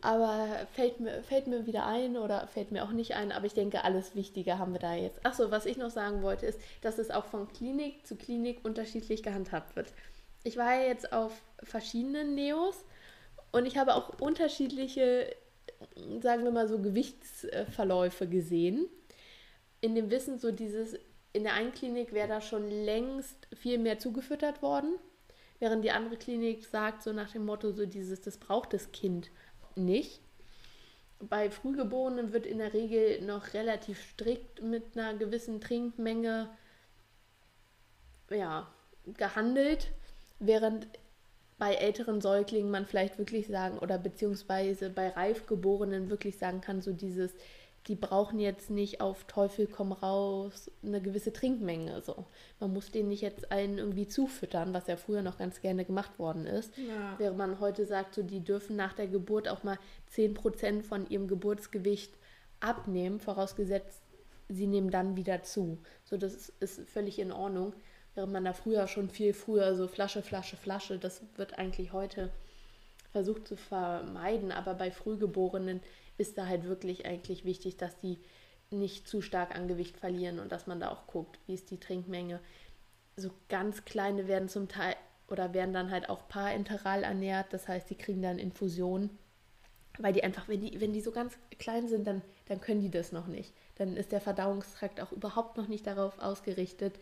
Aber 0.00 0.46
fällt 0.74 1.00
mir, 1.00 1.22
fällt 1.24 1.48
mir 1.48 1.66
wieder 1.66 1.84
ein 1.87 2.16
oder 2.16 2.46
fällt 2.46 2.70
mir 2.70 2.84
auch 2.84 2.92
nicht 2.92 3.14
ein, 3.14 3.32
aber 3.32 3.46
ich 3.46 3.54
denke, 3.54 3.82
alles 3.82 4.14
Wichtige 4.14 4.58
haben 4.58 4.72
wir 4.72 4.78
da 4.78 4.94
jetzt. 4.94 5.26
Achso, 5.26 5.50
was 5.50 5.66
ich 5.66 5.76
noch 5.76 5.90
sagen 5.90 6.22
wollte, 6.22 6.46
ist, 6.46 6.61
dass 6.82 6.98
es 6.98 7.11
auch 7.11 7.24
von 7.24 7.48
Klinik 7.48 8.06
zu 8.06 8.14
Klinik 8.14 8.64
unterschiedlich 8.64 9.24
gehandhabt 9.24 9.74
wird. 9.74 9.92
Ich 10.44 10.56
war 10.56 10.72
ja 10.72 10.87
jetzt 10.87 11.12
auf 11.12 11.32
verschiedenen 11.64 12.37
Neos 12.37 12.84
und 13.50 13.66
ich 13.66 13.76
habe 13.76 13.94
auch 13.96 14.20
unterschiedliche, 14.20 15.34
sagen 16.20 16.44
wir 16.44 16.52
mal 16.52 16.68
so, 16.68 16.78
Gewichtsverläufe 16.78 18.28
gesehen. 18.28 18.87
In 19.80 19.96
dem 19.96 20.11
Wissen, 20.11 20.38
so 20.38 20.52
dieses 20.52 20.96
in 21.32 21.42
der 21.44 21.54
einen 21.54 21.72
Klinik 21.72 22.12
wäre 22.12 22.28
da 22.28 22.40
schon 22.40 22.68
längst 22.68 23.48
viel 23.54 23.78
mehr 23.78 23.98
zugefüttert 23.98 24.62
worden, 24.62 24.94
während 25.59 25.85
die 25.85 25.90
andere 25.90 26.16
Klinik 26.16 26.64
sagt, 26.64 27.03
so 27.03 27.12
nach 27.12 27.33
dem 27.33 27.44
Motto, 27.44 27.73
so 27.73 27.87
dieses, 27.87 28.21
das 28.21 28.38
braucht 28.38 28.73
das 28.73 28.92
Kind 28.92 29.31
nicht. 29.77 30.21
Bei 31.21 31.51
Frühgeborenen 31.51 32.33
wird 32.33 32.47
in 32.47 32.59
der 32.59 32.73
Regel 32.73 33.23
noch 33.23 33.55
relativ 33.55 34.01
strikt 34.01 34.62
mit 34.62 34.97
einer 34.97 35.18
gewissen 35.18 35.61
Trinkmenge 35.61 36.49
ja, 38.31 38.73
gehandelt, 39.16 39.90
während 40.38 40.87
bei 41.59 41.75
älteren 41.75 42.21
Säuglingen 42.21 42.71
man 42.71 42.87
vielleicht 42.87 43.18
wirklich 43.18 43.49
sagen 43.49 43.79
oder 43.79 43.99
beziehungsweise 43.99 44.90
bei 44.90 45.09
Reifgeborenen 45.09 46.09
wirklich 46.09 46.38
sagen 46.38 46.61
kann, 46.61 46.81
so 46.83 46.92
dieses, 46.92 47.35
die 47.88 47.94
brauchen 47.94 48.38
jetzt 48.38 48.68
nicht 48.68 49.01
auf 49.01 49.24
Teufel 49.24 49.66
komm 49.66 49.92
raus 49.92 50.70
eine 50.83 51.01
gewisse 51.01 51.33
Trinkmenge. 51.33 52.03
So. 52.03 52.27
Man 52.61 52.74
muss 52.74 52.90
denen 52.90 53.09
nicht 53.09 53.22
jetzt 53.22 53.51
allen 53.51 53.79
irgendwie 53.79 54.07
zufüttern, 54.07 54.74
was 54.74 54.87
ja 54.87 54.96
früher 54.96 55.22
noch 55.22 55.38
ganz 55.38 55.62
gerne 55.62 55.87
gemacht 55.87 56.18
worden 56.18 56.46
ist. 56.46 56.77
Ja. 56.77 57.14
Während 57.16 57.38
man 57.38 57.61
heute 57.61 57.87
sagt, 57.87 58.14
so, 58.14 58.22
die 58.22 58.44
dürfen 58.44 58.77
nach 58.77 58.92
der 58.92 59.07
Geburt 59.07 59.48
auch 59.48 59.64
mal 59.64 59.79
10% 60.14 60.83
von 60.83 61.09
ihrem 61.09 61.29
Geburtsgewicht 61.29 62.12
abnehmen, 62.61 63.20
vorausgesetzt, 63.20 64.03
sie 64.51 64.66
nehmen 64.66 64.90
dann 64.90 65.16
wieder 65.16 65.42
zu. 65.42 65.79
So, 66.05 66.18
das 66.18 66.35
ist, 66.35 66.53
ist 66.61 66.90
völlig 66.90 67.18
in 67.18 67.33
Ordnung. 67.33 67.72
Während 68.14 68.33
man 68.33 68.44
da 68.44 68.53
früher 68.53 68.87
schon 68.87 69.09
viel 69.09 69.33
früher 69.33 69.74
so 69.74 69.88
Flasche, 69.88 70.22
Flasche, 70.22 70.57
Flasche, 70.57 70.98
das 70.98 71.22
wird 71.37 71.59
eigentlich 71.59 71.92
heute 71.94 72.31
versucht 73.12 73.48
zu 73.48 73.57
vermeiden, 73.57 74.53
aber 74.53 74.74
bei 74.74 74.90
Frühgeborenen 74.90 75.81
ist 76.18 76.37
da 76.37 76.46
halt 76.46 76.64
wirklich 76.64 77.07
eigentlich 77.07 77.44
wichtig, 77.44 77.76
dass 77.76 77.98
die 78.00 78.18
nicht 78.70 79.09
zu 79.09 79.22
stark 79.22 79.54
an 79.54 79.68
Gewicht 79.68 79.96
verlieren 79.96 80.38
und 80.38 80.52
dass 80.52 80.66
man 80.66 80.81
da 80.81 80.90
auch 80.90 81.07
guckt, 81.07 81.38
wie 81.46 81.54
ist 81.54 81.70
die 81.70 81.81
Trinkmenge. 81.81 82.40
So 83.16 83.31
ganz 83.48 83.85
kleine 83.85 84.28
werden 84.28 84.48
zum 84.48 84.68
Teil 84.68 84.94
oder 85.28 85.54
werden 85.54 85.72
dann 85.74 85.90
halt 85.90 86.09
auch 86.09 86.28
parenteral 86.28 87.02
ernährt, 87.02 87.52
das 87.52 87.68
heißt, 87.68 87.88
die 87.90 87.96
kriegen 87.96 88.22
dann 88.22 88.38
Infusionen, 88.38 89.11
weil 89.98 90.12
die 90.12 90.24
einfach, 90.24 90.48
wenn 90.48 90.61
die, 90.61 90.81
wenn 90.81 90.92
die 90.92 91.00
so 91.00 91.11
ganz 91.11 91.38
klein 91.59 91.88
sind, 91.88 92.07
dann, 92.07 92.22
dann 92.46 92.61
können 92.61 92.81
die 92.81 92.90
das 92.90 93.12
noch 93.12 93.26
nicht. 93.26 93.52
Dann 93.76 93.96
ist 93.96 94.12
der 94.12 94.20
Verdauungstrakt 94.20 95.00
auch 95.00 95.12
überhaupt 95.12 95.57
noch 95.57 95.68
nicht 95.68 95.87
darauf 95.87 96.18
ausgerichtet, 96.18 96.98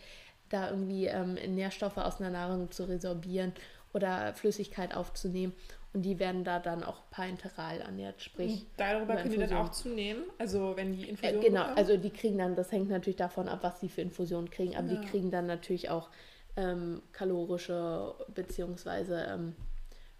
da 0.48 0.70
irgendwie 0.70 1.06
ähm, 1.06 1.34
Nährstoffe 1.34 1.98
aus 1.98 2.20
einer 2.20 2.30
Nahrung 2.30 2.70
zu 2.70 2.84
resorbieren 2.88 3.52
oder 3.92 4.34
Flüssigkeit 4.34 4.94
aufzunehmen. 4.94 5.54
Und 5.96 6.02
die 6.02 6.18
werden 6.18 6.44
da 6.44 6.58
dann 6.58 6.84
auch 6.84 7.08
parenteral 7.08 7.80
ernährt, 7.80 8.20
sprich. 8.20 8.52
Und 8.52 8.66
darüber 8.76 9.16
können 9.16 9.30
die 9.30 9.38
dann 9.38 9.54
auch 9.54 9.70
zunehmen? 9.70 10.24
Also 10.36 10.76
wenn 10.76 10.92
die 10.92 11.08
Infusion. 11.08 11.40
Äh, 11.40 11.42
genau, 11.42 11.60
bekommen? 11.60 11.78
also 11.78 11.96
die 11.96 12.10
kriegen 12.10 12.36
dann, 12.36 12.54
das 12.54 12.70
hängt 12.70 12.90
natürlich 12.90 13.16
davon 13.16 13.48
ab, 13.48 13.60
was 13.62 13.80
sie 13.80 13.88
für 13.88 14.02
Infusionen 14.02 14.50
kriegen, 14.50 14.76
aber 14.76 14.88
ja. 14.88 15.00
die 15.00 15.06
kriegen 15.06 15.30
dann 15.30 15.46
natürlich 15.46 15.88
auch 15.88 16.10
ähm, 16.54 17.00
kalorische 17.12 18.14
beziehungsweise 18.34 19.26
ähm, 19.26 19.56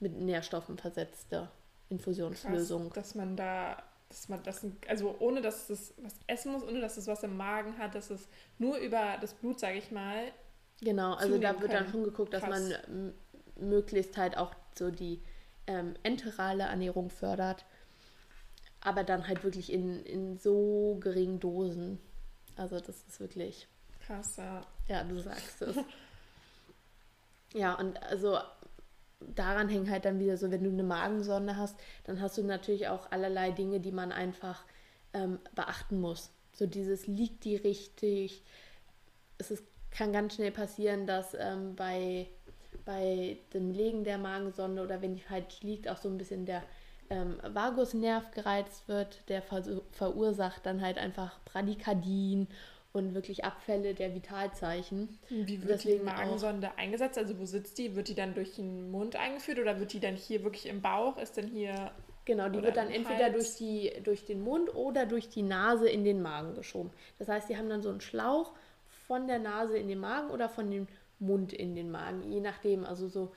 mit 0.01 0.19
Nährstoffen 0.19 0.79
versetzte 0.79 1.51
Infusionslösungen. 1.91 2.91
dass 2.95 3.15
man 3.15 3.37
da, 3.37 3.77
dass 4.09 4.31
man 4.31 4.43
das, 4.45 4.65
also 4.89 5.15
ohne 5.19 5.43
dass 5.43 5.69
es 5.69 5.93
was 5.99 6.15
essen 6.27 6.53
muss, 6.53 6.63
ohne 6.63 6.81
dass 6.81 6.97
es 6.97 7.07
was 7.07 7.23
im 7.23 7.37
Magen 7.37 7.77
hat, 7.77 7.95
dass 7.95 8.09
es 8.09 8.29
nur 8.57 8.79
über 8.79 9.19
das 9.21 9.35
Blut, 9.35 9.61
sage 9.61 9.77
ich 9.77 9.91
mal. 9.91 10.23
Genau, 10.81 11.13
also 11.17 11.37
da 11.37 11.51
wird 11.51 11.71
können. 11.71 11.73
dann 11.73 11.89
schon 11.89 12.03
geguckt, 12.03 12.33
dass 12.33 12.45
Krass. 12.45 12.71
man 12.89 13.13
möglichst 13.61 14.17
halt 14.17 14.39
auch 14.39 14.55
so 14.75 14.91
die 14.91 15.21
ähm, 15.67 15.95
enterale 16.03 16.65
Ernährung 16.65 17.11
fördert, 17.11 17.65
aber 18.81 19.05
dann 19.05 19.27
halt 19.27 19.45
wirklich 19.45 19.73
in, 19.73 20.05
in 20.05 20.39
so 20.39 20.99
geringen 21.01 21.41
Dosen. 21.41 21.99
Also 22.57 22.79
das 22.81 23.05
ist 23.09 23.21
wirklich. 23.21 23.67
Krass, 24.01 24.37
ja. 24.37 24.67
Ja, 24.89 25.05
du 25.05 25.19
sagst 25.19 25.63
es. 25.63 25.77
ja, 27.55 27.75
und 27.75 28.01
also 28.03 28.39
daran 29.21 29.69
hängt 29.69 29.91
halt 29.91 30.05
dann 30.05 30.19
wieder 30.19 30.37
so, 30.37 30.51
wenn 30.51 30.63
du 30.63 30.71
eine 30.71 30.83
Magensonde 30.83 31.57
hast, 31.57 31.77
dann 32.05 32.21
hast 32.21 32.39
du 32.39 32.45
natürlich 32.45 32.89
auch 32.89 33.11
allerlei 33.11 33.51
Dinge, 33.51 33.81
die 33.81 33.93
man 33.93 34.13
einfach 34.13 34.65
ähm, 35.13 35.39
beachten 35.55 36.01
muss. 36.01 36.31
So 36.53 36.67
dieses 36.67 37.07
liegt 37.07 37.45
die 37.45 37.57
richtig. 37.57 38.43
Es 39.39 39.51
ist, 39.51 39.65
kann 39.91 40.13
ganz 40.13 40.35
schnell 40.35 40.53
passieren, 40.53 41.07
dass 41.07 41.35
ähm, 41.35 41.75
bei 41.75 42.29
bei 42.87 43.37
dem 43.53 43.71
Legen 43.73 44.05
der 44.05 44.17
Magensonde 44.17 44.83
oder 44.83 45.03
wenn 45.03 45.15
die 45.15 45.21
falsch 45.21 45.61
liegt, 45.61 45.89
auch 45.89 45.99
so 45.99 46.09
ein 46.09 46.17
bisschen 46.17 46.47
der 46.47 46.63
ähm, 47.11 47.37
Vagusnerv 47.47 48.31
gereizt 48.31 48.89
wird, 48.89 49.21
der 49.29 49.43
ver 49.43 49.63
verursacht 49.93 50.65
dann 50.65 50.81
halt 50.81 50.97
einfach 50.97 51.39
Bradykardien 51.45 52.49
und 52.93 53.15
wirklich 53.15 53.45
Abfälle 53.45 53.93
der 53.93 54.15
Vitalzeichen. 54.15 55.19
Wie 55.29 55.61
wird 55.61 55.71
Deswegen 55.71 55.99
die 55.99 56.05
Magensonde 56.05 56.71
auch, 56.71 56.79
eingesetzt? 56.79 57.19
Also 57.19 57.39
wo 57.39 57.45
sitzt 57.45 57.77
die? 57.77 57.95
Wird 57.95 58.09
die 58.09 58.15
dann 58.15 58.35
durch 58.35 58.55
den 58.55 58.91
Mund 58.91 59.17
eingeführt 59.17 59.59
oder 59.59 59.79
wird 59.79 59.93
die 59.93 60.01
dann 60.01 60.17
hier 60.17 60.43
wirklich 60.45 60.67
im 60.67 60.81
Bauch? 60.81 61.19
Ist 61.19 61.37
denn 61.37 61.49
hier 61.49 61.91
Genau, 62.25 62.49
die 62.49 62.61
wird 62.61 62.77
dann 62.77 62.91
entweder 62.91 63.31
durch, 63.31 63.55
die, 63.55 63.93
durch 64.03 64.25
den 64.25 64.43
Mund 64.43 64.75
oder 64.75 65.07
durch 65.07 65.29
die 65.29 65.43
Nase 65.43 65.89
in 65.89 66.03
den 66.03 66.21
Magen 66.21 66.57
geschoben. 66.57 66.91
Das 67.21 67.29
heißt, 67.29 67.49
die 67.49 67.57
haben 67.57 67.69
dann 67.69 67.83
so 67.83 67.89
einen 67.89 68.01
Schlauch 68.01 68.53
von 69.07 69.29
der 69.29 69.39
Nase 69.39 69.79
in 69.79 69.87
den 69.87 70.01
Magen 70.01 70.31
oder 70.31 70.49
von 70.49 70.69
dem 70.69 70.89
Mund 71.19 71.53
in 71.53 71.75
den 71.75 71.91
Magen, 71.91 72.31
je 72.31 72.41
nachdem. 72.41 72.85
Also 72.85 73.09
so, 73.09 73.33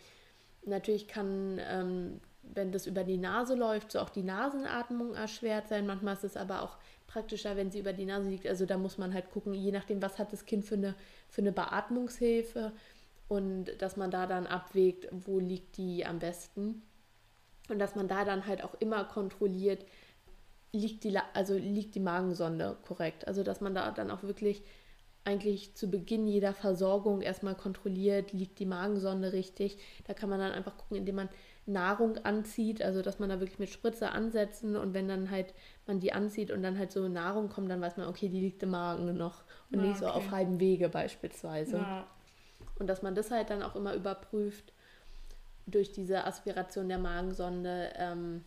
natürlich 0.66 1.08
kann, 1.08 1.60
ähm, 1.68 2.20
wenn 2.44 2.72
das 2.72 2.88
über 2.88 3.04
die 3.04 3.18
Nase 3.18 3.56
läuft, 3.56 3.92
so 3.92 4.00
auch 4.00 4.10
die 4.10 4.24
Nasenatmung 4.24 5.14
erschwert 5.14 5.68
sein. 5.68 5.86
Manchmal 5.86 6.16
ist 6.16 6.24
es 6.24 6.38
aber 6.38 6.62
auch 6.64 6.78
praktischer, 7.08 7.56
wenn 7.58 7.72
sie 7.72 7.80
über 7.80 7.94
die 7.94 8.06
Nase 8.06 8.30
liegt. 8.30 8.48
Also 8.48 8.66
da 8.66 8.78
muss 8.78 8.98
man 8.98 9.14
halt 9.14 9.32
gucken, 9.32 9.54
je 9.54 9.72
nachdem, 9.72 10.02
was 10.02 10.20
hat 10.20 10.32
das 10.34 10.46
Kind 10.46 10.66
für 10.66 10.76
eine, 10.76 10.96
für 11.28 11.42
eine 11.42 11.52
Beatmungshilfe 11.52 12.72
und 13.28 13.66
dass 13.80 13.98
man 13.98 14.12
da 14.12 14.28
dann 14.28 14.48
abwägt, 14.48 15.08
wo 15.12 15.40
liegt 15.40 15.78
die 15.78 16.06
am 16.06 16.20
besten. 16.20 16.82
Und 17.70 17.80
dass 17.80 17.96
man 17.96 18.08
da 18.08 18.26
dann 18.26 18.48
halt 18.48 18.64
auch 18.64 18.74
immer 18.80 19.04
kontrolliert, 19.06 19.86
liegt 20.72 21.04
die, 21.04 21.18
also 21.34 21.56
liegt 21.56 21.96
die 21.96 22.00
Magensonde 22.00 22.78
korrekt. 22.88 23.28
Also 23.28 23.44
dass 23.44 23.62
man 23.62 23.76
da 23.76 23.92
dann 23.92 24.12
auch 24.12 24.24
wirklich 24.24 24.64
eigentlich 25.30 25.76
zu 25.76 25.90
Beginn 25.90 26.28
jeder 26.28 26.54
Versorgung 26.54 27.22
erstmal 27.22 27.56
kontrolliert, 27.56 28.34
liegt 28.34 28.60
die 28.60 28.66
Magensonde 28.66 29.32
richtig. 29.32 29.78
Da 30.08 30.14
kann 30.14 30.30
man 30.30 30.40
dann 30.40 30.52
einfach 30.52 30.76
gucken, 30.78 30.98
indem 30.98 31.16
man 31.16 31.30
Nahrung 31.66 32.18
anzieht, 32.24 32.82
also 32.82 33.02
dass 33.02 33.20
man 33.20 33.30
da 33.30 33.40
wirklich 33.40 33.60
mit 33.60 33.70
Spritze 33.70 34.12
ansetzen 34.12 34.76
und 34.76 34.94
wenn 34.94 35.08
dann 35.08 35.30
halt 35.30 35.54
man 35.86 36.00
die 36.00 36.12
anzieht 36.14 36.52
und 36.52 36.64
dann 36.64 36.80
halt 36.80 36.92
so 36.92 37.08
Nahrung 37.08 37.50
kommt, 37.50 37.70
dann 37.70 37.80
weiß 37.80 37.98
man, 37.98 38.08
okay, 38.08 38.28
die 38.28 38.40
liegt 38.40 38.64
im 38.64 38.72
Magen 38.72 39.16
noch 39.16 39.44
und 39.72 39.80
ja, 39.80 39.86
nicht 39.86 40.00
so 40.00 40.08
auf 40.08 40.32
halbem 40.32 40.60
Wege 40.60 40.90
beispielsweise. 40.90 41.78
Ja. 41.78 42.08
Und 42.80 42.88
dass 42.88 43.04
man 43.04 43.14
das 43.14 43.30
halt 43.30 43.52
dann 43.52 43.62
auch 43.62 43.76
immer 43.76 43.94
überprüft 43.94 44.74
durch 45.68 45.92
diese 45.92 46.26
Aspiration 46.26 46.90
der 46.90 46.98
Magensonde, 46.98 47.94
ähm, 47.98 48.44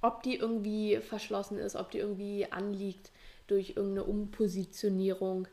ob 0.00 0.22
die 0.22 0.36
irgendwie 0.36 0.98
verschlossen 0.98 1.58
ist, 1.58 1.74
ob 1.76 1.90
die 1.90 1.98
irgendwie 1.98 2.46
anliegt 2.50 3.10
durch 3.46 3.70
irgendeine 3.70 4.04
Umpositionierung 4.04 5.48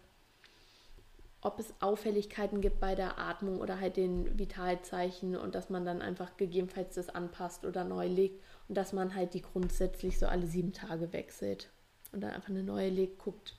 ob 1.42 1.60
es 1.60 1.74
Auffälligkeiten 1.80 2.60
gibt 2.62 2.80
bei 2.80 2.96
der 2.96 3.18
Atmung 3.18 3.62
oder 3.62 3.80
halt 3.80 3.98
den 3.98 4.38
Vitalzeichen 4.38 5.36
und 5.36 5.56
dass 5.56 5.70
man 5.70 5.86
dann 5.86 6.02
einfach 6.02 6.36
gegebenenfalls 6.38 6.96
das 6.96 7.10
anpasst 7.10 7.66
oder 7.66 7.84
neu 7.84 8.08
legt 8.08 8.44
und 8.68 8.76
dass 8.76 8.92
man 8.92 9.16
halt 9.16 9.34
die 9.34 9.42
grundsätzlich 9.42 10.20
so 10.20 10.28
alle 10.28 10.48
sieben 10.48 10.74
Tage 10.74 11.14
wechselt 11.14 11.72
und 12.12 12.22
dann 12.22 12.32
einfach 12.32 12.50
eine 12.50 12.64
neue 12.64 12.90
legt, 12.90 13.20
guckt, 13.20 13.56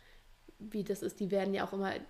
wie 0.58 0.84
das 0.84 1.02
ist. 1.02 1.20
Die 1.20 1.30
werden 1.30 1.54
ja 1.54 1.66
auch 1.66 1.72
immer 1.72 1.94
äh, 1.94 2.00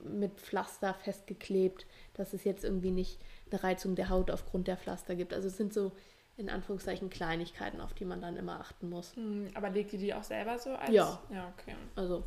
mit 0.00 0.38
Pflaster 0.38 0.92
festgeklebt, 0.94 1.86
dass 2.14 2.34
es 2.34 2.44
jetzt 2.44 2.64
irgendwie 2.64 2.90
nicht 2.90 3.18
eine 3.50 3.62
Reizung 3.62 3.94
der 3.94 4.10
Haut 4.10 4.30
aufgrund 4.30 4.68
der 4.68 4.76
Pflaster 4.76 5.14
gibt. 5.14 5.32
Also 5.32 5.48
es 5.48 5.56
sind 5.56 5.72
so 5.72 5.92
in 6.36 6.50
Anführungszeichen 6.50 7.10
Kleinigkeiten, 7.10 7.80
auf 7.80 7.94
die 7.94 8.04
man 8.04 8.20
dann 8.20 8.36
immer 8.36 8.60
achten 8.60 8.88
muss. 8.88 9.16
Hm, 9.16 9.48
aber 9.54 9.70
legt 9.70 9.92
ihr 9.92 9.98
die 9.98 10.14
auch 10.14 10.22
selber 10.22 10.58
so 10.58 10.70
als? 10.70 10.90
Ja. 10.90 11.20
Ja, 11.32 11.52
okay. 11.58 11.74
Also 11.96 12.22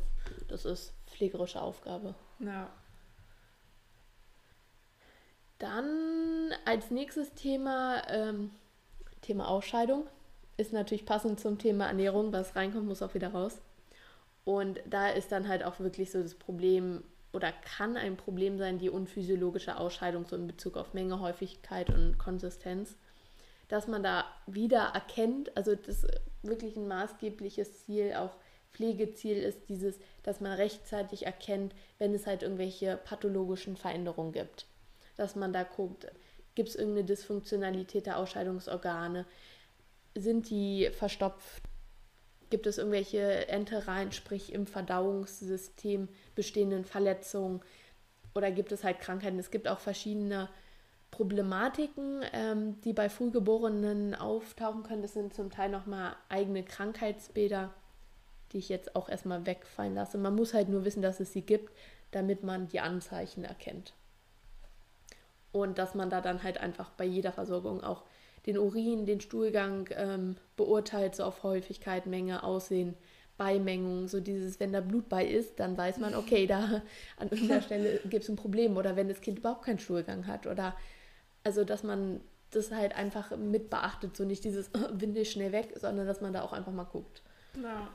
das 0.48 0.66
ist 0.66 0.92
pflegerische 1.06 1.62
Aufgabe. 1.62 2.14
Ja. 2.42 2.68
Dann 5.58 6.52
als 6.64 6.90
nächstes 6.90 7.32
Thema, 7.34 8.02
ähm, 8.08 8.50
Thema 9.20 9.48
Ausscheidung. 9.48 10.06
Ist 10.56 10.72
natürlich 10.72 11.06
passend 11.06 11.40
zum 11.40 11.58
Thema 11.58 11.86
Ernährung. 11.86 12.32
Was 12.32 12.56
reinkommt, 12.56 12.86
muss 12.86 13.00
auch 13.02 13.14
wieder 13.14 13.28
raus. 13.28 13.60
Und 14.44 14.80
da 14.86 15.08
ist 15.08 15.30
dann 15.30 15.48
halt 15.48 15.62
auch 15.62 15.78
wirklich 15.78 16.10
so 16.10 16.20
das 16.20 16.34
Problem 16.34 17.04
oder 17.32 17.52
kann 17.52 17.96
ein 17.96 18.16
Problem 18.16 18.58
sein, 18.58 18.78
die 18.78 18.90
unphysiologische 18.90 19.78
Ausscheidung 19.78 20.26
so 20.26 20.36
in 20.36 20.46
Bezug 20.46 20.76
auf 20.76 20.92
Menge, 20.92 21.20
Häufigkeit 21.20 21.88
und 21.88 22.18
Konsistenz. 22.18 22.96
Dass 23.68 23.86
man 23.86 24.02
da 24.02 24.24
wieder 24.46 24.90
erkennt, 24.94 25.56
also 25.56 25.74
das 25.74 26.06
wirklich 26.42 26.76
ein 26.76 26.88
maßgebliches 26.88 27.84
Ziel 27.86 28.14
auch 28.14 28.36
Pflegeziel 28.72 29.36
ist 29.36 29.68
dieses, 29.68 29.98
dass 30.22 30.40
man 30.40 30.52
rechtzeitig 30.52 31.26
erkennt, 31.26 31.74
wenn 31.98 32.14
es 32.14 32.26
halt 32.26 32.42
irgendwelche 32.42 32.96
pathologischen 32.96 33.76
Veränderungen 33.76 34.32
gibt. 34.32 34.66
Dass 35.16 35.36
man 35.36 35.52
da 35.52 35.62
guckt, 35.62 36.06
gibt 36.54 36.70
es 36.70 36.76
irgendeine 36.76 37.06
Dysfunktionalität 37.06 38.06
der 38.06 38.18
Ausscheidungsorgane, 38.18 39.26
sind 40.14 40.50
die 40.50 40.90
verstopft, 40.92 41.62
gibt 42.50 42.66
es 42.66 42.78
irgendwelche 42.78 43.48
Entereien, 43.48 44.12
sprich 44.12 44.52
im 44.52 44.66
Verdauungssystem 44.66 46.08
bestehenden 46.34 46.84
Verletzungen 46.84 47.60
oder 48.34 48.50
gibt 48.50 48.72
es 48.72 48.84
halt 48.84 49.00
Krankheiten. 49.00 49.38
Es 49.38 49.50
gibt 49.50 49.68
auch 49.68 49.78
verschiedene 49.78 50.48
Problematiken, 51.10 52.22
ähm, 52.32 52.80
die 52.82 52.92
bei 52.92 53.08
Frühgeborenen 53.08 54.14
auftauchen 54.14 54.82
können. 54.82 55.02
Das 55.02 55.14
sind 55.14 55.34
zum 55.34 55.50
Teil 55.50 55.70
nochmal 55.70 56.16
eigene 56.28 56.62
Krankheitsbilder, 56.62 57.72
die 58.52 58.58
ich 58.58 58.68
jetzt 58.68 58.96
auch 58.96 59.08
erstmal 59.08 59.46
wegfallen 59.46 59.94
lasse. 59.94 60.18
Man 60.18 60.34
muss 60.34 60.54
halt 60.54 60.68
nur 60.68 60.84
wissen, 60.84 61.02
dass 61.02 61.20
es 61.20 61.32
sie 61.32 61.42
gibt, 61.42 61.72
damit 62.10 62.42
man 62.42 62.68
die 62.68 62.80
Anzeichen 62.80 63.44
erkennt. 63.44 63.94
Und 65.50 65.78
dass 65.78 65.94
man 65.94 66.10
da 66.10 66.20
dann 66.20 66.42
halt 66.42 66.58
einfach 66.58 66.90
bei 66.90 67.04
jeder 67.04 67.32
Versorgung 67.32 67.82
auch 67.82 68.04
den 68.46 68.58
Urin, 68.58 69.06
den 69.06 69.20
Stuhlgang 69.20 69.88
ähm, 69.94 70.36
beurteilt, 70.56 71.14
so 71.14 71.24
auf 71.24 71.42
Häufigkeit, 71.42 72.06
Menge, 72.06 72.42
Aussehen, 72.42 72.94
Beimengung, 73.36 74.08
so 74.08 74.20
dieses, 74.20 74.60
wenn 74.60 74.72
da 74.72 74.80
Blut 74.80 75.08
bei 75.08 75.24
ist, 75.24 75.60
dann 75.60 75.76
weiß 75.76 75.98
man, 75.98 76.14
okay, 76.14 76.46
da 76.46 76.82
an 77.16 77.28
irgendeiner 77.30 77.62
Stelle 77.62 78.00
gibt 78.08 78.24
es 78.24 78.28
ein 78.28 78.36
Problem 78.36 78.76
oder 78.76 78.96
wenn 78.96 79.08
das 79.08 79.20
Kind 79.20 79.38
überhaupt 79.38 79.64
keinen 79.64 79.78
Stuhlgang 79.78 80.26
hat 80.26 80.46
oder 80.46 80.76
also 81.44 81.64
dass 81.64 81.82
man 81.82 82.20
das 82.50 82.70
halt 82.70 82.94
einfach 82.94 83.36
mit 83.36 83.70
beachtet, 83.70 84.16
so 84.16 84.24
nicht 84.24 84.44
dieses 84.44 84.70
Windel 84.92 85.24
schnell 85.24 85.52
weg, 85.52 85.74
sondern 85.80 86.06
dass 86.06 86.20
man 86.20 86.32
da 86.32 86.42
auch 86.42 86.52
einfach 86.52 86.72
mal 86.72 86.84
guckt. 86.84 87.22
Ja. 87.60 87.88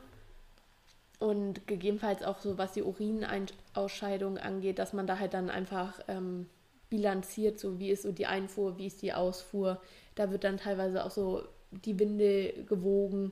Und 1.20 1.66
gegebenenfalls 1.66 2.24
auch 2.24 2.40
so, 2.40 2.58
was 2.58 2.74
die 2.74 2.84
Urinausscheidung 2.84 4.38
angeht, 4.38 4.78
dass 4.78 4.94
man 4.94 5.08
da 5.08 5.18
halt 5.18 5.34
dann 5.34 5.50
einfach 5.50 6.00
ähm, 6.08 6.48
bilanziert, 6.90 7.60
so 7.60 7.80
wie 7.80 7.90
ist 7.90 8.04
so 8.04 8.12
die 8.12 8.28
Einfuhr, 8.28 8.78
wie 8.78 8.88
ist 8.88 9.02
die 9.02 9.14
Ausfuhr. 9.14 9.82
Da 10.16 10.32
wird 10.32 10.44
dann 10.44 10.58
teilweise 10.58 11.04
auch 11.04 11.12
so 11.12 11.44
die 11.72 12.00
Winde 12.00 12.54
gewogen, 12.68 13.32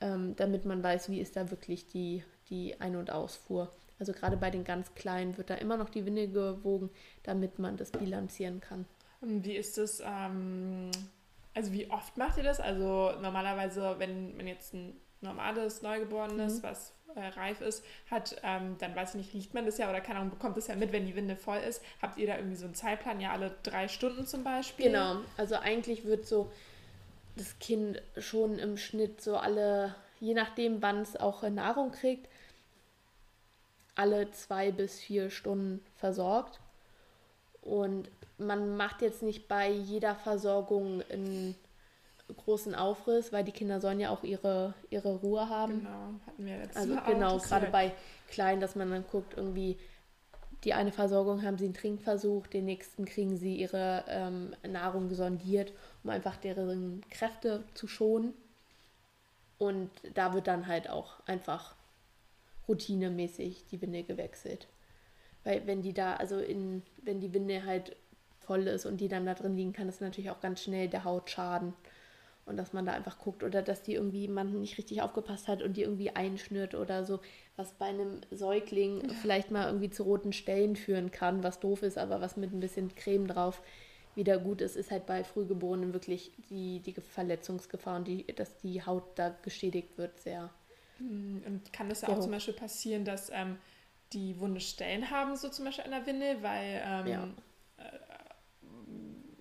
ähm, 0.00 0.34
damit 0.36 0.64
man 0.64 0.82
weiß, 0.82 1.10
wie 1.10 1.20
ist 1.20 1.36
da 1.36 1.50
wirklich 1.50 1.88
die, 1.88 2.22
die 2.50 2.80
Ein- 2.80 2.96
und 2.96 3.10
Ausfuhr. 3.10 3.72
Also 3.98 4.12
gerade 4.12 4.36
bei 4.36 4.50
den 4.50 4.64
ganz 4.64 4.94
Kleinen 4.94 5.36
wird 5.36 5.50
da 5.50 5.54
immer 5.54 5.76
noch 5.76 5.90
die 5.90 6.04
Winde 6.06 6.28
gewogen, 6.28 6.90
damit 7.22 7.58
man 7.58 7.76
das 7.76 7.90
bilanzieren 7.90 8.60
kann. 8.60 8.86
Wie 9.20 9.56
ist 9.56 9.78
das, 9.78 10.00
ähm, 10.04 10.90
also 11.54 11.72
wie 11.72 11.90
oft 11.90 12.16
macht 12.16 12.36
ihr 12.36 12.44
das? 12.44 12.60
Also 12.60 13.12
normalerweise, 13.20 13.96
wenn 13.98 14.36
man 14.36 14.46
jetzt 14.46 14.74
ein 14.74 14.96
normales 15.20 15.82
Neugeborenes, 15.82 16.58
mhm. 16.58 16.62
was 16.62 16.93
äh, 17.16 17.26
reif 17.38 17.60
ist, 17.60 17.84
hat, 18.10 18.36
ähm, 18.42 18.76
dann 18.78 18.94
weiß 18.94 19.10
ich 19.10 19.14
nicht, 19.16 19.34
riecht 19.34 19.54
man 19.54 19.66
das 19.66 19.78
ja 19.78 19.88
oder 19.88 20.00
keine 20.00 20.20
Ahnung, 20.20 20.30
bekommt 20.30 20.56
es 20.56 20.66
ja 20.66 20.76
mit, 20.76 20.92
wenn 20.92 21.06
die 21.06 21.16
Winde 21.16 21.36
voll 21.36 21.58
ist. 21.58 21.82
Habt 22.02 22.18
ihr 22.18 22.26
da 22.26 22.36
irgendwie 22.36 22.56
so 22.56 22.64
einen 22.66 22.74
Zeitplan, 22.74 23.20
ja 23.20 23.32
alle 23.32 23.54
drei 23.62 23.88
Stunden 23.88 24.26
zum 24.26 24.44
Beispiel? 24.44 24.86
Genau, 24.86 25.16
also 25.36 25.56
eigentlich 25.56 26.04
wird 26.04 26.26
so 26.26 26.50
das 27.36 27.58
Kind 27.58 28.00
schon 28.18 28.58
im 28.58 28.76
Schnitt 28.76 29.20
so 29.20 29.36
alle, 29.36 29.94
je 30.20 30.34
nachdem 30.34 30.82
wann 30.82 31.02
es 31.02 31.16
auch 31.16 31.42
Nahrung 31.42 31.92
kriegt, 31.92 32.28
alle 33.94 34.30
zwei 34.32 34.72
bis 34.72 35.00
vier 35.00 35.30
Stunden 35.30 35.84
versorgt. 35.96 36.60
Und 37.62 38.10
man 38.38 38.76
macht 38.76 39.00
jetzt 39.02 39.22
nicht 39.22 39.48
bei 39.48 39.70
jeder 39.70 40.14
Versorgung 40.14 41.02
einen 41.10 41.54
großen 42.28 42.74
Aufriss, 42.74 43.32
weil 43.32 43.44
die 43.44 43.52
Kinder 43.52 43.80
sollen 43.80 44.00
ja 44.00 44.10
auch 44.10 44.22
ihre, 44.22 44.74
ihre 44.90 45.16
Ruhe 45.16 45.48
haben. 45.48 45.80
Genau, 45.80 46.14
hatten 46.26 46.46
wir 46.46 46.58
jetzt. 46.58 46.76
Also 46.76 46.96
genau, 47.06 47.38
gerade 47.38 47.66
bei 47.70 47.92
Kleinen, 48.28 48.60
dass 48.60 48.76
man 48.76 48.90
dann 48.90 49.04
guckt, 49.06 49.34
irgendwie 49.36 49.76
die 50.64 50.72
eine 50.72 50.92
Versorgung 50.92 51.42
haben 51.42 51.58
sie 51.58 51.66
einen 51.66 51.74
Trinkversuch, 51.74 52.46
den 52.46 52.64
nächsten 52.64 53.04
kriegen 53.04 53.36
sie 53.36 53.56
ihre 53.56 54.04
ähm, 54.08 54.56
Nahrung 54.66 55.10
sondiert, 55.14 55.72
um 56.02 56.10
einfach 56.10 56.36
deren 56.36 57.02
Kräfte 57.10 57.64
zu 57.74 57.86
schonen. 57.86 58.32
Und 59.58 59.90
da 60.14 60.32
wird 60.32 60.46
dann 60.46 60.66
halt 60.66 60.88
auch 60.88 61.20
einfach 61.26 61.74
routinemäßig 62.66 63.66
die 63.70 63.80
Winde 63.82 64.02
gewechselt. 64.02 64.66
Weil 65.44 65.66
wenn 65.66 65.82
die 65.82 65.92
da, 65.92 66.14
also 66.14 66.38
in, 66.38 66.82
wenn 67.02 67.20
die 67.20 67.34
Winde 67.34 67.64
halt 67.64 67.94
voll 68.40 68.66
ist 68.66 68.86
und 68.86 69.00
die 69.00 69.08
dann 69.08 69.26
da 69.26 69.34
drin 69.34 69.56
liegen, 69.56 69.72
kann 69.72 69.86
das 69.86 70.00
natürlich 70.00 70.30
auch 70.30 70.40
ganz 70.40 70.62
schnell 70.62 70.88
der 70.88 71.04
Haut 71.04 71.30
schaden. 71.30 71.74
Und 72.46 72.58
dass 72.58 72.74
man 72.74 72.84
da 72.84 72.92
einfach 72.92 73.18
guckt 73.18 73.42
oder 73.42 73.62
dass 73.62 73.82
die 73.82 73.94
irgendwie 73.94 74.22
jemand 74.22 74.54
nicht 74.54 74.76
richtig 74.76 75.00
aufgepasst 75.00 75.48
hat 75.48 75.62
und 75.62 75.76
die 75.76 75.82
irgendwie 75.82 76.10
einschnürt 76.10 76.74
oder 76.74 77.04
so, 77.04 77.20
was 77.56 77.72
bei 77.72 77.86
einem 77.86 78.20
Säugling 78.30 79.08
vielleicht 79.22 79.50
mal 79.50 79.66
irgendwie 79.66 79.88
zu 79.88 80.02
roten 80.02 80.32
Stellen 80.32 80.76
führen 80.76 81.10
kann, 81.10 81.42
was 81.42 81.60
doof 81.60 81.82
ist, 81.82 81.96
aber 81.96 82.20
was 82.20 82.36
mit 82.36 82.52
ein 82.52 82.60
bisschen 82.60 82.94
Creme 82.94 83.26
drauf 83.26 83.62
wieder 84.14 84.38
gut 84.38 84.60
ist, 84.60 84.76
ist 84.76 84.90
halt 84.90 85.06
bei 85.06 85.24
Frühgeborenen 85.24 85.92
wirklich 85.92 86.32
die, 86.50 86.80
die 86.80 86.92
Verletzungsgefahr 86.92 87.96
und 87.96 88.06
die, 88.06 88.26
dass 88.26 88.56
die 88.58 88.84
Haut 88.84 89.04
da 89.16 89.30
geschädigt 89.42 89.96
wird, 89.96 90.20
sehr. 90.20 90.50
Hm, 90.98 91.42
und 91.46 91.72
kann 91.72 91.88
das 91.88 92.02
ja 92.02 92.08
auch 92.08 92.16
hoch. 92.16 92.22
zum 92.22 92.30
Beispiel 92.30 92.54
passieren, 92.54 93.04
dass 93.04 93.30
ähm, 93.30 93.56
die 94.12 94.38
wunde 94.38 94.60
Stellen 94.60 95.10
haben, 95.10 95.34
so 95.34 95.48
zum 95.48 95.64
Beispiel 95.64 95.84
an 95.84 95.90
der 95.90 96.06
Windel, 96.06 96.42
weil 96.42 96.82
ähm, 96.84 97.06
ja 97.06 97.28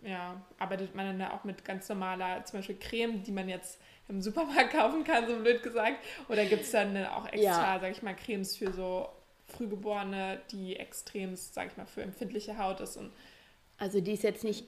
ja, 0.05 0.41
arbeitet 0.59 0.95
man 0.95 1.05
dann 1.05 1.19
da 1.19 1.31
auch 1.31 1.43
mit 1.43 1.63
ganz 1.63 1.87
normaler, 1.89 2.43
zum 2.45 2.59
Beispiel 2.59 2.77
Creme, 2.77 3.23
die 3.23 3.31
man 3.31 3.49
jetzt 3.49 3.79
im 4.07 4.21
Supermarkt 4.21 4.71
kaufen 4.73 5.03
kann, 5.03 5.27
so 5.27 5.37
blöd 5.37 5.63
gesagt? 5.63 5.97
Oder 6.29 6.45
gibt 6.45 6.63
es 6.63 6.71
dann 6.71 6.95
auch 7.05 7.25
extra, 7.25 7.75
ja. 7.75 7.79
sag 7.79 7.91
ich 7.91 8.03
mal, 8.03 8.15
Cremes 8.15 8.57
für 8.57 8.71
so 8.71 9.09
Frühgeborene, 9.47 10.39
die 10.51 10.75
extrem, 10.75 11.35
sag 11.35 11.71
ich 11.71 11.77
mal, 11.77 11.85
für 11.85 12.01
empfindliche 12.01 12.57
Haut 12.57 12.81
ist? 12.81 12.97
Und 12.97 13.11
also 13.77 14.01
die 14.01 14.13
ist 14.13 14.23
jetzt 14.23 14.43
nicht 14.43 14.65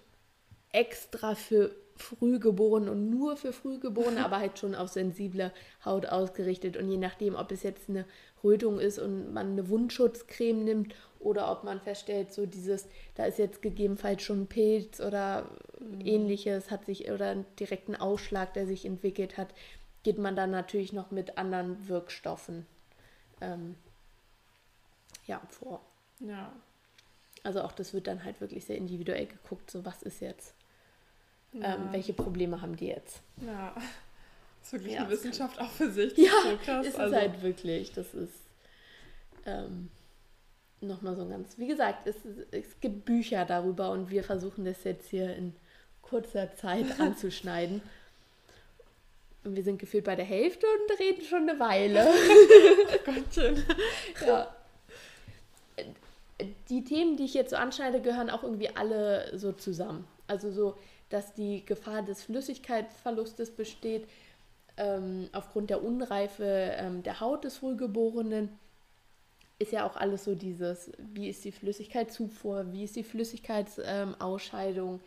extra 0.71 1.36
für 1.36 1.76
Frühgeborene 1.98 2.91
und 2.91 3.10
nur 3.10 3.38
für 3.38 3.54
Frühgeborene, 3.54 4.24
aber 4.26 4.39
halt 4.39 4.60
schon 4.60 4.76
auf 4.76 4.89
sensible 4.89 5.52
Haut 5.84 6.06
ausgerichtet. 6.06 6.78
Und 6.78 6.89
je 6.89 6.98
nachdem, 6.98 7.36
ob 7.36 7.52
es 7.52 7.63
jetzt 7.63 7.89
eine 7.89 8.06
Rötung 8.43 8.80
ist 8.80 9.00
und 9.00 9.34
man 9.34 9.52
eine 9.52 9.69
Wundschutzcreme 9.69 10.63
nimmt 10.63 10.95
oder 11.26 11.52
ob 11.52 11.64
man 11.64 11.82
feststellt, 11.82 12.32
so 12.32 12.46
dieses, 12.46 12.88
da 13.16 13.26
ist 13.26 13.40
jetzt 13.40 13.64
gegebenenfalls 13.64 14.22
schon 14.22 14.44
ein 14.44 14.48
Pilz 14.48 15.00
oder 15.00 15.50
mhm. 15.80 16.02
ähnliches, 16.06 16.70
hat 16.70 16.86
sich 16.86 17.10
oder 17.10 17.32
einen 17.32 17.46
direkten 17.60 17.96
Ausschlag, 17.96 18.54
der 18.54 18.68
sich 18.68 18.86
entwickelt 18.86 19.36
hat, 19.36 19.50
geht 20.04 20.20
man 20.20 20.36
dann 20.36 20.52
natürlich 20.52 20.94
noch 20.94 21.10
mit 21.10 21.40
anderen 21.40 21.88
Wirkstoffen 21.88 22.68
ähm, 23.42 23.76
ja, 25.26 25.42
vor. 25.50 25.82
Ja. 26.20 26.54
Also 27.44 27.64
auch 27.64 27.72
das 27.72 27.94
wird 27.94 28.06
dann 28.06 28.24
halt 28.24 28.40
wirklich 28.40 28.66
sehr 28.66 28.78
individuell 28.78 29.26
geguckt, 29.26 29.72
so 29.72 29.84
was 29.84 30.04
ist 30.04 30.22
jetzt, 30.22 30.54
ja. 31.54 31.76
ähm, 31.76 31.88
welche 31.92 32.14
Probleme 32.14 32.62
haben 32.62 32.76
die 32.76 32.88
jetzt. 32.88 33.22
Ja, 33.44 33.74
das 33.76 33.84
ist 34.68 34.74
wirklich 34.74 34.94
ja, 34.94 35.02
eine 35.02 35.10
Wissenschaft 35.10 35.60
auch 35.60 35.72
für 35.72 35.90
sich. 35.90 36.16
ja, 36.18 36.32
so 36.44 36.58
krass. 36.58 36.86
ist 36.86 37.00
also. 37.00 37.16
halt 37.16 37.42
wirklich, 37.42 37.92
das 37.94 38.14
ist 38.14 38.34
ähm, 39.48 39.90
nochmal 40.88 41.15
so 41.15 41.28
ganz, 41.28 41.58
wie 41.58 41.67
gesagt, 41.67 42.08
es, 42.08 42.15
es 42.52 42.80
gibt 42.82 43.06
Bücher 43.06 43.45
darüber 43.45 43.91
und 43.91 44.10
wir 44.10 44.24
versuchen 44.24 44.65
das 44.65 44.84
jetzt 44.84 45.10
hier 45.10 45.36
in 45.36 45.54
kurzer 46.02 46.56
Zeit 46.56 46.86
anzuschneiden. 47.00 47.82
Und 49.43 49.56
wir 49.56 49.63
sind 49.63 49.78
gefühlt 49.78 50.06
bei 50.06 50.15
der 50.15 50.26
Hälfte 50.26 50.65
und 50.65 51.00
reden 51.00 51.24
schon 51.24 51.48
eine 51.48 51.60
Weile. 51.60 52.08
Gottchen. 53.06 53.63
ja. 54.26 54.56
Die 56.69 56.84
Themen, 56.84 57.15
die 57.15 57.26
ich 57.26 57.36
jetzt 57.36 57.52
so 57.52 57.56
anschneide, 57.56 58.02
gehören 58.02 58.30
auch 58.30 58.43
irgendwie 58.43 58.76
alle 58.76 59.38
so 59.38 59.52
zusammen. 59.52 60.08
Also 60.28 60.52
so, 60.52 60.76
dass 61.10 61.34
die 61.36 61.63
Gefahr 61.65 62.02
des 62.02 62.24
Flüssigkeitsverlustes 62.24 63.52
besteht 63.52 64.08
ähm, 64.78 65.30
aufgrund 65.32 65.69
der 65.69 65.84
Unreife 65.84 66.43
ähm, 66.78 67.04
der 67.04 67.19
Haut 67.19 67.43
des 67.43 67.58
Frühgeborenen 67.58 68.50
ist 69.58 69.72
ja 69.72 69.88
auch 69.88 69.96
alles 69.96 70.26
so 70.26 70.36
dieses, 70.36 70.91
wie 70.98 71.30
ist 71.30 71.46
die 71.46 71.52
Flüssigkeitszufuhr, 71.52 72.72
wie 72.72 72.84
ist 72.84 72.96
die 72.96 73.04
Flüssigkeitsausscheidung, 73.04 75.00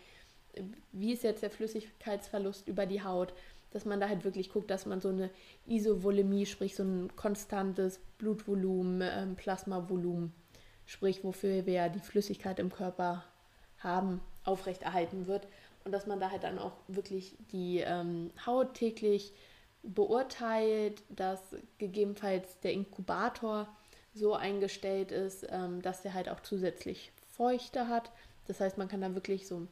wie 0.93 1.13
ist 1.13 1.23
jetzt 1.23 1.43
der 1.43 1.51
Flüssigkeitsverlust 1.51 2.67
über 2.67 2.87
die 2.87 3.03
Haut, 3.03 3.35
dass 3.71 3.85
man 3.85 4.01
da 4.01 4.09
halt 4.09 4.25
wirklich 4.25 4.51
guckt, 4.51 4.71
dass 4.71 4.87
man 4.87 5.01
so 5.01 5.11
eine 5.11 5.31
Isovolemie, 5.67 6.47
sprich 6.47 6.75
so 6.75 6.83
ein 6.83 7.15
konstantes 7.17 8.01
Blutvolumen, 8.17 9.03
ähm, 9.03 9.37
Plasmavolumen, 9.37 10.33
sprich 10.87 11.23
wofür 11.23 11.67
wir 11.67 11.73
ja 11.75 11.89
die 11.91 12.01
Flüssigkeit 12.01 12.59
im 12.59 12.73
Körper 12.73 13.25
haben, 13.79 14.21
aufrechterhalten 14.45 15.27
wird. 15.27 15.47
Und 15.85 15.93
dass 15.93 16.07
man 16.07 16.21
da 16.21 16.31
halt 16.31 16.45
dann 16.45 16.59
auch 16.59 16.73
wirklich 16.89 17.37
die 17.53 17.81
ähm, 17.81 18.31
Haut 18.47 18.75
täglich 18.75 19.33
beurteilt, 19.83 21.03
dass 21.11 21.41
gegebenenfalls 21.79 22.59
der 22.61 22.73
Inkubator 22.73 23.69
so 24.19 24.35
eingestellt 24.35 25.13
ist, 25.13 25.47
ähm, 25.51 25.81
dass 25.83 26.03
der 26.03 26.15
halt 26.15 26.29
auch 26.29 26.41
zusätzlich 26.41 27.13
Feuchte 27.33 27.89
hat. 27.89 28.11
Das 28.47 28.61
heißt, 28.61 28.79
man 28.79 28.89
kann 28.89 29.01
da 29.01 29.15
wirklich 29.15 29.47
so 29.47 29.67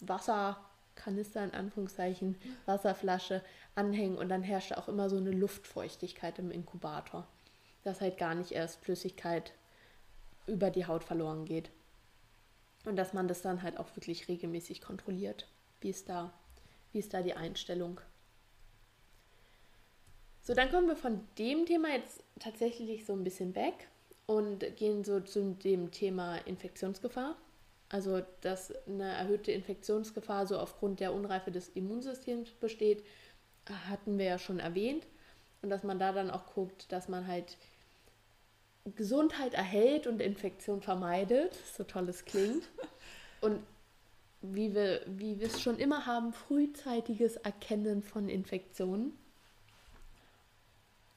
Wasserkanister 0.00 1.44
in 1.44 1.52
Anführungszeichen, 1.52 2.36
Wasserflasche 2.66 3.42
anhängen 3.74 4.18
und 4.18 4.28
dann 4.28 4.42
herrscht 4.42 4.72
auch 4.72 4.88
immer 4.88 5.08
so 5.08 5.16
eine 5.16 5.30
Luftfeuchtigkeit 5.30 6.38
im 6.38 6.50
Inkubator, 6.50 7.26
dass 7.84 8.00
halt 8.00 8.18
gar 8.18 8.34
nicht 8.34 8.52
erst 8.52 8.80
Flüssigkeit 8.80 9.52
über 10.46 10.70
die 10.70 10.86
Haut 10.86 11.04
verloren 11.04 11.44
geht. 11.44 11.70
Und 12.84 12.96
dass 12.96 13.12
man 13.12 13.26
das 13.28 13.42
dann 13.42 13.62
halt 13.62 13.78
auch 13.78 13.94
wirklich 13.96 14.28
regelmäßig 14.28 14.80
kontrolliert. 14.80 15.48
Wie 15.80 15.90
ist 15.90 16.08
da, 16.08 16.32
wie 16.92 17.00
ist 17.00 17.14
da 17.14 17.22
die 17.22 17.34
Einstellung? 17.34 18.00
So, 20.46 20.54
dann 20.54 20.70
kommen 20.70 20.86
wir 20.86 20.94
von 20.94 21.26
dem 21.38 21.66
Thema 21.66 21.88
jetzt 21.88 22.22
tatsächlich 22.38 23.04
so 23.04 23.14
ein 23.14 23.24
bisschen 23.24 23.56
weg 23.56 23.88
und 24.26 24.64
gehen 24.76 25.02
so 25.02 25.18
zu 25.18 25.56
dem 25.64 25.90
Thema 25.90 26.36
Infektionsgefahr. 26.36 27.36
Also, 27.88 28.22
dass 28.42 28.72
eine 28.86 29.08
erhöhte 29.08 29.50
Infektionsgefahr 29.50 30.46
so 30.46 30.56
aufgrund 30.56 31.00
der 31.00 31.12
Unreife 31.12 31.50
des 31.50 31.70
Immunsystems 31.70 32.50
besteht, 32.52 33.04
hatten 33.88 34.18
wir 34.18 34.26
ja 34.26 34.38
schon 34.38 34.60
erwähnt. 34.60 35.08
Und 35.62 35.70
dass 35.70 35.82
man 35.82 35.98
da 35.98 36.12
dann 36.12 36.30
auch 36.30 36.46
guckt, 36.54 36.92
dass 36.92 37.08
man 37.08 37.26
halt 37.26 37.56
Gesundheit 38.94 39.54
erhält 39.54 40.06
und 40.06 40.22
Infektion 40.22 40.80
vermeidet, 40.80 41.58
so 41.76 41.82
toll 41.82 42.08
es 42.08 42.24
klingt. 42.24 42.62
Und 43.40 43.58
wie 44.42 44.76
wir, 44.76 45.00
wie 45.06 45.40
wir 45.40 45.48
es 45.48 45.60
schon 45.60 45.78
immer 45.80 46.06
haben, 46.06 46.32
frühzeitiges 46.32 47.34
Erkennen 47.34 48.04
von 48.04 48.28
Infektionen. 48.28 49.18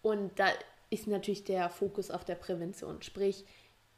Und 0.02 0.32
da 0.40 0.48
ist 0.90 1.08
natürlich 1.08 1.44
der 1.44 1.70
Fokus 1.70 2.12
auf 2.12 2.26
der 2.26 2.36
Prävention. 2.36 3.02
Sprich, 3.02 3.46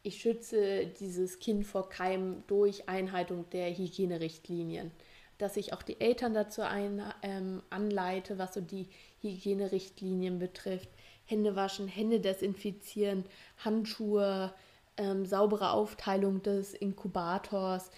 ich 0.03 0.21
schütze 0.21 0.87
dieses 0.99 1.39
Kind 1.39 1.65
vor 1.65 1.89
Keimen 1.89 2.43
durch 2.47 2.89
Einhaltung 2.89 3.49
der 3.51 3.69
Hygienerichtlinien. 3.69 4.91
Dass 5.37 5.57
ich 5.57 5.73
auch 5.73 5.83
die 5.83 5.99
Eltern 5.99 6.33
dazu 6.33 6.61
ein, 6.61 7.01
ähm, 7.21 7.61
anleite, 7.69 8.37
was 8.37 8.53
so 8.53 8.61
die 8.61 8.87
Hygienerichtlinien 9.21 10.39
betrifft. 10.39 10.89
Hände 11.25 11.55
waschen, 11.55 11.87
Hände 11.87 12.19
desinfizieren, 12.19 13.25
Handschuhe, 13.63 14.53
ähm, 14.97 15.25
saubere 15.25 15.71
Aufteilung 15.71 16.41
des 16.41 16.73
Inkubators 16.73 17.89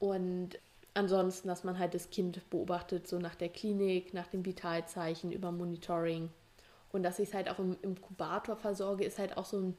und 0.00 0.58
ansonsten, 0.94 1.48
dass 1.48 1.62
man 1.62 1.78
halt 1.78 1.94
das 1.94 2.10
Kind 2.10 2.48
beobachtet, 2.50 3.06
so 3.06 3.18
nach 3.18 3.36
der 3.36 3.50
Klinik, 3.50 4.12
nach 4.14 4.26
dem 4.26 4.44
Vitalzeichen, 4.44 5.30
über 5.30 5.52
Monitoring. 5.52 6.30
Und 6.92 7.02
dass 7.02 7.18
ich 7.18 7.28
es 7.28 7.34
halt 7.34 7.48
auch 7.48 7.58
im 7.58 7.76
Inkubator 7.82 8.56
versorge, 8.56 9.04
ist 9.04 9.18
halt 9.18 9.36
auch 9.36 9.44
so 9.44 9.58
ein, 9.58 9.76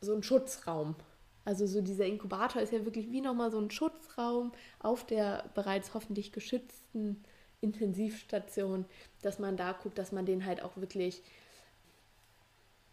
so 0.00 0.14
ein 0.14 0.22
Schutzraum. 0.22 0.96
Also 1.44 1.66
so 1.66 1.80
dieser 1.80 2.06
Inkubator 2.06 2.60
ist 2.60 2.72
ja 2.72 2.84
wirklich 2.84 3.12
wie 3.12 3.20
nochmal 3.20 3.50
so 3.52 3.60
ein 3.60 3.70
Schutzraum 3.70 4.52
auf 4.80 5.06
der 5.06 5.48
bereits 5.54 5.94
hoffentlich 5.94 6.32
geschützten 6.32 7.22
Intensivstation, 7.60 8.84
dass 9.22 9.38
man 9.38 9.56
da 9.56 9.72
guckt, 9.72 9.98
dass 9.98 10.10
man 10.10 10.26
den 10.26 10.44
halt 10.44 10.62
auch 10.62 10.76
wirklich 10.76 11.22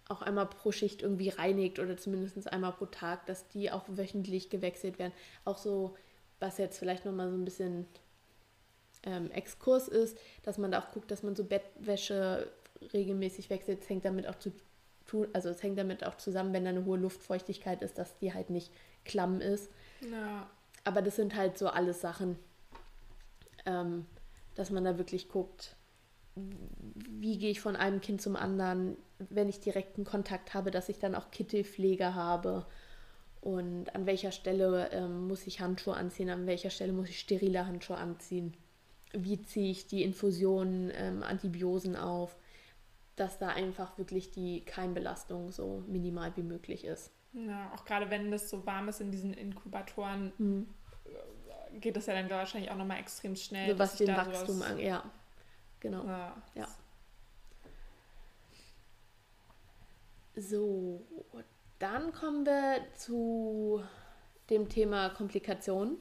auch 0.08 0.22
einmal 0.22 0.46
pro 0.46 0.72
Schicht 0.72 1.02
irgendwie 1.02 1.30
reinigt 1.30 1.80
oder 1.80 1.98
zumindest 1.98 2.52
einmal 2.52 2.74
pro 2.74 2.86
Tag, 2.86 3.26
dass 3.26 3.48
die 3.48 3.72
auch 3.72 3.86
wöchentlich 3.88 4.50
gewechselt 4.50 5.00
werden. 5.00 5.14
Auch 5.46 5.58
so, 5.58 5.96
was 6.40 6.58
jetzt 6.58 6.78
vielleicht 6.78 7.06
nochmal 7.06 7.30
so 7.30 7.38
ein 7.38 7.46
bisschen 7.46 7.88
ähm, 9.04 9.32
Exkurs 9.32 9.88
ist, 9.88 10.18
dass 10.44 10.58
man 10.58 10.72
da 10.72 10.80
auch 10.80 10.92
guckt, 10.92 11.10
dass 11.10 11.24
man 11.24 11.36
so 11.36 11.44
Bettwäsche 11.44 12.52
regelmäßig 12.94 13.50
wechselt. 13.50 13.84
Es 13.84 13.90
hängt 13.90 14.06
damit 14.06 14.28
auch 14.28 14.36
zu 14.36 14.52
tun, 15.06 15.28
also 15.34 15.50
es 15.50 15.62
hängt 15.62 15.78
damit 15.78 16.06
auch 16.06 16.18
zusammen, 16.18 16.54
wenn 16.54 16.64
da 16.64 16.72
eine 16.72 16.86
hohe 16.86 16.98
Luftfeuchtigkeit 16.98 17.82
ist, 17.82 17.98
dass 17.98 18.18
die 18.20 18.34
halt 18.34 18.50
nicht 18.50 18.72
klamm 19.06 19.42
ist. 19.42 19.72
Ja. 20.10 20.50
Aber 20.84 21.02
das 21.02 21.16
sind 21.16 21.36
halt 21.36 21.58
so 21.58 21.68
alles 21.68 22.02
Sachen, 22.02 22.38
ähm, 23.66 24.06
dass 24.56 24.70
man 24.70 24.84
da 24.84 24.98
wirklich 24.98 25.30
guckt, 25.30 25.76
wie 26.36 27.38
gehe 27.38 27.52
ich 27.52 27.62
von 27.62 27.76
einem 27.76 28.02
Kind 28.02 28.22
zum 28.22 28.36
anderen, 28.36 28.98
wenn 29.20 29.50
ich 29.50 29.60
direkten 29.60 30.04
Kontakt 30.04 30.54
habe, 30.54 30.72
dass 30.72 30.90
ich 30.90 31.00
dann 31.00 31.16
auch 31.16 31.32
Kittelpflege 31.32 32.16
habe 32.16 32.66
und 33.42 33.94
an 33.94 34.06
welcher 34.06 34.32
Stelle 34.32 34.90
ähm, 34.92 35.28
muss 35.28 35.46
ich 35.46 35.60
Handschuhe 35.60 35.96
anziehen, 35.96 36.30
an 36.30 36.48
welcher 36.48 36.70
Stelle 36.70 36.94
muss 36.94 37.10
ich 37.10 37.20
sterile 37.20 37.68
Handschuhe 37.68 37.98
anziehen, 37.98 38.54
wie 39.12 39.42
ziehe 39.42 39.70
ich 39.70 39.86
die 39.86 40.02
Infusionen, 40.02 40.92
ähm, 40.96 41.24
Antibiosen 41.24 41.96
auf, 41.96 42.36
dass 43.16 43.38
da 43.38 43.50
einfach 43.50 43.98
wirklich 43.98 44.32
die 44.32 44.62
Keimbelastung 44.66 45.52
so 45.52 45.84
minimal 45.88 46.36
wie 46.36 46.44
möglich 46.44 46.84
ist. 46.84 47.12
Ja, 47.34 47.72
auch 47.74 47.86
gerade 47.86 48.10
wenn 48.10 48.32
es 48.32 48.50
so 48.50 48.66
warm 48.66 48.90
ist 48.90 49.02
in 49.02 49.12
diesen 49.12 49.34
Inkubatoren, 49.34 50.32
mhm. 50.38 50.68
geht 51.80 51.96
das 51.96 52.06
ja 52.06 52.14
dann 52.14 52.30
wahrscheinlich 52.30 52.72
auch 52.72 52.78
nochmal 52.78 53.00
extrem 53.00 53.36
schnell. 53.36 53.72
So 53.72 53.80
was 53.80 53.96
den 53.96 54.10
Wachstum 54.10 54.62
angeht, 54.62 54.86
ja. 54.86 55.04
Genau. 55.80 56.06
Ja. 56.06 56.36
ja. 56.56 56.68
So, 60.36 61.06
dann 61.80 62.12
kommen 62.14 62.46
wir 62.46 62.82
zu 62.96 63.84
dem 64.50 64.70
Thema 64.70 65.10
Komplikationen. 65.10 65.98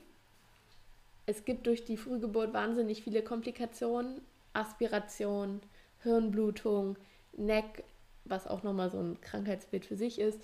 Es 1.26 1.44
gibt 1.44 1.66
durch 1.66 1.84
die 1.84 1.96
Frühgeburt 1.96 2.52
wahnsinnig 2.52 3.02
viele 3.02 3.22
Komplikationen. 3.22 4.22
Aspiration, 4.54 5.60
Hirnblutung, 6.02 6.96
Neck, 7.36 7.84
was 8.24 8.46
auch 8.46 8.62
nochmal 8.62 8.90
so 8.90 8.98
ein 8.98 9.20
Krankheitsbild 9.20 9.84
für 9.86 9.96
sich 9.96 10.18
ist. 10.18 10.40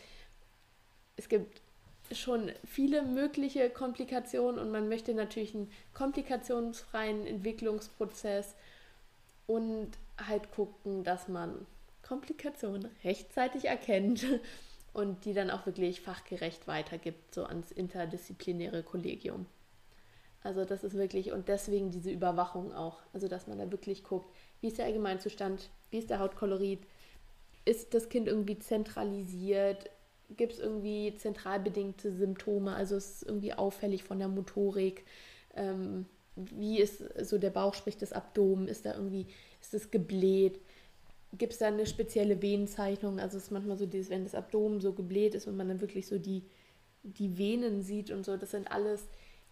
Es 1.17 1.29
gibt 1.29 1.61
schon 2.13 2.51
viele 2.65 3.03
mögliche 3.03 3.69
Komplikationen 3.71 4.59
und 4.59 4.71
man 4.71 4.89
möchte 4.89 5.15
natürlich 5.15 5.55
einen 5.55 5.71
komplikationsfreien 5.95 7.27
Entwicklungsprozess 7.27 8.55
und 9.47 9.91
halt 10.27 10.51
gucken, 10.53 11.05
dass 11.05 11.29
man 11.29 11.67
Komplikationen 12.03 12.89
rechtzeitig 13.05 13.67
erkennt 13.67 14.25
und 14.93 15.25
die 15.25 15.35
dann 15.35 15.51
auch 15.51 15.67
wirklich 15.67 16.01
fachgerecht 16.01 16.67
weitergibt, 16.67 17.35
so 17.35 17.45
ans 17.45 17.71
interdisziplinäre 17.71 18.83
Kollegium. 18.83 19.47
Also 20.43 20.65
das 20.65 20.85
ist 20.85 20.95
wirklich, 20.95 21.33
und 21.33 21.49
deswegen 21.49 21.91
diese 21.91 22.11
Überwachung 22.11 22.73
auch, 22.73 22.99
also 23.13 23.29
dass 23.29 23.47
man 23.49 23.59
da 23.59 23.71
wirklich 23.71 24.05
guckt, 24.05 24.33
wie 24.61 24.69
ist 24.69 24.79
der 24.79 24.87
Allgemeinzustand, 24.87 25.71
wie 25.91 25.99
ist 25.99 26.11
der 26.11 26.19
Hautkolorit, 26.19 26.81
ist 27.65 27.95
das 27.95 28.09
Kind 28.09 28.29
irgendwie 28.29 28.59
zentralisiert, 28.59 29.91
gibt 30.37 30.55
es 30.55 30.59
irgendwie 30.59 31.15
zentral 31.17 31.61
bedingte 31.61 32.13
Symptome, 32.13 32.75
also 32.75 32.97
ist 32.97 33.17
es 33.17 33.23
irgendwie 33.23 33.55
auffällig 33.55 34.05
von 34.05 34.19
der 34.19 34.29
Motorik, 34.29 35.05
ähm, 35.55 36.07
wie 36.37 36.81
ist 36.81 37.03
so 37.25 37.39
der 37.39 37.51
Bauch, 37.51 37.75
sprich 37.75 37.97
das 37.97 38.13
Abdomen, 38.13 38.69
ist 38.69 38.87
da 38.87 38.95
irgendwie, 38.95 39.27
ist 39.61 39.75
es 39.75 39.91
gebläht? 39.91 40.61
Gibt 41.37 41.53
es 41.53 41.59
da 41.59 41.67
eine 41.67 41.85
spezielle 41.85 42.41
Venenzeichnung? 42.41 43.19
Also 43.19 43.37
es 43.37 43.45
ist 43.45 43.51
manchmal 43.51 43.77
so 43.77 43.87
dieses, 43.87 44.09
wenn 44.09 44.25
das 44.25 44.35
Abdomen 44.35 44.81
so 44.81 44.93
gebläht 44.93 45.35
ist 45.35 45.47
und 45.47 45.57
man 45.57 45.69
dann 45.69 45.81
wirklich 45.81 46.07
so 46.07 46.19
die, 46.19 46.45
die 47.03 47.37
Venen 47.39 47.83
sieht 47.83 48.11
und 48.11 48.25
so, 48.25 48.37
das 48.37 48.53
sind 48.53 48.71
alles 48.71 49.09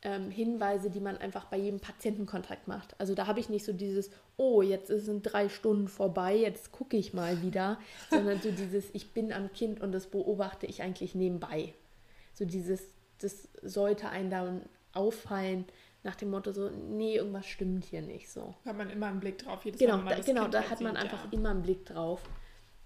ähm, 0.07 0.31
Hinweise, 0.31 0.89
die 0.89 1.01
man 1.01 1.19
einfach 1.19 1.47
bei 1.47 1.57
jedem 1.57 1.81
Patientenkontakt 1.81 2.69
macht. 2.69 2.95
Also 3.01 3.17
da 3.17 3.27
habe 3.27 3.41
ich 3.41 3.49
nicht 3.49 3.65
so 3.65 3.73
dieses, 3.73 4.11
oh, 4.37 4.63
jetzt 4.63 4.87
sind 4.87 5.23
drei 5.23 5.49
Stunden 5.49 5.89
vorbei, 5.89 6.37
jetzt 6.37 6.71
gucke 6.71 6.97
ich 6.97 7.13
mal 7.13 7.43
wieder, 7.43 7.81
sondern 8.11 8.41
so 8.41 8.53
dieses, 8.53 8.85
ich 8.93 9.13
bin 9.13 9.33
am 9.33 9.53
Kind 9.53 9.81
und 9.81 9.91
das 9.91 10.07
beobachte 10.07 10.67
ich 10.67 10.81
eigentlich 10.81 11.17
nebenbei. 11.17 11.75
So 12.35 12.45
dieses, 12.45 12.83
das 13.19 13.49
sollte 13.63 14.09
einen 14.09 14.31
da 14.31 14.61
auffallen, 14.93 15.65
nach 16.05 16.15
dem 16.15 16.31
Motto 16.31 16.53
so, 16.53 16.71
nee, 16.71 17.17
irgendwas 17.17 17.47
stimmt 17.47 17.85
hier 17.85 18.01
nicht 18.01 18.31
so. 18.31 18.55
Da 18.63 18.71
hat 18.71 18.79
man 18.79 18.91
immer 18.91 19.07
einen 19.07 19.19
Blick 19.19 19.39
drauf. 19.39 19.65
Jedes 19.65 19.81
genau, 19.81 19.97
Mal, 19.97 20.15
da, 20.15 20.23
genau, 20.23 20.47
da 20.47 20.63
hat 20.63 20.81
man 20.81 20.97
einfach 20.97 21.25
ja. 21.25 21.31
immer 21.33 21.51
einen 21.51 21.63
Blick 21.63 21.85
drauf, 21.85 22.23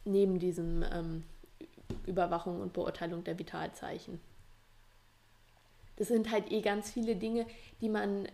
neben 0.06 0.38
diesem 0.38 0.82
ähm, 0.90 1.24
Überwachung 2.06 2.62
und 2.62 2.72
Beurteilung 2.72 3.22
der 3.24 3.38
Vitalzeichen. 3.38 4.20
Das 6.00 6.08
sind 6.08 6.30
halt 6.30 6.50
eh 6.50 6.62
ganz 6.62 6.90
viele 6.90 7.14
Dinge, 7.14 7.44
die 7.82 7.90
man, 7.90 8.26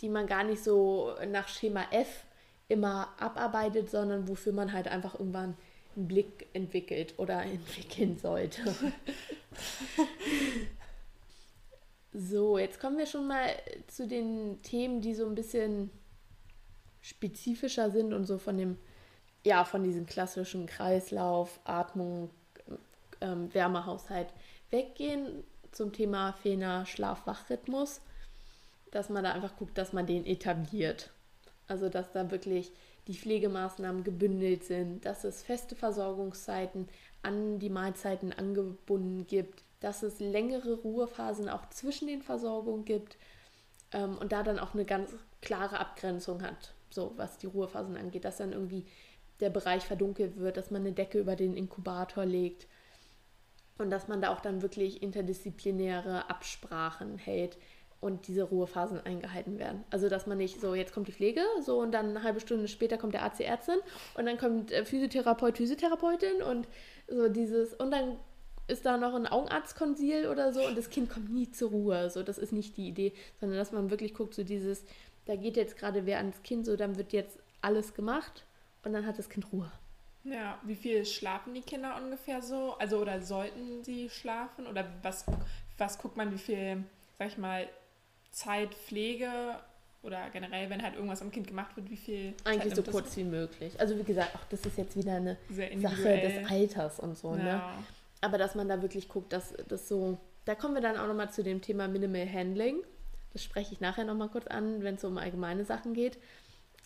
die 0.00 0.08
man 0.08 0.26
gar 0.26 0.44
nicht 0.44 0.64
so 0.64 1.12
nach 1.30 1.46
Schema 1.46 1.84
F 1.90 2.24
immer 2.68 3.08
abarbeitet, 3.18 3.90
sondern 3.90 4.28
wofür 4.28 4.54
man 4.54 4.72
halt 4.72 4.88
einfach 4.88 5.18
irgendwann 5.18 5.58
einen 5.94 6.08
Blick 6.08 6.46
entwickelt 6.54 7.12
oder 7.18 7.42
entwickeln 7.44 8.16
sollte. 8.16 8.62
So, 12.14 12.56
jetzt 12.56 12.80
kommen 12.80 12.96
wir 12.96 13.04
schon 13.04 13.28
mal 13.28 13.48
zu 13.86 14.08
den 14.08 14.62
Themen, 14.62 15.02
die 15.02 15.14
so 15.14 15.26
ein 15.26 15.34
bisschen 15.34 15.90
spezifischer 17.02 17.90
sind 17.90 18.14
und 18.14 18.24
so 18.24 18.38
von 18.38 18.56
dem, 18.56 18.78
ja, 19.44 19.64
von 19.64 19.84
diesem 19.84 20.06
klassischen 20.06 20.64
Kreislauf, 20.66 21.60
Atmung, 21.64 22.30
ähm, 23.20 23.52
Wärmehaushalt 23.52 24.32
weggehen 24.70 25.44
zum 25.72 25.92
Thema 25.92 26.32
fehlender 26.32 26.86
Schlaf-Wach-Rhythmus, 26.86 28.00
dass 28.90 29.08
man 29.08 29.24
da 29.24 29.32
einfach 29.32 29.56
guckt, 29.56 29.76
dass 29.76 29.92
man 29.92 30.06
den 30.06 30.26
etabliert. 30.26 31.10
Also, 31.66 31.88
dass 31.88 32.12
da 32.12 32.30
wirklich 32.30 32.72
die 33.06 33.14
Pflegemaßnahmen 33.14 34.04
gebündelt 34.04 34.64
sind, 34.64 35.04
dass 35.04 35.24
es 35.24 35.42
feste 35.42 35.74
Versorgungszeiten 35.74 36.88
an 37.22 37.58
die 37.58 37.70
Mahlzeiten 37.70 38.32
angebunden 38.32 39.26
gibt, 39.26 39.62
dass 39.80 40.02
es 40.02 40.20
längere 40.20 40.74
Ruhephasen 40.74 41.48
auch 41.48 41.68
zwischen 41.70 42.08
den 42.08 42.22
Versorgungen 42.22 42.84
gibt 42.84 43.16
ähm, 43.92 44.16
und 44.18 44.32
da 44.32 44.42
dann 44.42 44.58
auch 44.58 44.74
eine 44.74 44.84
ganz 44.84 45.10
klare 45.40 45.78
Abgrenzung 45.78 46.42
hat, 46.42 46.74
so 46.90 47.12
was 47.16 47.38
die 47.38 47.46
Ruhephasen 47.46 47.96
angeht, 47.96 48.24
dass 48.24 48.38
dann 48.38 48.52
irgendwie 48.52 48.84
der 49.40 49.50
Bereich 49.50 49.84
verdunkelt 49.84 50.36
wird, 50.38 50.56
dass 50.56 50.70
man 50.70 50.82
eine 50.82 50.92
Decke 50.92 51.18
über 51.18 51.36
den 51.36 51.56
Inkubator 51.56 52.24
legt 52.24 52.66
und 53.78 53.90
dass 53.90 54.08
man 54.08 54.20
da 54.20 54.32
auch 54.32 54.40
dann 54.40 54.62
wirklich 54.62 55.02
interdisziplinäre 55.02 56.28
Absprachen 56.28 57.18
hält, 57.18 57.58
und 58.00 58.28
diese 58.28 58.44
Ruhephasen 58.44 59.00
eingehalten 59.04 59.58
werden. 59.58 59.84
Also 59.90 60.08
dass 60.08 60.26
man 60.26 60.38
nicht 60.38 60.60
so, 60.60 60.74
jetzt 60.74 60.92
kommt 60.92 61.08
die 61.08 61.12
Pflege, 61.12 61.40
so 61.60 61.80
und 61.80 61.92
dann 61.92 62.10
eine 62.10 62.22
halbe 62.22 62.40
Stunde 62.40 62.68
später 62.68 62.96
kommt 62.96 63.14
der 63.14 63.22
Arzt, 63.22 63.40
die 63.40 63.44
Ärztin 63.44 63.78
und 64.14 64.26
dann 64.26 64.38
kommt 64.38 64.70
äh, 64.70 64.84
Physiotherapeut, 64.84 65.56
Physiotherapeutin 65.56 66.42
und 66.42 66.68
so 67.08 67.28
dieses 67.28 67.74
und 67.74 67.90
dann 67.90 68.16
ist 68.68 68.84
da 68.84 68.98
noch 68.98 69.14
ein 69.14 69.26
Augenarztkonsil 69.26 70.28
oder 70.28 70.52
so 70.52 70.64
und 70.64 70.76
das 70.76 70.90
Kind 70.90 71.10
kommt 71.10 71.32
nie 71.32 71.50
zur 71.50 71.70
Ruhe. 71.70 72.10
So, 72.10 72.22
das 72.22 72.38
ist 72.38 72.52
nicht 72.52 72.76
die 72.76 72.88
Idee, 72.88 73.14
sondern 73.40 73.58
dass 73.58 73.72
man 73.72 73.90
wirklich 73.90 74.14
guckt, 74.14 74.34
so 74.34 74.44
dieses, 74.44 74.84
da 75.24 75.36
geht 75.36 75.56
jetzt 75.56 75.76
gerade 75.76 76.06
wer 76.06 76.18
ans 76.18 76.42
Kind, 76.42 76.66
so 76.66 76.76
dann 76.76 76.96
wird 76.96 77.12
jetzt 77.12 77.38
alles 77.62 77.94
gemacht 77.94 78.44
und 78.84 78.92
dann 78.92 79.06
hat 79.06 79.18
das 79.18 79.30
Kind 79.30 79.52
Ruhe. 79.52 79.72
Ja, 80.24 80.58
wie 80.62 80.74
viel 80.74 81.06
schlafen 81.06 81.54
die 81.54 81.62
Kinder 81.62 81.96
ungefähr 82.02 82.42
so? 82.42 82.74
Also 82.78 82.98
oder 82.98 83.22
sollten 83.22 83.82
sie 83.84 84.10
schlafen? 84.10 84.66
Oder 84.66 84.86
was, 85.02 85.24
was 85.78 85.98
guckt 85.98 86.16
man, 86.16 86.32
wie 86.32 86.38
viel, 86.38 86.84
sag 87.18 87.28
ich 87.28 87.38
mal, 87.38 87.68
Zeit 88.30 88.74
Pflege 88.74 89.30
oder 90.02 90.30
generell, 90.30 90.70
wenn 90.70 90.82
halt 90.82 90.94
irgendwas 90.94 91.22
am 91.22 91.30
Kind 91.30 91.46
gemacht 91.46 91.76
wird, 91.76 91.90
wie 91.90 91.96
viel 91.96 92.34
Eigentlich 92.44 92.74
so 92.74 92.82
kurz 92.82 93.16
wie 93.16 93.24
möglich. 93.24 93.78
Also 93.80 93.98
wie 93.98 94.04
gesagt, 94.04 94.34
auch 94.34 94.44
das 94.50 94.64
ist 94.64 94.78
jetzt 94.78 94.96
wieder 94.96 95.14
eine 95.14 95.36
Sache 95.76 96.18
des 96.18 96.50
Alters 96.50 97.00
und 97.00 97.18
so, 97.18 97.34
ne? 97.34 97.46
ja. 97.46 97.56
ne? 97.56 97.62
Aber 98.20 98.38
dass 98.38 98.54
man 98.54 98.68
da 98.68 98.82
wirklich 98.82 99.08
guckt, 99.08 99.32
dass 99.32 99.54
das 99.68 99.88
so. 99.88 100.18
Da 100.44 100.54
kommen 100.54 100.74
wir 100.74 100.80
dann 100.80 100.96
auch 100.96 101.06
nochmal 101.06 101.30
zu 101.30 101.42
dem 101.42 101.60
Thema 101.60 101.88
Minimal 101.88 102.30
Handling. 102.32 102.78
Das 103.32 103.44
spreche 103.44 103.74
ich 103.74 103.80
nachher 103.80 104.04
nochmal 104.04 104.28
kurz 104.28 104.46
an, 104.46 104.82
wenn 104.82 104.96
es 104.96 105.04
um 105.04 105.18
allgemeine 105.18 105.64
Sachen 105.64 105.94
geht. 105.94 106.18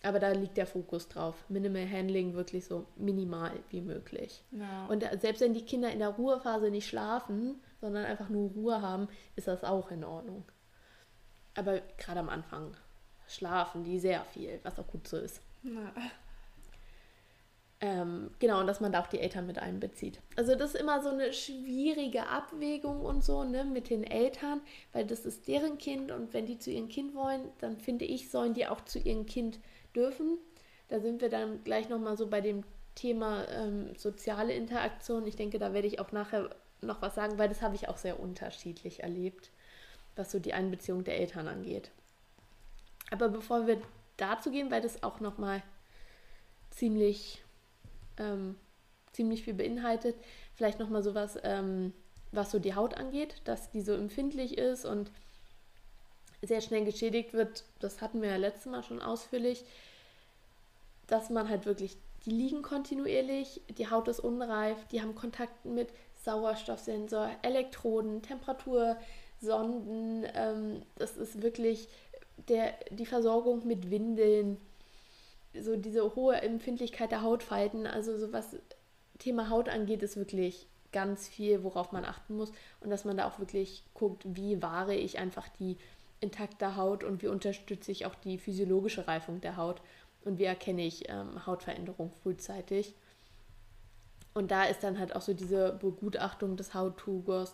Aber 0.03 0.19
da 0.19 0.31
liegt 0.31 0.57
der 0.57 0.67
Fokus 0.67 1.07
drauf. 1.07 1.45
Minimal 1.47 1.89
Handling 1.89 2.33
wirklich 2.33 2.65
so 2.65 2.85
minimal 2.97 3.51
wie 3.69 3.81
möglich. 3.81 4.43
Ja. 4.51 4.85
Und 4.87 5.03
selbst 5.21 5.41
wenn 5.41 5.53
die 5.53 5.65
Kinder 5.65 5.91
in 5.91 5.99
der 5.99 6.09
Ruhephase 6.09 6.69
nicht 6.69 6.87
schlafen, 6.87 7.61
sondern 7.79 8.05
einfach 8.05 8.29
nur 8.29 8.51
Ruhe 8.51 8.81
haben, 8.81 9.07
ist 9.35 9.47
das 9.47 9.63
auch 9.63 9.91
in 9.91 10.03
Ordnung. 10.03 10.43
Aber 11.55 11.79
gerade 11.97 12.19
am 12.19 12.29
Anfang 12.29 12.75
schlafen 13.27 13.83
die 13.83 13.99
sehr 13.99 14.25
viel, 14.25 14.59
was 14.63 14.77
auch 14.77 14.87
gut 14.87 15.07
so 15.07 15.17
ist. 15.17 15.41
Ähm, 17.79 18.31
genau, 18.39 18.61
und 18.61 18.67
dass 18.67 18.79
man 18.79 18.93
da 18.93 19.01
auch 19.01 19.07
die 19.07 19.19
Eltern 19.19 19.45
mit 19.45 19.59
einbezieht. 19.59 20.21
Also 20.37 20.55
das 20.55 20.73
ist 20.73 20.79
immer 20.79 21.01
so 21.01 21.09
eine 21.09 21.33
schwierige 21.33 22.27
Abwägung 22.27 23.01
und 23.01 23.25
so, 23.25 23.43
ne, 23.43 23.65
mit 23.65 23.89
den 23.89 24.05
Eltern, 24.05 24.61
weil 24.93 25.05
das 25.05 25.25
ist 25.25 25.49
deren 25.49 25.77
Kind 25.77 26.09
und 26.11 26.33
wenn 26.33 26.45
die 26.45 26.57
zu 26.57 26.71
ihrem 26.71 26.87
Kind 26.87 27.13
wollen, 27.13 27.49
dann 27.59 27.77
finde 27.77 28.05
ich, 28.05 28.29
sollen 28.29 28.53
die 28.53 28.67
auch 28.67 28.81
zu 28.85 28.99
ihrem 28.99 29.25
Kind 29.25 29.59
dürfen. 29.95 30.37
Da 30.89 30.99
sind 30.99 31.21
wir 31.21 31.29
dann 31.29 31.63
gleich 31.63 31.89
nochmal 31.89 32.17
so 32.17 32.27
bei 32.27 32.41
dem 32.41 32.63
Thema 32.95 33.47
ähm, 33.49 33.95
soziale 33.95 34.53
Interaktion. 34.53 35.25
Ich 35.25 35.35
denke, 35.35 35.59
da 35.59 35.73
werde 35.73 35.87
ich 35.87 35.99
auch 35.99 36.11
nachher 36.11 36.49
noch 36.81 37.01
was 37.01 37.15
sagen, 37.15 37.37
weil 37.37 37.49
das 37.49 37.61
habe 37.61 37.75
ich 37.75 37.87
auch 37.87 37.97
sehr 37.97 38.19
unterschiedlich 38.19 39.01
erlebt, 39.01 39.49
was 40.15 40.31
so 40.31 40.39
die 40.39 40.53
Einbeziehung 40.53 41.03
der 41.03 41.19
Eltern 41.19 41.47
angeht. 41.47 41.91
Aber 43.09 43.29
bevor 43.29 43.67
wir 43.67 43.81
dazu 44.17 44.51
gehen, 44.51 44.69
weil 44.69 44.81
das 44.81 45.01
auch 45.01 45.19
nochmal 45.19 45.63
ziemlich 46.69 47.43
ähm, 48.17 48.55
ziemlich 49.13 49.43
viel 49.43 49.53
beinhaltet. 49.53 50.15
Vielleicht 50.55 50.79
nochmal 50.79 51.03
sowas, 51.03 51.37
ähm, 51.43 51.93
was 52.31 52.51
so 52.51 52.59
die 52.59 52.75
Haut 52.75 52.95
angeht, 52.95 53.41
dass 53.45 53.71
die 53.71 53.81
so 53.81 53.93
empfindlich 53.93 54.57
ist 54.57 54.85
und 54.85 55.11
sehr 56.43 56.61
schnell 56.61 56.85
geschädigt 56.85 57.33
wird. 57.33 57.63
Das 57.79 58.01
hatten 58.01 58.21
wir 58.21 58.29
ja 58.29 58.37
letztes 58.37 58.71
Mal 58.71 58.83
schon 58.83 59.01
ausführlich, 59.01 59.63
dass 61.07 61.29
man 61.29 61.49
halt 61.49 61.65
wirklich, 61.65 61.97
die 62.25 62.31
liegen 62.31 62.61
kontinuierlich, 62.61 63.61
die 63.77 63.89
Haut 63.89 64.07
ist 64.07 64.19
unreif, 64.19 64.77
die 64.91 65.01
haben 65.01 65.15
Kontakt 65.15 65.65
mit 65.65 65.89
Sauerstoffsensor, 66.23 67.29
Elektroden, 67.41 68.21
Temperatursonden. 68.21 70.25
Ähm, 70.33 70.81
das 70.95 71.17
ist 71.17 71.41
wirklich 71.41 71.89
der, 72.47 72.73
die 72.91 73.05
Versorgung 73.05 73.67
mit 73.67 73.89
Windeln 73.89 74.57
so 75.61 75.75
diese 75.75 76.15
hohe 76.15 76.41
Empfindlichkeit 76.41 77.11
der 77.11 77.21
Hautfalten, 77.21 77.85
also 77.85 78.17
so 78.17 78.33
was 78.33 78.55
Thema 79.19 79.49
Haut 79.49 79.69
angeht, 79.69 80.03
ist 80.03 80.17
wirklich 80.17 80.67
ganz 80.91 81.27
viel, 81.27 81.63
worauf 81.63 81.91
man 81.91 82.05
achten 82.05 82.35
muss 82.35 82.51
und 82.81 82.89
dass 82.89 83.05
man 83.05 83.17
da 83.17 83.27
auch 83.27 83.39
wirklich 83.39 83.83
guckt, 83.93 84.23
wie 84.25 84.61
wahre 84.61 84.95
ich 84.95 85.19
einfach 85.19 85.47
die 85.59 85.77
intakte 86.23 86.75
Haut 86.75 87.03
und 87.03 87.21
wie 87.21 87.27
unterstütze 87.27 87.91
ich 87.91 88.05
auch 88.05 88.15
die 88.15 88.37
physiologische 88.37 89.07
Reifung 89.07 89.41
der 89.41 89.57
Haut 89.57 89.81
und 90.25 90.39
wie 90.39 90.45
erkenne 90.45 90.85
ich 90.85 91.09
ähm, 91.09 91.45
Hautveränderung 91.45 92.11
frühzeitig. 92.23 92.95
Und 94.33 94.49
da 94.49 94.63
ist 94.63 94.83
dann 94.83 94.97
halt 94.97 95.15
auch 95.15 95.21
so 95.21 95.33
diese 95.33 95.73
Begutachtung 95.73 96.57
des 96.57 96.73
Hauttugers 96.73 97.53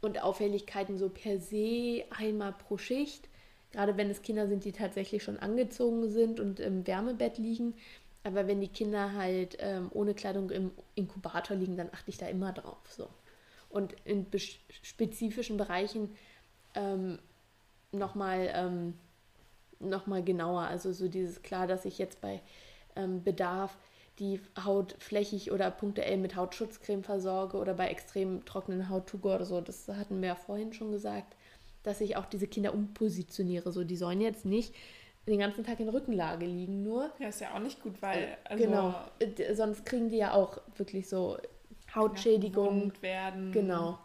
und 0.00 0.22
Auffälligkeiten 0.22 0.96
so 0.96 1.10
per 1.10 1.38
se 1.38 2.04
einmal 2.10 2.52
pro 2.52 2.78
Schicht 2.78 3.28
Gerade 3.74 3.96
wenn 3.96 4.08
es 4.08 4.22
Kinder 4.22 4.46
sind, 4.46 4.64
die 4.64 4.70
tatsächlich 4.70 5.24
schon 5.24 5.40
angezogen 5.40 6.08
sind 6.08 6.38
und 6.38 6.60
im 6.60 6.86
Wärmebett 6.86 7.38
liegen. 7.38 7.74
Aber 8.22 8.46
wenn 8.46 8.60
die 8.60 8.68
Kinder 8.68 9.14
halt 9.14 9.56
ähm, 9.58 9.90
ohne 9.92 10.14
Kleidung 10.14 10.50
im 10.50 10.70
Inkubator 10.94 11.56
liegen, 11.56 11.76
dann 11.76 11.88
achte 11.92 12.08
ich 12.08 12.16
da 12.16 12.28
immer 12.28 12.52
drauf. 12.52 12.78
So. 12.88 13.08
Und 13.70 13.96
in 14.04 14.26
spezifischen 14.82 15.56
Bereichen 15.56 16.14
ähm, 16.74 17.18
nochmal 17.92 18.50
ähm, 18.54 18.94
noch 19.80 20.04
genauer. 20.24 20.62
Also 20.62 20.92
so 20.92 21.08
dieses 21.08 21.42
klar, 21.42 21.66
dass 21.66 21.84
ich 21.84 21.98
jetzt 21.98 22.20
bei 22.20 22.40
ähm, 22.96 23.22
Bedarf 23.22 23.76
die 24.18 24.40
Haut 24.64 24.94
flächig 25.00 25.50
oder 25.50 25.70
punktuell 25.70 26.16
mit 26.16 26.36
Hautschutzcreme 26.36 27.02
versorge 27.02 27.56
oder 27.56 27.74
bei 27.74 27.88
extrem 27.88 28.44
trockenen 28.44 28.88
Hauttugo 28.88 29.34
oder 29.34 29.44
so. 29.44 29.60
Das 29.60 29.88
hatten 29.88 30.20
wir 30.20 30.28
ja 30.28 30.34
vorhin 30.36 30.72
schon 30.72 30.92
gesagt 30.92 31.34
dass 31.84 32.00
ich 32.00 32.16
auch 32.16 32.26
diese 32.26 32.48
Kinder 32.48 32.74
umpositioniere. 32.74 33.70
So, 33.70 33.84
die 33.84 33.96
sollen 33.96 34.20
jetzt 34.20 34.44
nicht 34.44 34.74
den 35.28 35.38
ganzen 35.38 35.64
Tag 35.64 35.78
in 35.78 35.88
Rückenlage 35.88 36.44
liegen 36.44 36.82
nur. 36.82 37.10
Ja, 37.20 37.28
ist 37.28 37.40
ja 37.40 37.54
auch 37.54 37.60
nicht 37.60 37.80
gut, 37.80 38.02
weil. 38.02 38.22
Äh, 38.22 38.36
also 38.44 38.64
genau. 38.64 38.94
Äh, 39.20 39.54
sonst 39.54 39.86
kriegen 39.86 40.08
die 40.08 40.16
ja 40.16 40.32
auch 40.32 40.58
wirklich 40.76 41.08
so 41.08 41.38
Hautschädigungen. 41.94 42.92
Genau. 43.52 43.98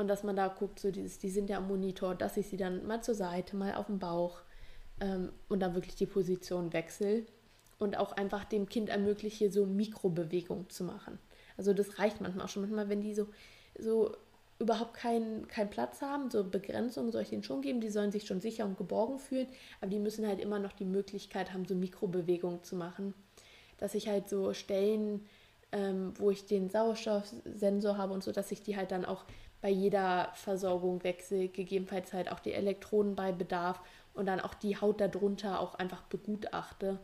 Und 0.00 0.08
dass 0.08 0.22
man 0.22 0.34
da 0.34 0.48
guckt, 0.48 0.80
so 0.80 0.90
dieses, 0.90 1.18
die 1.18 1.28
sind 1.28 1.50
ja 1.50 1.58
am 1.58 1.68
Monitor, 1.68 2.14
dass 2.14 2.38
ich 2.38 2.48
sie 2.48 2.56
dann 2.56 2.86
mal 2.86 3.02
zur 3.02 3.14
Seite, 3.14 3.54
mal 3.54 3.74
auf 3.74 3.84
dem 3.84 3.98
Bauch 3.98 4.40
ähm, 4.98 5.30
und 5.50 5.60
dann 5.60 5.74
wirklich 5.74 5.94
die 5.94 6.06
Position 6.06 6.72
wechsle 6.72 7.26
und 7.78 7.98
auch 7.98 8.12
einfach 8.12 8.44
dem 8.44 8.66
Kind 8.66 8.88
ermögliche, 8.88 9.52
so 9.52 9.66
Mikrobewegungen 9.66 10.70
zu 10.70 10.84
machen. 10.84 11.18
Also 11.58 11.74
das 11.74 11.98
reicht 11.98 12.22
manchmal 12.22 12.46
auch 12.46 12.48
schon. 12.48 12.62
Manchmal, 12.62 12.88
wenn 12.88 13.02
die 13.02 13.12
so, 13.12 13.26
so 13.78 14.16
überhaupt 14.58 14.94
keinen 14.94 15.46
kein 15.48 15.68
Platz 15.68 16.00
haben, 16.00 16.30
so 16.30 16.44
Begrenzungen 16.44 17.12
soll 17.12 17.20
ich 17.20 17.28
denen 17.28 17.44
schon 17.44 17.60
geben, 17.60 17.82
die 17.82 17.90
sollen 17.90 18.10
sich 18.10 18.26
schon 18.26 18.40
sicher 18.40 18.64
und 18.64 18.78
geborgen 18.78 19.18
fühlen, 19.18 19.48
aber 19.82 19.90
die 19.90 19.98
müssen 19.98 20.26
halt 20.26 20.40
immer 20.40 20.60
noch 20.60 20.72
die 20.72 20.86
Möglichkeit 20.86 21.52
haben, 21.52 21.66
so 21.66 21.74
Mikrobewegungen 21.74 22.62
zu 22.62 22.74
machen. 22.74 23.12
Dass 23.76 23.94
ich 23.94 24.08
halt 24.08 24.30
so 24.30 24.54
Stellen, 24.54 25.26
ähm, 25.72 26.14
wo 26.16 26.30
ich 26.30 26.46
den 26.46 26.70
Sauerstoffsensor 26.70 27.98
habe 27.98 28.14
und 28.14 28.24
so, 28.24 28.32
dass 28.32 28.50
ich 28.50 28.62
die 28.62 28.78
halt 28.78 28.92
dann 28.92 29.04
auch 29.04 29.26
bei 29.60 29.68
jeder 29.68 30.30
Versorgung 30.34 31.02
wechsle, 31.04 31.48
gegebenenfalls 31.48 32.12
halt 32.12 32.32
auch 32.32 32.40
die 32.40 32.52
Elektroden 32.52 33.14
bei 33.14 33.32
Bedarf 33.32 33.80
und 34.14 34.26
dann 34.26 34.40
auch 34.40 34.54
die 34.54 34.80
Haut 34.80 35.00
darunter 35.00 35.60
auch 35.60 35.74
einfach 35.74 36.02
begutachte 36.02 36.98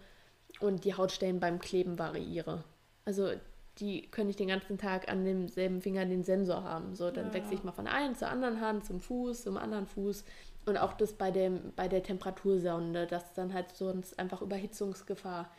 und 0.61 0.85
die 0.85 0.95
Hautstellen 0.95 1.41
beim 1.41 1.59
Kleben 1.59 1.99
variiere. 1.99 2.65
Also 3.05 3.31
die 3.79 4.03
können 4.11 4.29
nicht 4.29 4.39
den 4.39 4.49
ganzen 4.49 4.79
Tag 4.79 5.11
an 5.11 5.25
demselben 5.25 5.83
Finger 5.83 6.07
den 6.07 6.25
Sensor 6.25 6.65
haben. 6.65 6.95
So, 6.95 7.11
dann 7.11 7.27
ja. 7.27 7.35
wechsle 7.35 7.55
ich 7.55 7.65
mal 7.65 7.73
von 7.73 7.87
einer 7.87 8.15
zur 8.15 8.29
anderen 8.29 8.61
Hand, 8.61 8.87
zum 8.87 9.01
Fuß, 9.01 9.43
zum 9.43 9.57
anderen 9.59 9.87
Fuß. 9.87 10.25
Und 10.65 10.79
auch 10.79 10.95
das 10.95 11.13
bei, 11.13 11.31
dem, 11.31 11.73
bei 11.77 11.87
der 11.87 12.03
Temperatursonde, 12.03 13.07
dass 13.07 13.35
dann 13.35 13.53
halt 13.53 13.71
sonst 13.77 14.19
einfach 14.19 14.41
Überhitzungsgefahr 14.41 15.51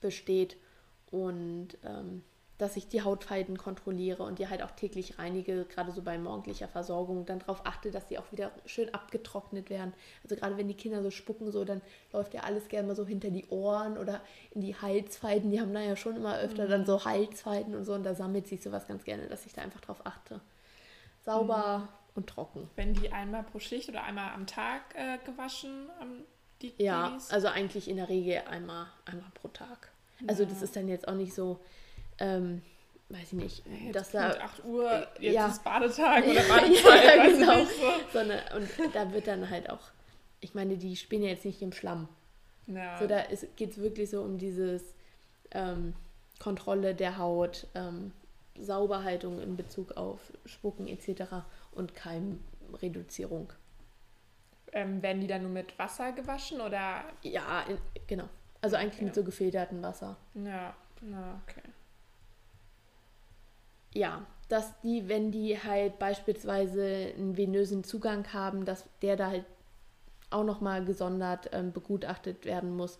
besteht. 0.00 0.56
Und 1.10 1.78
ähm, 1.84 2.22
dass 2.60 2.76
ich 2.76 2.88
die 2.88 3.02
Hautfalten 3.02 3.56
kontrolliere 3.56 4.22
und 4.22 4.38
die 4.38 4.48
halt 4.48 4.62
auch 4.62 4.72
täglich 4.72 5.18
reinige, 5.18 5.64
gerade 5.64 5.92
so 5.92 6.02
bei 6.02 6.18
morgendlicher 6.18 6.68
Versorgung, 6.68 7.24
dann 7.24 7.38
darauf 7.38 7.64
achte, 7.64 7.90
dass 7.90 8.06
die 8.06 8.18
auch 8.18 8.30
wieder 8.32 8.50
schön 8.66 8.92
abgetrocknet 8.92 9.70
werden. 9.70 9.94
Also 10.22 10.36
gerade 10.36 10.58
wenn 10.58 10.68
die 10.68 10.74
Kinder 10.74 11.02
so 11.02 11.10
spucken, 11.10 11.50
so, 11.50 11.64
dann 11.64 11.80
läuft 12.12 12.34
ja 12.34 12.42
alles 12.42 12.68
gerne 12.68 12.88
mal 12.88 12.94
so 12.94 13.06
hinter 13.06 13.30
die 13.30 13.46
Ohren 13.48 13.96
oder 13.96 14.20
in 14.50 14.60
die 14.60 14.76
Halsfalten. 14.76 15.50
Die 15.50 15.60
haben 15.60 15.72
da 15.72 15.80
ja 15.80 15.96
schon 15.96 16.16
immer 16.16 16.38
öfter 16.38 16.66
mhm. 16.66 16.70
dann 16.70 16.86
so 16.86 17.04
Halsfalten 17.04 17.74
und 17.74 17.84
so 17.84 17.94
und 17.94 18.04
da 18.04 18.14
sammelt 18.14 18.46
sich 18.46 18.62
sowas 18.62 18.86
ganz 18.86 19.04
gerne, 19.04 19.26
dass 19.26 19.46
ich 19.46 19.54
da 19.54 19.62
einfach 19.62 19.80
drauf 19.80 20.04
achte. 20.04 20.40
Sauber 21.24 21.78
mhm. 21.78 21.88
und 22.16 22.26
trocken. 22.28 22.68
Wenn 22.76 22.92
die 22.92 23.10
einmal 23.10 23.42
pro 23.42 23.58
Schicht 23.58 23.88
oder 23.88 24.04
einmal 24.04 24.34
am 24.34 24.46
Tag 24.46 24.82
äh, 24.94 25.18
gewaschen, 25.24 25.88
ähm, 26.02 26.24
die 26.60 26.74
Ja, 26.76 27.08
Babys? 27.08 27.30
also 27.30 27.48
eigentlich 27.48 27.88
in 27.88 27.96
der 27.96 28.10
Regel 28.10 28.42
einmal, 28.50 28.86
einmal 29.06 29.30
pro 29.32 29.48
Tag. 29.48 29.90
Also 30.26 30.42
ja. 30.42 30.48
das 30.50 30.60
ist 30.60 30.76
dann 30.76 30.88
jetzt 30.88 31.08
auch 31.08 31.14
nicht 31.14 31.34
so, 31.34 31.58
ähm, 32.20 32.62
weiß 33.08 33.32
ich 33.32 33.32
nicht, 33.32 33.64
jetzt 33.66 33.96
dass 33.96 34.10
da 34.12 34.30
8 34.30 34.64
Uhr, 34.64 35.06
jetzt 35.18 35.34
ja. 35.34 35.46
ist 35.48 35.64
Badetag 35.64 36.24
oder 36.26 36.42
Badezeit, 36.48 37.04
ja, 37.04 37.26
genau. 37.26 37.56
Nicht, 37.56 37.70
so. 37.72 37.90
Sondern, 38.12 38.40
und 38.56 38.94
da 38.94 39.12
wird 39.12 39.26
dann 39.26 39.50
halt 39.50 39.68
auch, 39.68 39.90
ich 40.40 40.54
meine, 40.54 40.76
die 40.76 40.96
spielen 40.96 41.22
ja 41.22 41.30
jetzt 41.30 41.44
nicht 41.44 41.60
im 41.60 41.72
Schlamm. 41.72 42.08
Ja. 42.66 42.98
So, 42.98 43.06
da 43.06 43.24
geht 43.56 43.70
es 43.70 43.78
wirklich 43.78 44.10
so 44.10 44.22
um 44.22 44.38
dieses 44.38 44.94
ähm, 45.50 45.94
Kontrolle 46.38 46.94
der 46.94 47.18
Haut, 47.18 47.66
ähm, 47.74 48.12
Sauberhaltung 48.58 49.40
in 49.40 49.56
Bezug 49.56 49.92
auf 49.92 50.20
Spucken 50.44 50.86
etc. 50.86 51.22
und 51.72 51.94
Keimreduzierung. 51.94 53.52
ähm, 54.72 55.02
werden 55.02 55.20
die 55.20 55.26
dann 55.26 55.42
nur 55.42 55.50
mit 55.50 55.78
Wasser 55.78 56.12
gewaschen 56.12 56.60
oder? 56.60 57.04
Ja, 57.22 57.62
in, 57.68 57.78
genau. 58.06 58.28
Also 58.60 58.76
eigentlich 58.76 59.00
mit 59.00 59.14
so 59.14 59.24
gefiltertem 59.24 59.82
Wasser. 59.82 60.16
Ja, 60.34 60.74
na, 61.00 61.40
okay. 61.48 61.62
Ja, 63.94 64.26
dass 64.48 64.80
die, 64.80 65.08
wenn 65.08 65.30
die 65.30 65.62
halt 65.62 65.98
beispielsweise 65.98 67.12
einen 67.16 67.36
venösen 67.36 67.84
Zugang 67.84 68.32
haben, 68.32 68.64
dass 68.64 68.84
der 69.02 69.16
da 69.16 69.28
halt 69.28 69.44
auch 70.30 70.44
nochmal 70.44 70.84
gesondert 70.84 71.50
ähm, 71.52 71.72
begutachtet 71.72 72.44
werden 72.44 72.76
muss 72.76 72.98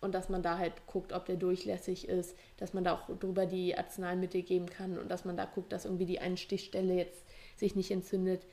und 0.00 0.14
dass 0.14 0.28
man 0.28 0.42
da 0.42 0.58
halt 0.58 0.86
guckt, 0.86 1.12
ob 1.12 1.26
der 1.26 1.36
durchlässig 1.36 2.08
ist, 2.08 2.36
dass 2.58 2.74
man 2.74 2.84
da 2.84 2.94
auch 2.94 3.18
drüber 3.18 3.46
die 3.46 3.76
Arzneimittel 3.76 4.42
geben 4.42 4.66
kann 4.66 4.98
und 4.98 5.10
dass 5.10 5.24
man 5.24 5.36
da 5.36 5.44
guckt, 5.44 5.72
dass 5.72 5.84
irgendwie 5.84 6.06
die 6.06 6.20
Einstichstelle 6.20 6.94
jetzt 6.94 7.24
sich 7.56 7.74
nicht 7.74 7.90
entzündet. 7.90 8.46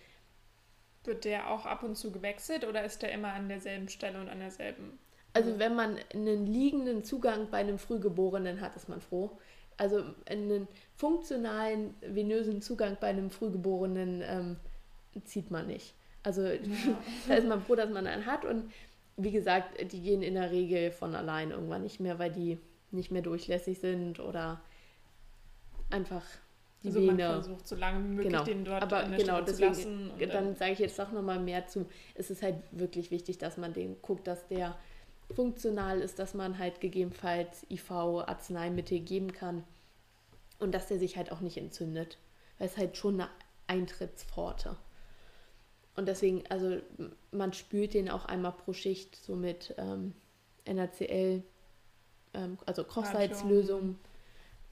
Wird 1.03 1.25
der 1.25 1.51
auch 1.51 1.65
ab 1.65 1.83
und 1.83 1.95
zu 1.95 2.11
gewechselt 2.11 2.65
oder 2.65 2.83
ist 2.83 3.01
der 3.01 3.11
immer 3.11 3.33
an 3.33 3.49
derselben 3.49 3.89
Stelle 3.89 4.19
und 4.21 4.29
an 4.29 4.39
derselben? 4.39 4.99
Also 5.33 5.59
wenn 5.59 5.75
man 5.75 5.97
einen 6.13 6.45
liegenden 6.45 7.03
Zugang 7.03 7.49
bei 7.49 7.57
einem 7.57 7.79
Frühgeborenen 7.79 8.61
hat, 8.61 8.75
ist 8.75 8.87
man 8.87 9.01
froh. 9.01 9.37
Also 9.77 10.03
einen 10.25 10.67
funktionalen 10.95 11.93
venösen 12.01 12.61
Zugang 12.61 12.97
bei 12.99 13.07
einem 13.07 13.31
Frühgeborenen 13.31 14.21
ähm, 14.25 14.55
zieht 15.25 15.51
man 15.51 15.67
nicht. 15.67 15.93
Also 16.23 16.43
ja. 16.43 16.59
da 17.27 17.35
ist 17.35 17.47
man 17.47 17.61
froh, 17.61 17.75
dass 17.75 17.89
man 17.89 18.07
einen 18.07 18.25
hat 18.25 18.45
und 18.45 18.71
wie 19.17 19.31
gesagt, 19.31 19.79
die 19.91 20.01
gehen 20.01 20.23
in 20.23 20.35
der 20.35 20.51
Regel 20.51 20.91
von 20.91 21.15
allein 21.15 21.51
irgendwann 21.51 21.83
nicht 21.83 21.99
mehr, 21.99 22.17
weil 22.17 22.31
die 22.31 22.57
nicht 22.91 23.11
mehr 23.11 23.21
durchlässig 23.21 23.79
sind 23.79 24.19
oder 24.19 24.61
einfach 25.89 26.23
die 26.83 26.87
also 26.87 27.01
Vene. 27.01 27.13
Man 27.13 27.43
versucht 27.43 27.67
so 27.67 27.75
lange 27.75 28.03
wie 28.03 28.09
möglich 28.09 28.31
genau. 28.31 28.43
den 28.43 28.65
dort 28.65 28.83
Aber 28.83 29.03
genau, 29.15 29.41
deswegen, 29.41 29.73
zu 29.73 29.81
lassen. 29.81 30.11
dann, 30.19 30.29
dann 30.29 30.55
sage 30.55 30.73
ich 30.73 30.79
jetzt 30.79 30.99
auch 30.99 31.11
nochmal 31.11 31.39
mehr 31.39 31.67
zu. 31.67 31.85
Es 32.15 32.29
ist 32.29 32.41
halt 32.41 32.55
wirklich 32.71 33.11
wichtig, 33.11 33.37
dass 33.37 33.57
man 33.57 33.73
den 33.73 34.01
guckt, 34.01 34.27
dass 34.27 34.47
der 34.47 34.75
funktional 35.35 35.99
ist, 35.99 36.19
dass 36.19 36.33
man 36.33 36.57
halt 36.57 36.81
gegebenenfalls 36.81 37.65
IV-Arzneimittel 37.69 38.99
geben 38.99 39.33
kann 39.33 39.63
und 40.59 40.73
dass 40.73 40.87
der 40.87 40.99
sich 40.99 41.17
halt 41.17 41.31
auch 41.31 41.41
nicht 41.41 41.57
entzündet. 41.57 42.17
Weil 42.57 42.67
es 42.67 42.77
halt 42.77 42.97
schon 42.97 43.19
eine 43.19 43.29
Eintrittspforte. 43.67 44.77
Und 45.95 46.07
deswegen, 46.07 46.43
also 46.49 46.79
man 47.31 47.53
spült 47.53 47.93
den 47.93 48.09
auch 48.09 48.25
einmal 48.25 48.53
pro 48.53 48.73
Schicht 48.73 49.15
so 49.15 49.35
mit 49.35 49.75
ähm, 49.77 50.13
NaCl, 50.65 51.43
ähm, 52.33 52.57
also 52.65 52.83
Kochsalzlösung. 52.83 53.97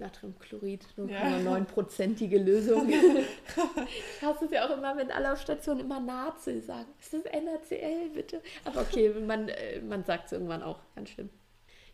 Natriumchlorid, 0.02 0.86
0,9-prozentige 0.98 2.38
ja. 2.38 2.44
Lösung. 2.44 2.90
ich 2.90 4.22
hasse 4.22 4.46
es 4.46 4.52
ja 4.52 4.68
auch 4.68 4.78
immer, 4.78 4.98
wenn 4.98 5.12
alle 5.12 5.32
auf 5.32 5.40
Station 5.40 5.80
immer 5.80 6.00
Nazi 6.00 6.60
sagen. 6.60 6.90
Ist 7.00 7.14
das 7.14 7.24
NaCl, 7.24 8.10
bitte? 8.14 8.42
Aber 8.66 8.82
okay, 8.82 9.10
man, 9.10 9.48
äh, 9.48 9.80
man 9.80 10.04
sagt 10.04 10.26
es 10.26 10.32
irgendwann 10.34 10.64
auch, 10.64 10.80
ganz 10.96 11.10
schlimm. 11.10 11.30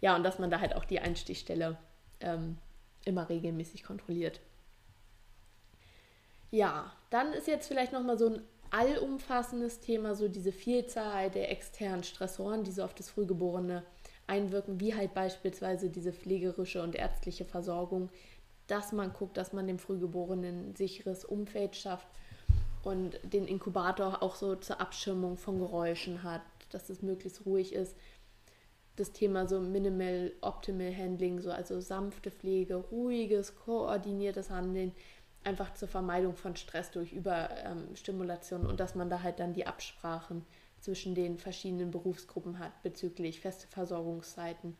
Ja, 0.01 0.15
und 0.15 0.23
dass 0.23 0.39
man 0.39 0.49
da 0.49 0.59
halt 0.59 0.75
auch 0.75 0.85
die 0.85 0.99
Einstichstelle 0.99 1.77
ähm, 2.19 2.57
immer 3.05 3.29
regelmäßig 3.29 3.83
kontrolliert. 3.83 4.39
Ja, 6.49 6.93
dann 7.09 7.33
ist 7.33 7.47
jetzt 7.47 7.67
vielleicht 7.67 7.91
nochmal 7.91 8.17
so 8.17 8.27
ein 8.27 8.41
allumfassendes 8.71 9.79
Thema, 9.79 10.15
so 10.15 10.27
diese 10.27 10.51
Vielzahl 10.51 11.29
der 11.29 11.51
externen 11.51 12.03
Stressoren, 12.03 12.63
die 12.63 12.71
so 12.71 12.83
auf 12.83 12.93
das 12.93 13.09
Frühgeborene 13.09 13.83
einwirken, 14.27 14.79
wie 14.79 14.93
halt 14.93 15.13
beispielsweise 15.13 15.89
diese 15.89 16.13
pflegerische 16.13 16.83
und 16.83 16.95
ärztliche 16.95 17.45
Versorgung, 17.45 18.09
dass 18.67 18.91
man 18.91 19.13
guckt, 19.13 19.37
dass 19.37 19.53
man 19.53 19.65
dem 19.65 19.79
Frühgeborenen 19.79 20.69
ein 20.69 20.75
sicheres 20.75 21.23
Umfeld 21.25 21.75
schafft 21.75 22.07
und 22.83 23.19
den 23.23 23.47
Inkubator 23.47 24.21
auch 24.21 24.35
so 24.35 24.55
zur 24.55 24.79
Abschirmung 24.81 25.37
von 25.37 25.59
Geräuschen 25.59 26.23
hat, 26.23 26.41
dass 26.69 26.89
es 26.89 27.01
möglichst 27.01 27.45
ruhig 27.45 27.73
ist. 27.73 27.95
Das 28.97 29.13
Thema 29.13 29.47
so 29.47 29.59
Minimal 29.59 30.33
Optimal 30.41 30.95
Handling, 30.95 31.39
so 31.39 31.51
also 31.51 31.79
sanfte 31.79 32.31
Pflege, 32.31 32.75
ruhiges, 32.75 33.55
koordiniertes 33.55 34.49
Handeln, 34.49 34.91
einfach 35.43 35.73
zur 35.75 35.87
Vermeidung 35.87 36.35
von 36.35 36.55
Stress 36.55 36.91
durch 36.91 37.13
Überstimulation 37.13 38.65
und 38.65 38.79
dass 38.79 38.95
man 38.95 39.09
da 39.09 39.21
halt 39.23 39.39
dann 39.39 39.53
die 39.53 39.67
Absprachen 39.67 40.45
zwischen 40.79 41.15
den 41.15 41.37
verschiedenen 41.37 41.91
Berufsgruppen 41.91 42.59
hat 42.59 42.81
bezüglich 42.83 43.39
feste 43.39 43.67
Versorgungszeiten. 43.67 44.75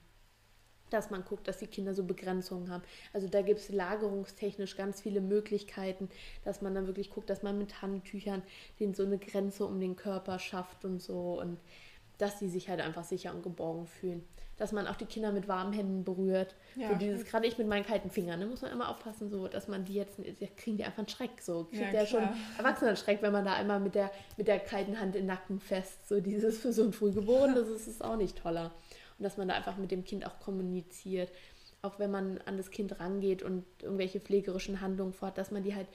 Dass 0.89 1.09
man 1.09 1.25
guckt, 1.25 1.47
dass 1.47 1.57
die 1.57 1.67
Kinder 1.67 1.93
so 1.93 2.05
Begrenzungen 2.05 2.69
haben. 2.69 2.83
Also 3.11 3.27
da 3.27 3.41
gibt 3.41 3.59
es 3.59 3.69
lagerungstechnisch 3.69 4.77
ganz 4.77 5.01
viele 5.01 5.19
Möglichkeiten, 5.19 6.09
dass 6.45 6.61
man 6.61 6.73
dann 6.73 6.87
wirklich 6.87 7.09
guckt, 7.09 7.29
dass 7.29 7.43
man 7.43 7.57
mit 7.57 7.81
Handtüchern 7.81 8.41
denen 8.79 8.93
so 8.93 9.03
eine 9.03 9.17
Grenze 9.17 9.65
um 9.65 9.81
den 9.81 9.97
Körper 9.97 10.39
schafft 10.39 10.85
und 10.85 11.01
so 11.01 11.41
und 11.41 11.59
dass 12.17 12.39
sie 12.39 12.49
sich 12.49 12.69
halt 12.69 12.81
einfach 12.81 13.03
sicher 13.03 13.33
und 13.33 13.43
geborgen 13.43 13.87
fühlen 13.87 14.23
dass 14.57 14.71
man 14.71 14.87
auch 14.87 14.95
die 14.95 15.05
Kinder 15.05 15.31
mit 15.31 15.47
warmen 15.47 15.71
Händen 15.71 16.03
berührt. 16.03 16.55
Ja. 16.75 16.89
So 16.89 16.95
dieses, 16.95 17.25
gerade 17.25 17.47
ich 17.47 17.57
mit 17.57 17.67
meinen 17.67 17.85
kalten 17.85 18.09
Fingern, 18.09 18.39
ne, 18.39 18.47
muss 18.47 18.61
man 18.61 18.71
immer 18.71 18.89
aufpassen, 18.89 19.29
so, 19.29 19.47
dass 19.47 19.67
man 19.67 19.85
die 19.85 19.93
jetzt, 19.93 20.19
ja, 20.39 20.47
kriegen 20.57 20.77
die 20.77 20.83
einfach 20.83 20.99
einen 20.99 21.07
Schreck, 21.07 21.41
so. 21.41 21.65
Kriegt 21.65 21.81
ja, 21.81 21.91
der 21.91 22.05
schon 22.07 22.27
erwachsenen 22.57 22.97
Schreck, 22.97 23.21
wenn 23.21 23.31
man 23.31 23.45
da 23.45 23.53
einmal 23.53 23.79
mit 23.79 23.95
der, 23.95 24.11
mit 24.35 24.47
der 24.47 24.59
kalten 24.59 24.99
Hand 24.99 25.15
im 25.15 25.27
Nacken 25.27 25.59
fest, 25.59 26.07
so 26.09 26.19
dieses 26.19 26.57
für 26.57 26.73
so 26.73 26.83
ein 26.83 26.91
Frühgeboren, 26.91 27.53
das 27.53 27.67
ist, 27.67 27.87
ist 27.87 28.03
auch 28.03 28.17
nicht 28.17 28.37
toller. 28.37 28.73
Und 29.17 29.23
dass 29.23 29.37
man 29.37 29.47
da 29.47 29.53
einfach 29.53 29.77
mit 29.77 29.91
dem 29.91 30.03
Kind 30.03 30.25
auch 30.25 30.39
kommuniziert, 30.39 31.31
auch 31.83 31.99
wenn 31.99 32.09
man 32.09 32.39
an 32.45 32.57
das 32.57 32.71
Kind 32.71 32.99
rangeht 32.99 33.43
und 33.43 33.63
irgendwelche 33.81 34.19
pflegerischen 34.19 34.81
Handlungen 34.81 35.13
fort, 35.13 35.37
dass 35.37 35.51
man 35.51 35.63
die 35.63 35.75
halt 35.75 35.87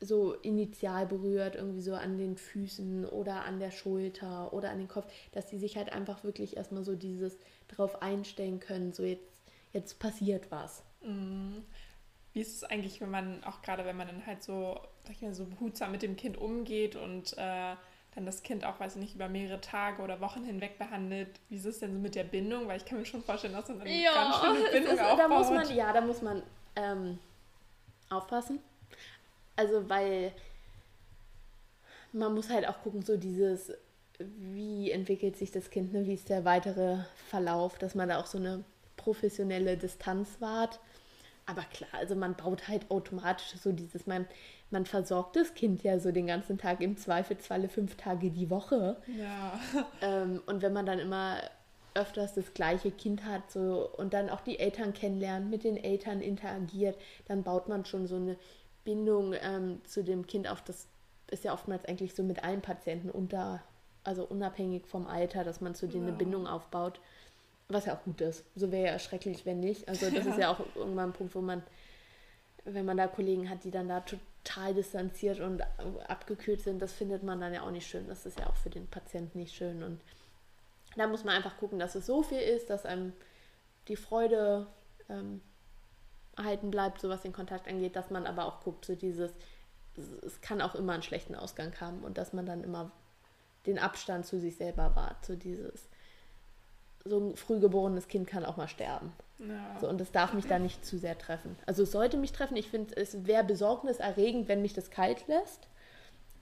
so 0.00 0.34
initial 0.34 1.06
berührt, 1.06 1.54
irgendwie 1.54 1.80
so 1.80 1.94
an 1.94 2.18
den 2.18 2.36
Füßen 2.36 3.06
oder 3.06 3.44
an 3.44 3.58
der 3.58 3.70
Schulter 3.70 4.52
oder 4.52 4.70
an 4.70 4.78
den 4.78 4.88
Kopf, 4.88 5.10
dass 5.32 5.46
die 5.46 5.58
sich 5.58 5.76
halt 5.76 5.92
einfach 5.92 6.22
wirklich 6.22 6.56
erstmal 6.56 6.84
so 6.84 6.94
dieses 6.94 7.38
drauf 7.68 8.02
einstellen 8.02 8.60
können, 8.60 8.92
so 8.92 9.02
jetzt, 9.02 9.24
jetzt 9.72 9.98
passiert 9.98 10.50
was. 10.50 10.82
Mhm. 11.02 11.64
Wie 12.32 12.40
ist 12.40 12.56
es 12.56 12.64
eigentlich, 12.64 13.00
wenn 13.00 13.10
man, 13.10 13.42
auch 13.44 13.62
gerade 13.62 13.86
wenn 13.86 13.96
man 13.96 14.06
dann 14.08 14.26
halt 14.26 14.42
so, 14.42 14.78
sag 15.04 15.12
ich 15.12 15.22
mal, 15.22 15.34
so 15.34 15.46
behutsam 15.46 15.92
mit 15.92 16.02
dem 16.02 16.16
Kind 16.16 16.36
umgeht 16.36 16.94
und 16.94 17.32
äh, 17.38 17.74
dann 18.14 18.26
das 18.26 18.42
Kind 18.42 18.64
auch, 18.64 18.78
weiß 18.78 18.96
ich 18.96 19.00
nicht, 19.00 19.14
über 19.14 19.28
mehrere 19.28 19.60
Tage 19.60 20.02
oder 20.02 20.20
Wochen 20.20 20.44
hinweg 20.44 20.78
behandelt. 20.78 21.28
Wie 21.48 21.56
ist 21.56 21.64
es 21.64 21.78
denn 21.78 21.94
so 21.94 21.98
mit 21.98 22.14
der 22.14 22.24
Bindung? 22.24 22.68
Weil 22.68 22.78
ich 22.78 22.84
kann 22.84 22.98
mir 22.98 23.06
schon 23.06 23.22
vorstellen, 23.22 23.54
dass 23.54 23.68
man 23.68 23.80
eine 23.80 23.90
ja, 23.90 24.12
ganz 24.12 24.36
schöne 24.36 24.70
Bindung 24.70 24.94
ist, 24.94 25.00
aufbaut. 25.00 25.18
Da 25.18 25.28
muss 25.28 25.50
man, 25.50 25.76
ja, 25.76 25.92
da 25.92 26.00
muss 26.02 26.22
man 26.22 26.42
ähm, 26.76 27.18
aufpassen. 28.10 28.58
Also, 29.56 29.88
weil 29.88 30.32
man 32.12 32.34
muss 32.34 32.50
halt 32.50 32.68
auch 32.68 32.82
gucken, 32.82 33.02
so 33.02 33.16
dieses, 33.16 33.72
wie 34.18 34.90
entwickelt 34.90 35.36
sich 35.36 35.50
das 35.50 35.70
Kind, 35.70 35.92
ne? 35.92 36.06
wie 36.06 36.14
ist 36.14 36.28
der 36.28 36.44
weitere 36.44 36.98
Verlauf, 37.28 37.78
dass 37.78 37.94
man 37.94 38.08
da 38.08 38.20
auch 38.20 38.26
so 38.26 38.38
eine 38.38 38.64
professionelle 38.96 39.76
Distanz 39.76 40.40
wahrt. 40.40 40.80
Aber 41.44 41.62
klar, 41.62 41.90
also 41.92 42.16
man 42.16 42.34
baut 42.34 42.66
halt 42.66 42.90
automatisch 42.90 43.54
so 43.60 43.70
dieses, 43.70 44.06
man, 44.06 44.26
man 44.70 44.84
versorgt 44.84 45.36
das 45.36 45.54
Kind 45.54 45.84
ja 45.84 46.00
so 46.00 46.10
den 46.10 46.26
ganzen 46.26 46.58
Tag, 46.58 46.80
im 46.80 46.96
Zweifelsfalle 46.96 47.68
fünf 47.68 47.96
Tage 47.96 48.30
die 48.30 48.50
Woche. 48.50 48.96
Ja. 49.06 49.58
Ähm, 50.02 50.42
und 50.46 50.60
wenn 50.62 50.72
man 50.72 50.84
dann 50.84 50.98
immer 50.98 51.38
öfters 51.94 52.34
das 52.34 52.52
gleiche 52.52 52.90
Kind 52.90 53.24
hat 53.24 53.50
so, 53.50 53.88
und 53.96 54.12
dann 54.12 54.28
auch 54.28 54.40
die 54.40 54.58
Eltern 54.58 54.92
kennenlernt, 54.92 55.48
mit 55.48 55.64
den 55.64 55.76
Eltern 55.76 56.20
interagiert, 56.20 56.98
dann 57.26 57.42
baut 57.42 57.68
man 57.68 57.84
schon 57.86 58.06
so 58.06 58.16
eine 58.16 58.36
Bindung 58.86 59.34
ähm, 59.34 59.84
zu 59.84 60.02
dem 60.02 60.26
Kind 60.26 60.48
auf. 60.48 60.62
Das 60.62 60.86
ist 61.30 61.44
ja 61.44 61.52
oftmals 61.52 61.84
eigentlich 61.84 62.14
so 62.14 62.22
mit 62.22 62.42
allen 62.42 62.62
Patienten 62.62 63.10
unter, 63.10 63.62
also 64.04 64.24
unabhängig 64.24 64.86
vom 64.86 65.06
Alter, 65.06 65.44
dass 65.44 65.60
man 65.60 65.74
zu 65.74 65.86
denen 65.86 66.04
ja. 66.04 66.08
eine 66.08 66.16
Bindung 66.16 66.46
aufbaut. 66.46 67.00
Was 67.68 67.86
ja 67.86 67.96
auch 67.96 68.04
gut 68.04 68.20
ist. 68.20 68.44
So 68.54 68.70
wäre 68.70 68.86
ja 68.86 68.98
schrecklich, 69.00 69.44
wenn 69.44 69.58
nicht. 69.58 69.88
Also 69.88 70.08
das 70.08 70.24
ja. 70.24 70.30
ist 70.30 70.38
ja 70.38 70.52
auch 70.52 70.60
irgendwann 70.76 71.10
ein 71.10 71.12
Punkt, 71.12 71.34
wo 71.34 71.40
man, 71.40 71.64
wenn 72.64 72.86
man 72.86 72.96
da 72.96 73.08
Kollegen 73.08 73.50
hat, 73.50 73.64
die 73.64 73.72
dann 73.72 73.88
da 73.88 74.00
total 74.00 74.72
distanziert 74.72 75.40
und 75.40 75.62
abgekühlt 76.08 76.60
sind, 76.60 76.80
das 76.80 76.92
findet 76.92 77.24
man 77.24 77.40
dann 77.40 77.52
ja 77.52 77.62
auch 77.62 77.72
nicht 77.72 77.88
schön. 77.88 78.06
Das 78.06 78.24
ist 78.24 78.38
ja 78.38 78.46
auch 78.46 78.54
für 78.54 78.70
den 78.70 78.86
Patienten 78.86 79.40
nicht 79.40 79.52
schön. 79.52 79.82
Und 79.82 80.00
da 80.96 81.08
muss 81.08 81.24
man 81.24 81.34
einfach 81.34 81.56
gucken, 81.58 81.80
dass 81.80 81.96
es 81.96 82.06
so 82.06 82.22
viel 82.22 82.38
ist, 82.38 82.70
dass 82.70 82.86
einem 82.86 83.12
die 83.88 83.96
Freude 83.96 84.68
ähm, 85.08 85.40
erhalten 86.36 86.70
bleibt, 86.70 87.00
so 87.00 87.08
was 87.08 87.22
den 87.22 87.32
Kontakt 87.32 87.68
angeht, 87.68 87.96
dass 87.96 88.10
man 88.10 88.26
aber 88.26 88.44
auch 88.44 88.60
guckt, 88.60 88.84
so 88.84 88.94
dieses, 88.94 89.32
es 90.24 90.40
kann 90.40 90.60
auch 90.60 90.74
immer 90.74 90.92
einen 90.92 91.02
schlechten 91.02 91.34
Ausgang 91.34 91.72
haben 91.80 92.02
und 92.02 92.18
dass 92.18 92.32
man 92.32 92.46
dann 92.46 92.62
immer 92.62 92.90
den 93.66 93.78
Abstand 93.78 94.26
zu 94.26 94.38
sich 94.38 94.56
selber 94.56 94.94
wahrt, 94.94 95.24
so 95.24 95.34
dieses, 95.34 95.88
so 97.04 97.18
ein 97.18 97.36
frühgeborenes 97.36 98.08
Kind 98.08 98.26
kann 98.26 98.44
auch 98.44 98.56
mal 98.56 98.68
sterben. 98.68 99.12
Ja. 99.38 99.78
So, 99.80 99.88
und 99.88 100.00
das 100.00 100.12
darf 100.12 100.32
mich 100.32 100.46
da 100.46 100.58
nicht 100.58 100.84
zu 100.84 100.98
sehr 100.98 101.18
treffen. 101.18 101.56
Also 101.66 101.82
es 101.82 101.92
sollte 101.92 102.16
mich 102.16 102.32
treffen. 102.32 102.56
Ich 102.56 102.68
finde, 102.68 102.96
es 102.96 103.26
wäre 103.26 103.44
besorgniserregend, 103.44 104.48
wenn 104.48 104.62
mich 104.62 104.72
das 104.72 104.90
kalt 104.90 105.26
lässt. 105.28 105.68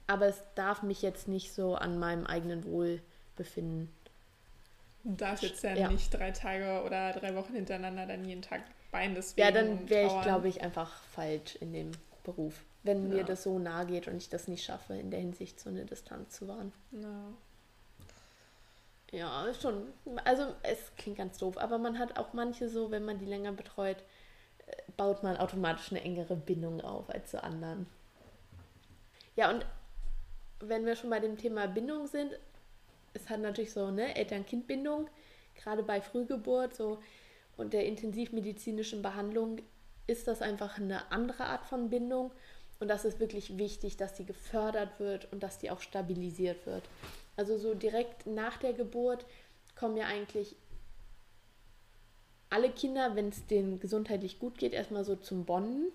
Aber 0.07 0.27
es 0.27 0.41
darf 0.53 0.83
mich 0.83 1.01
jetzt 1.01 1.27
nicht 1.27 1.53
so 1.53 1.75
an 1.75 1.99
meinem 1.99 2.25
eigenen 2.25 2.63
Wohl 2.63 3.01
befinden. 3.35 3.91
Du 5.03 5.15
darfst 5.15 5.43
jetzt 5.43 5.63
ja, 5.63 5.75
ja, 5.75 5.89
nicht 5.89 6.13
drei 6.13 6.31
Tage 6.31 6.83
oder 6.85 7.11
drei 7.13 7.35
Wochen 7.35 7.53
hintereinander 7.53 8.05
dann 8.05 8.23
jeden 8.25 8.41
Tag 8.41 8.61
Bein 8.91 9.15
deswegen. 9.15 9.45
Ja, 9.45 9.51
dann 9.51 9.89
wäre 9.89 10.07
ich, 10.07 10.21
glaube 10.21 10.47
ich, 10.47 10.61
einfach 10.61 11.01
falsch 11.03 11.55
in 11.57 11.73
dem 11.73 11.91
Beruf, 12.23 12.63
wenn 12.83 13.09
ja. 13.09 13.17
mir 13.17 13.23
das 13.23 13.43
so 13.43 13.59
nahe 13.59 13.85
geht 13.85 14.07
und 14.07 14.17
ich 14.17 14.29
das 14.29 14.47
nicht 14.47 14.63
schaffe, 14.63 14.95
in 14.95 15.11
der 15.11 15.19
Hinsicht 15.19 15.59
so 15.59 15.69
eine 15.69 15.85
Distanz 15.85 16.35
zu 16.35 16.47
wahren. 16.47 16.71
Ja. 16.91 17.33
Ja, 19.11 19.45
schon. 19.61 19.93
Also 20.25 20.53
es 20.63 20.91
klingt 20.97 21.17
ganz 21.17 21.37
doof, 21.37 21.57
aber 21.57 21.77
man 21.77 21.99
hat 21.99 22.17
auch 22.17 22.33
manche 22.33 22.67
so, 22.67 22.91
wenn 22.91 23.05
man 23.05 23.19
die 23.19 23.25
länger 23.25 23.53
betreut, 23.53 23.97
äh, 24.67 24.75
baut 24.97 25.23
man 25.23 25.37
automatisch 25.37 25.91
eine 25.91 26.01
engere 26.01 26.35
Bindung 26.35 26.81
auf 26.81 27.09
als 27.09 27.31
zu 27.31 27.41
anderen. 27.41 27.85
Ja, 29.35 29.51
und 29.51 29.65
wenn 30.59 30.85
wir 30.85 30.95
schon 30.95 31.09
bei 31.09 31.19
dem 31.19 31.37
Thema 31.37 31.67
Bindung 31.67 32.07
sind, 32.07 32.31
es 33.13 33.29
hat 33.29 33.39
natürlich 33.39 33.71
so 33.71 33.85
eine 33.85 34.15
Eltern-Kind-Bindung, 34.15 35.09
gerade 35.55 35.83
bei 35.83 36.01
Frühgeburt 36.01 36.75
so 36.75 36.99
und 37.57 37.73
der 37.73 37.85
intensivmedizinischen 37.85 39.01
Behandlung 39.01 39.61
ist 40.07 40.27
das 40.27 40.41
einfach 40.41 40.77
eine 40.77 41.11
andere 41.11 41.45
Art 41.45 41.65
von 41.65 41.89
Bindung 41.89 42.31
und 42.79 42.87
das 42.87 43.05
ist 43.05 43.19
wirklich 43.19 43.57
wichtig, 43.57 43.97
dass 43.97 44.13
die 44.13 44.25
gefördert 44.25 44.99
wird 44.99 45.31
und 45.31 45.41
dass 45.43 45.57
die 45.57 45.71
auch 45.71 45.81
stabilisiert 45.81 46.65
wird. 46.65 46.83
Also 47.37 47.57
so 47.57 47.73
direkt 47.73 48.27
nach 48.27 48.57
der 48.57 48.73
Geburt 48.73 49.25
kommen 49.75 49.97
ja 49.97 50.05
eigentlich 50.05 50.55
alle 52.49 52.69
Kinder, 52.69 53.15
wenn 53.15 53.29
es 53.29 53.45
denen 53.47 53.79
gesundheitlich 53.79 54.39
gut 54.39 54.57
geht, 54.57 54.73
erstmal 54.73 55.03
so 55.03 55.15
zum 55.15 55.45
Bonden, 55.45 55.91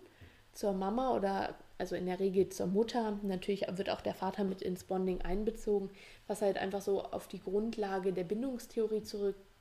zur 0.53 0.73
Mama 0.73 1.15
oder 1.15 1.55
also 1.79 1.97
in 1.97 2.07
der 2.07 2.21
Regel 2.21 2.49
zur 2.51 2.67
Mutter. 2.67 3.19
Natürlich 3.23 3.67
wird 3.71 3.89
auch 3.89 4.03
der 4.03 4.15
Vater 4.15 4.45
mit 4.45 4.61
ins 4.61 4.85
Bonding 4.85 5.23
einbezogen, 5.23 5.91
was 6.27 6.43
halt 6.43 6.59
einfach 6.59 6.83
so 6.83 7.03
auf 7.03 7.29
die 7.29 7.41
Grundlage 7.41 8.13
der 8.13 8.25
Bindungstheorie 8.25 9.03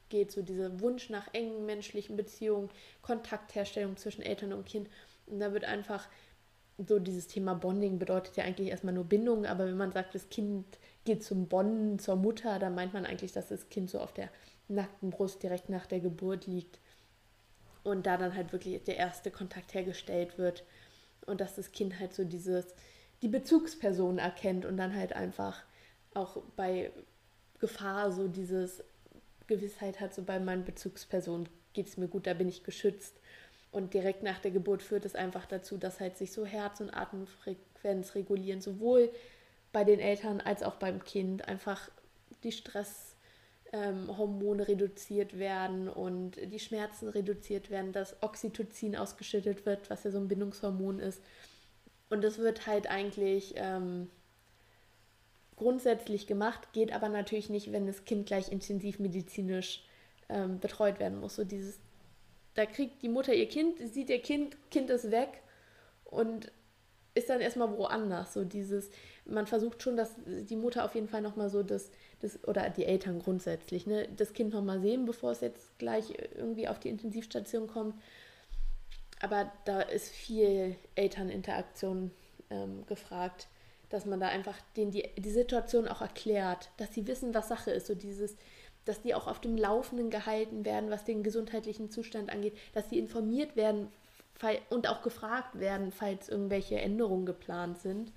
zurückgeht, 0.10 0.32
so 0.32 0.42
dieser 0.42 0.80
Wunsch 0.82 1.10
nach 1.10 1.34
engen 1.34 1.66
menschlichen 1.66 2.16
Beziehungen, 2.16 2.70
Kontaktherstellung 3.02 3.98
zwischen 3.98 4.22
Eltern 4.22 4.54
und 4.54 4.66
Kind. 4.66 4.90
Und 5.28 5.40
da 5.40 5.54
wird 5.54 5.66
einfach 5.66 6.08
so 6.78 6.98
dieses 6.98 7.28
Thema 7.28 7.56
Bonding 7.56 8.00
bedeutet 8.00 8.38
ja 8.38 8.46
eigentlich 8.46 8.70
erstmal 8.70 8.94
nur 8.94 9.04
Bindung, 9.04 9.46
aber 9.46 9.66
wenn 9.66 9.78
man 9.78 9.92
sagt, 9.92 10.16
das 10.16 10.30
Kind 10.30 10.66
geht 11.04 11.24
zum 11.24 11.48
Bonden 11.48 12.00
zur 12.00 12.16
Mutter, 12.16 12.58
dann 12.58 12.74
meint 12.74 12.94
man 12.94 13.06
eigentlich, 13.06 13.34
dass 13.34 13.50
das 13.50 13.70
Kind 13.70 13.90
so 13.90 14.00
auf 14.00 14.14
der 14.14 14.30
nackten 14.70 15.10
Brust 15.10 15.44
direkt 15.44 15.70
nach 15.70 15.86
der 15.86 16.00
Geburt 16.00 16.48
liegt 16.48 16.80
und 17.84 18.06
da 18.06 18.18
dann 18.18 18.34
halt 18.34 18.54
wirklich 18.54 18.82
der 18.84 18.96
erste 18.96 19.30
Kontakt 19.30 19.74
hergestellt 19.74 20.38
wird 20.38 20.64
und 21.26 21.42
dass 21.42 21.56
das 21.56 21.72
Kind 21.74 22.00
halt 22.00 22.14
so 22.14 22.24
dieses 22.24 22.66
die 23.22 23.28
Bezugsperson 23.28 24.18
erkennt 24.18 24.66
und 24.66 24.78
dann 24.78 24.96
halt 24.96 25.12
einfach 25.12 25.62
auch 26.14 26.38
bei 26.56 26.92
Gefahr 27.60 28.14
so 28.14 28.30
dieses 28.30 28.82
Gewissheit 29.50 30.00
hat, 30.00 30.14
so 30.14 30.24
bei 30.24 30.40
meinen 30.40 30.64
Bezugspersonen 30.64 31.50
geht 31.74 31.88
es 31.88 31.98
mir 31.98 32.08
gut, 32.08 32.26
da 32.26 32.34
bin 32.34 32.48
ich 32.48 32.64
geschützt 32.64 33.20
und 33.72 33.94
direkt 33.94 34.24
nach 34.24 34.40
der 34.40 34.52
Geburt 34.52 34.82
führt 34.82 35.04
es 35.06 35.16
einfach 35.16 35.46
dazu, 35.46 35.78
dass 35.78 36.00
halt 36.00 36.18
sich 36.18 36.32
so 36.32 36.46
Herz- 36.46 36.80
und 36.80 36.92
Atemfrequenz 36.92 38.16
regulieren, 38.16 38.62
sowohl 38.62 39.12
bei 39.72 39.84
den 39.84 40.00
Eltern 40.00 40.42
als 40.42 40.64
auch 40.64 40.76
beim 40.76 41.04
Kind. 41.04 41.48
Einfach 41.48 41.90
die 42.44 42.52
Stresshormone 42.52 44.64
ähm, 44.64 44.68
reduziert 44.68 45.38
werden 45.38 45.88
und 45.88 46.38
die 46.52 46.60
Schmerzen 46.60 47.10
reduziert 47.10 47.70
werden, 47.70 47.92
dass 47.92 48.24
Oxytocin 48.24 48.96
ausgeschüttet 48.96 49.68
wird, 49.68 49.92
was 49.92 50.04
ja 50.04 50.12
so 50.12 50.18
ein 50.18 50.28
Bindungshormon 50.28 50.98
ist. 51.00 51.22
Und 52.10 52.24
das 52.24 52.40
wird 52.40 52.66
halt 52.66 52.90
eigentlich 52.90 53.54
ähm, 53.58 54.10
grundsätzlich 55.60 56.26
gemacht, 56.26 56.74
geht 56.74 56.92
aber 56.92 57.10
natürlich 57.10 57.50
nicht, 57.50 57.72
wenn 57.72 57.86
das 57.86 58.06
Kind 58.06 58.26
gleich 58.26 58.52
intensivmedizinisch 58.52 59.84
ähm, 60.30 60.60
betreut 60.60 61.00
werden 61.00 61.20
muss. 61.20 61.36
So 61.36 61.44
dieses 61.44 61.80
da 62.60 62.66
kriegt 62.66 63.02
die 63.02 63.10
Mutter 63.10 63.34
ihr 63.34 63.48
Kind, 63.48 63.80
sieht 63.94 64.10
ihr 64.10 64.22
Kind, 64.22 64.58
Kind 64.70 64.90
ist 64.90 65.12
weg 65.12 65.42
und 66.04 66.52
ist 67.14 67.30
dann 67.30 67.40
erstmal 67.40 67.78
woanders. 67.78 68.34
So 68.34 68.44
dieses, 68.44 68.90
man 69.26 69.48
versucht 69.48 69.82
schon, 69.82 69.96
dass 69.96 70.16
die 70.26 70.58
Mutter 70.58 70.84
auf 70.84 70.94
jeden 70.94 71.08
Fall 71.08 71.22
nochmal 71.22 71.50
so 71.50 71.64
das, 71.64 71.90
das, 72.20 72.44
oder 72.48 72.70
die 72.70 72.84
Eltern 72.84 73.20
grundsätzlich, 73.20 73.88
ne, 73.88 74.10
das 74.16 74.34
Kind 74.34 74.54
nochmal 74.54 74.82
sehen, 74.82 75.06
bevor 75.06 75.32
es 75.32 75.40
jetzt 75.40 75.80
gleich 75.80 76.14
irgendwie 76.36 76.68
auf 76.68 76.80
die 76.80 76.90
Intensivstation 76.90 77.68
kommt. 77.68 77.96
Aber 79.22 79.52
da 79.64 79.82
ist 79.82 80.10
viel 80.10 80.76
Elterninteraktion 80.96 82.12
ähm, 82.50 82.86
gefragt, 82.88 83.48
dass 83.90 84.06
man 84.06 84.20
da 84.20 84.28
einfach 84.28 84.56
denen 84.78 84.92
die, 84.92 85.10
die 85.18 85.32
Situation 85.32 85.88
auch 85.88 86.02
erklärt, 86.02 86.70
dass 86.78 86.94
sie 86.94 87.08
wissen, 87.08 87.34
was 87.34 87.48
Sache 87.48 87.72
ist. 87.72 87.88
So 87.88 87.96
dieses, 87.96 88.36
dass 88.86 89.02
die 89.02 89.16
auch 89.16 89.28
auf 89.28 89.42
dem 89.42 89.58
Laufenden 89.58 90.10
gehalten 90.10 90.66
werden, 90.66 90.90
was 90.90 91.04
den 91.04 91.24
gesundheitlichen 91.24 91.90
Zustand 91.92 92.32
angeht, 92.32 92.58
dass 92.74 92.90
sie 92.90 93.00
informiert 93.00 93.56
werden 93.56 93.88
und 94.70 94.88
auch 94.88 95.02
gefragt 95.02 95.60
werden, 95.60 95.92
falls 95.92 96.30
irgendwelche 96.30 96.80
Änderungen 96.80 97.26
geplant 97.26 97.80
sind. 97.80 98.12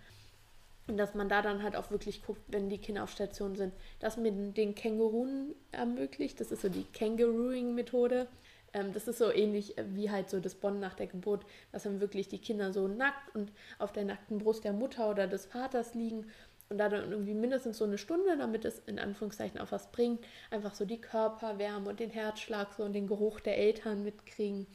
Und 0.86 0.96
dass 0.96 1.14
man 1.14 1.28
da 1.28 1.42
dann 1.42 1.62
halt 1.62 1.76
auch 1.76 1.90
wirklich 1.90 2.24
guckt, 2.24 2.42
wenn 2.48 2.68
die 2.68 2.78
Kinder 2.78 3.04
auf 3.04 3.10
Station 3.10 3.56
sind, 3.56 3.72
dass 4.00 4.16
man 4.16 4.52
den 4.54 4.74
Känguruen 4.74 5.54
ermöglicht. 5.70 6.40
Das 6.40 6.52
ist 6.52 6.62
so 6.62 6.68
die 6.68 6.86
Kangarooing-Methode. 6.92 8.26
Ähm, 8.72 8.92
das 8.92 9.08
ist 9.08 9.18
so 9.18 9.32
ähnlich 9.32 9.74
wie 9.92 10.10
halt 10.10 10.30
so 10.30 10.40
das 10.40 10.54
Bonn 10.54 10.80
nach 10.80 10.94
der 10.94 11.06
Geburt, 11.06 11.44
dass 11.72 11.84
dann 11.84 12.00
wirklich 12.00 12.28
die 12.28 12.38
Kinder 12.38 12.72
so 12.72 12.88
nackt 12.88 13.34
und 13.34 13.52
auf 13.78 13.92
der 13.92 14.04
nackten 14.04 14.38
Brust 14.38 14.64
der 14.64 14.72
Mutter 14.72 15.10
oder 15.10 15.26
des 15.26 15.46
Vaters 15.46 15.94
liegen 15.94 16.26
und 16.72 16.78
da 16.78 16.88
dann 16.88 17.10
irgendwie 17.10 17.34
mindestens 17.34 17.78
so 17.78 17.84
eine 17.84 17.98
Stunde, 17.98 18.36
damit 18.38 18.64
es 18.64 18.78
in 18.86 18.98
Anführungszeichen 18.98 19.60
auch 19.60 19.70
was 19.70 19.92
bringt, 19.92 20.24
einfach 20.50 20.74
so 20.74 20.86
die 20.86 21.00
Körperwärme 21.00 21.88
und 21.90 22.00
den 22.00 22.10
Herzschlag 22.10 22.72
so 22.72 22.82
und 22.82 22.94
den 22.94 23.06
Geruch 23.06 23.40
der 23.40 23.58
Eltern 23.58 24.02
mitkriegen. 24.02 24.66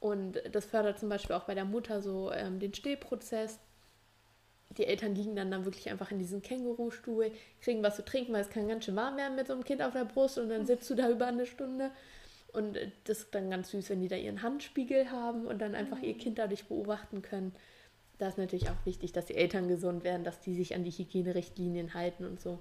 Und 0.00 0.42
das 0.50 0.66
fördert 0.66 0.98
zum 0.98 1.08
Beispiel 1.08 1.36
auch 1.36 1.44
bei 1.44 1.54
der 1.54 1.64
Mutter 1.64 2.02
so 2.02 2.32
ähm, 2.32 2.58
den 2.58 2.74
Stillprozess. 2.74 3.60
Die 4.76 4.86
Eltern 4.86 5.14
liegen 5.14 5.36
dann, 5.36 5.52
dann 5.52 5.64
wirklich 5.64 5.88
einfach 5.88 6.10
in 6.10 6.18
diesem 6.18 6.42
Kängurustuhl, 6.42 7.30
kriegen 7.60 7.82
was 7.82 7.96
zu 7.96 8.04
trinken, 8.04 8.32
weil 8.32 8.42
es 8.42 8.50
kann 8.50 8.68
ganz 8.68 8.84
schön 8.84 8.96
warm 8.96 9.16
werden 9.16 9.36
mit 9.36 9.46
so 9.46 9.52
einem 9.52 9.64
Kind 9.64 9.82
auf 9.82 9.92
der 9.92 10.04
Brust 10.04 10.38
und 10.38 10.48
dann 10.48 10.66
sitzt 10.66 10.90
du 10.90 10.96
da 10.96 11.08
über 11.08 11.26
eine 11.26 11.46
Stunde. 11.46 11.92
Und 12.56 12.78
das 13.04 13.18
ist 13.18 13.34
dann 13.34 13.50
ganz 13.50 13.70
süß, 13.70 13.90
wenn 13.90 14.00
die 14.00 14.08
da 14.08 14.16
ihren 14.16 14.42
Handspiegel 14.42 15.10
haben 15.10 15.46
und 15.46 15.60
dann 15.60 15.74
einfach 15.74 16.00
ihr 16.00 16.14
mhm. 16.14 16.18
Kind 16.18 16.38
dadurch 16.38 16.64
beobachten 16.64 17.22
können 17.22 17.52
da 18.18 18.28
ist 18.28 18.38
natürlich 18.38 18.70
auch 18.70 18.86
wichtig, 18.86 19.12
dass 19.12 19.26
die 19.26 19.34
Eltern 19.34 19.68
gesund 19.68 20.04
werden, 20.04 20.24
dass 20.24 20.40
die 20.40 20.54
sich 20.54 20.74
an 20.74 20.84
die 20.84 20.90
Hygienerichtlinien 20.90 21.94
halten 21.94 22.24
und 22.24 22.40
so. 22.40 22.60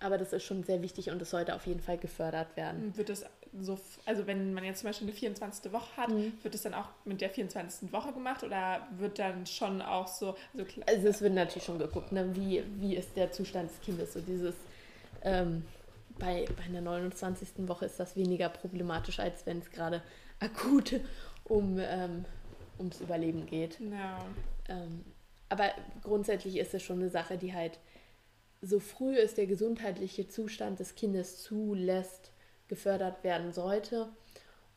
Aber 0.00 0.18
das 0.18 0.32
ist 0.32 0.42
schon 0.42 0.64
sehr 0.64 0.82
wichtig 0.82 1.10
und 1.10 1.22
es 1.22 1.30
sollte 1.30 1.54
auf 1.54 1.66
jeden 1.66 1.80
Fall 1.80 1.96
gefördert 1.96 2.56
werden. 2.56 2.96
Wird 2.96 3.08
es 3.08 3.24
so, 3.60 3.78
also 4.04 4.26
wenn 4.26 4.52
man 4.52 4.64
jetzt 4.64 4.80
zum 4.80 4.88
Beispiel 4.88 5.06
eine 5.06 5.16
24. 5.16 5.72
Woche 5.72 5.96
hat, 5.96 6.10
mhm. 6.10 6.32
wird 6.42 6.54
es 6.54 6.62
dann 6.62 6.74
auch 6.74 6.88
mit 7.04 7.20
der 7.20 7.30
24. 7.30 7.92
Woche 7.92 8.12
gemacht 8.12 8.42
oder 8.42 8.86
wird 8.98 9.18
dann 9.18 9.46
schon 9.46 9.80
auch 9.80 10.08
so. 10.08 10.34
Also, 10.58 10.80
also 10.86 11.08
es 11.08 11.20
wird 11.20 11.34
natürlich 11.34 11.64
schon 11.64 11.78
geguckt, 11.78 12.10
ne? 12.10 12.34
wie, 12.34 12.64
wie 12.80 12.96
ist 12.96 13.16
der 13.16 13.30
Zustand 13.30 13.70
des 13.70 13.80
Kindes, 13.80 14.12
so 14.12 14.20
dieses. 14.20 14.56
Ähm, 15.22 15.64
bei, 16.18 16.46
bei 16.56 16.64
einer 16.64 16.80
29. 16.80 17.68
Woche 17.68 17.86
ist 17.86 17.98
das 17.98 18.16
weniger 18.16 18.48
problematisch, 18.48 19.20
als 19.20 19.46
wenn 19.46 19.58
es 19.58 19.70
gerade 19.70 20.02
akut 20.40 21.00
um, 21.44 21.78
ähm, 21.78 22.24
ums 22.78 23.00
Überleben 23.00 23.46
geht. 23.46 23.78
Ja. 23.80 24.24
Ähm, 24.68 25.04
aber 25.48 25.70
grundsätzlich 26.02 26.56
ist 26.56 26.74
es 26.74 26.82
schon 26.82 27.00
eine 27.00 27.10
Sache, 27.10 27.36
die 27.36 27.52
halt 27.52 27.78
so 28.62 28.78
früh 28.78 29.16
es 29.16 29.34
der 29.34 29.46
gesundheitliche 29.46 30.28
Zustand 30.28 30.78
des 30.78 30.94
Kindes 30.94 31.42
zulässt, 31.42 32.30
gefördert 32.68 33.22
werden 33.24 33.52
sollte. 33.52 34.08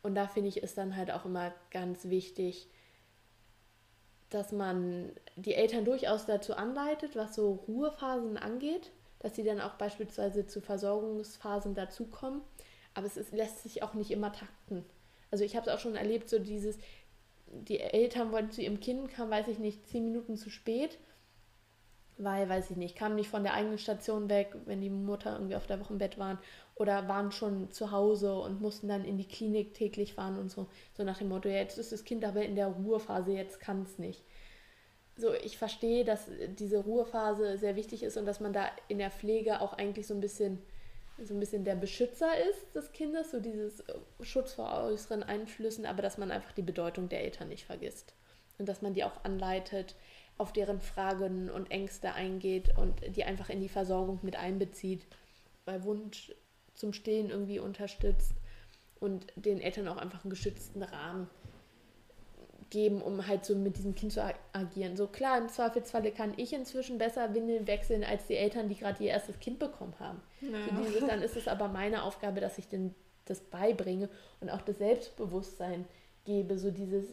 Und 0.01 0.15
da 0.15 0.27
finde 0.27 0.49
ich 0.49 0.63
es 0.63 0.73
dann 0.73 0.95
halt 0.95 1.11
auch 1.11 1.25
immer 1.25 1.53
ganz 1.71 2.09
wichtig, 2.09 2.67
dass 4.29 4.51
man 4.51 5.11
die 5.35 5.53
Eltern 5.53 5.85
durchaus 5.85 6.25
dazu 6.25 6.55
anleitet, 6.55 7.15
was 7.15 7.35
so 7.35 7.53
Ruhephasen 7.67 8.37
angeht, 8.37 8.91
dass 9.19 9.35
sie 9.35 9.43
dann 9.43 9.61
auch 9.61 9.73
beispielsweise 9.75 10.45
zu 10.45 10.61
Versorgungsphasen 10.61 11.75
dazukommen. 11.75 12.41
Aber 12.93 13.07
es 13.07 13.17
ist, 13.17 13.33
lässt 13.33 13.63
sich 13.63 13.83
auch 13.83 13.93
nicht 13.93 14.11
immer 14.11 14.31
takten. 14.31 14.85
Also 15.31 15.43
ich 15.43 15.55
habe 15.55 15.69
es 15.69 15.75
auch 15.75 15.79
schon 15.79 15.95
erlebt, 15.95 16.29
so 16.29 16.39
dieses, 16.39 16.77
die 17.47 17.79
Eltern 17.79 18.31
wollten 18.31 18.51
zu 18.51 18.61
ihrem 18.61 18.79
Kind, 18.79 19.09
kam, 19.09 19.29
weiß 19.29 19.47
ich 19.47 19.59
nicht, 19.59 19.87
zehn 19.87 20.05
Minuten 20.05 20.37
zu 20.37 20.49
spät, 20.49 20.97
weil, 22.17 22.47
weiß 22.47 22.71
ich 22.71 22.77
nicht, 22.77 22.95
kamen 22.95 23.15
nicht 23.15 23.29
von 23.29 23.43
der 23.43 23.53
eigenen 23.53 23.77
Station 23.77 24.29
weg, 24.29 24.55
wenn 24.65 24.81
die 24.81 24.89
Mutter 24.89 25.33
irgendwie 25.33 25.55
auf 25.55 25.67
der 25.67 25.79
Woche 25.81 25.93
im 25.93 25.99
Bett 25.99 26.17
waren 26.17 26.39
oder 26.75 27.07
waren 27.09 27.31
schon 27.31 27.71
zu 27.71 27.91
Hause 27.91 28.35
und 28.35 28.61
mussten 28.61 28.87
dann 28.87 29.03
in 29.03 29.17
die 29.17 29.27
Klinik 29.27 29.73
täglich 29.73 30.13
fahren 30.13 30.37
und 30.37 30.49
so. 30.49 30.67
So 30.93 31.03
nach 31.03 31.17
dem 31.17 31.29
Motto, 31.29 31.49
ja, 31.49 31.55
jetzt 31.55 31.77
ist 31.77 31.91
das 31.91 32.05
Kind 32.05 32.23
aber 32.23 32.43
in 32.43 32.55
der 32.55 32.67
Ruhephase, 32.67 33.33
jetzt 33.33 33.59
kann 33.59 33.81
es 33.81 33.99
nicht. 33.99 34.23
So, 35.17 35.33
ich 35.33 35.57
verstehe, 35.57 36.03
dass 36.03 36.27
diese 36.59 36.79
Ruhephase 36.79 37.57
sehr 37.57 37.75
wichtig 37.75 38.03
ist 38.03 38.17
und 38.17 38.25
dass 38.25 38.39
man 38.39 38.51
da 38.51 38.69
in 38.89 38.97
der 38.97 39.11
Pflege 39.11 39.61
auch 39.61 39.73
eigentlich 39.73 40.07
so 40.07 40.13
ein 40.13 40.21
bisschen 40.21 40.61
so 41.23 41.33
ein 41.33 41.39
bisschen 41.39 41.63
der 41.63 41.75
Beschützer 41.75 42.29
ist 42.49 42.75
des 42.75 42.91
Kindes, 42.91 43.31
so 43.31 43.39
dieses 43.39 43.79
äh, 43.81 43.93
Schutz 44.21 44.53
vor 44.53 44.71
äußeren 44.83 45.23
Einflüssen, 45.23 45.85
aber 45.85 46.01
dass 46.01 46.17
man 46.17 46.31
einfach 46.31 46.51
die 46.51 46.61
Bedeutung 46.61 47.09
der 47.09 47.21
Eltern 47.21 47.47
nicht 47.47 47.65
vergisst. 47.65 48.13
Und 48.57 48.67
dass 48.67 48.81
man 48.81 48.93
die 48.93 49.03
auch 49.03 49.23
anleitet, 49.23 49.95
auf 50.37 50.51
deren 50.51 50.81
Fragen 50.81 51.49
und 51.49 51.71
Ängste 51.71 52.13
eingeht 52.13 52.77
und 52.77 53.01
die 53.15 53.23
einfach 53.23 53.49
in 53.49 53.61
die 53.61 53.69
Versorgung 53.69 54.19
mit 54.21 54.35
einbezieht, 54.35 55.05
bei 55.63 55.83
Wunsch 55.83 56.33
zum 56.73 56.91
Stillen 56.91 57.29
irgendwie 57.29 57.59
unterstützt 57.59 58.33
und 58.99 59.27
den 59.35 59.61
Eltern 59.61 59.87
auch 59.87 59.97
einfach 59.97 60.23
einen 60.23 60.29
geschützten 60.29 60.83
Rahmen 60.83 61.29
geben, 62.69 63.01
um 63.01 63.27
halt 63.27 63.45
so 63.45 63.55
mit 63.55 63.77
diesem 63.77 63.95
Kind 63.95 64.13
zu 64.13 64.23
agieren. 64.53 64.97
So 64.97 65.07
klar, 65.07 65.37
im 65.37 65.49
Zweifelsfalle 65.49 66.11
kann 66.11 66.33
ich 66.37 66.53
inzwischen 66.53 66.97
besser 66.97 67.33
Windeln 67.33 67.67
wechseln 67.67 68.03
als 68.03 68.27
die 68.27 68.35
Eltern, 68.35 68.69
die 68.69 68.75
gerade 68.75 69.03
ihr 69.03 69.11
erstes 69.11 69.39
Kind 69.39 69.59
bekommen 69.59 69.93
haben. 69.99 70.21
Ja. 70.41 70.49
So 70.65 70.83
dieses, 70.83 71.07
dann 71.07 71.21
ist 71.21 71.37
es 71.37 71.47
aber 71.47 71.67
meine 71.67 72.03
Aufgabe, 72.03 72.41
dass 72.41 72.57
ich 72.57 72.67
den, 72.67 72.95
das 73.25 73.41
beibringe 73.41 74.09
und 74.41 74.49
auch 74.49 74.61
das 74.61 74.77
Selbstbewusstsein 74.77 75.85
gebe, 76.25 76.57
so 76.57 76.71
dieses 76.71 77.05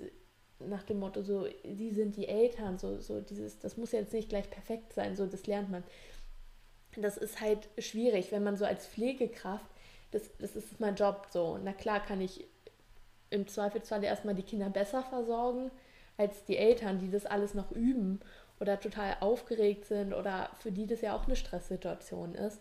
nach 0.69 0.83
dem 0.85 1.01
Motto, 1.01 1.23
so, 1.23 1.47
sie 1.65 1.91
sind 1.91 2.17
die 2.17 2.29
Eltern, 2.29 2.79
so, 2.79 3.01
so 3.01 3.21
dieses, 3.21 3.59
das 3.59 3.77
muss 3.77 3.93
jetzt 3.93 4.13
nicht 4.13 4.29
gleich 4.29 4.49
perfekt 4.49 4.93
sein, 4.93 5.17
so, 5.17 5.27
das 5.27 5.47
lernt 5.47 5.71
man. 5.71 5.83
Das 6.97 7.17
ist 7.17 7.41
halt 7.41 7.69
schwierig, 7.79 8.33
wenn 8.33 8.45
man 8.45 8.57
so 8.57 8.65
als 8.65 8.87
Pflegekraft, 8.87 9.67
das, 10.11 10.31
das 10.39 10.57
ist 10.57 10.79
mein 10.79 10.95
Job 10.95 11.27
so. 11.31 11.59
Na 11.63 11.73
klar 11.73 12.05
kann 12.05 12.21
ich 12.21 12.47
im 13.33 13.49
Zweifelsfall 13.49 14.05
erstmal 14.05 14.35
die 14.35 14.43
Kinder 14.43 14.71
besser 14.71 15.03
versorgen 15.03 15.71
als 16.17 16.45
die 16.45 16.57
Eltern, 16.57 16.99
die 16.99 17.11
das 17.11 17.27
alles 17.27 17.55
noch 17.55 17.73
üben 17.73 18.21
oder 18.61 18.79
total 18.79 19.17
aufgeregt 19.21 19.87
sind 19.87 20.13
oder 20.13 20.51
für 20.61 20.71
die 20.71 20.87
das 20.87 21.01
ja 21.01 21.17
auch 21.17 21.27
eine 21.27 21.37
Stresssituation 21.37 22.35
ist. 22.35 22.61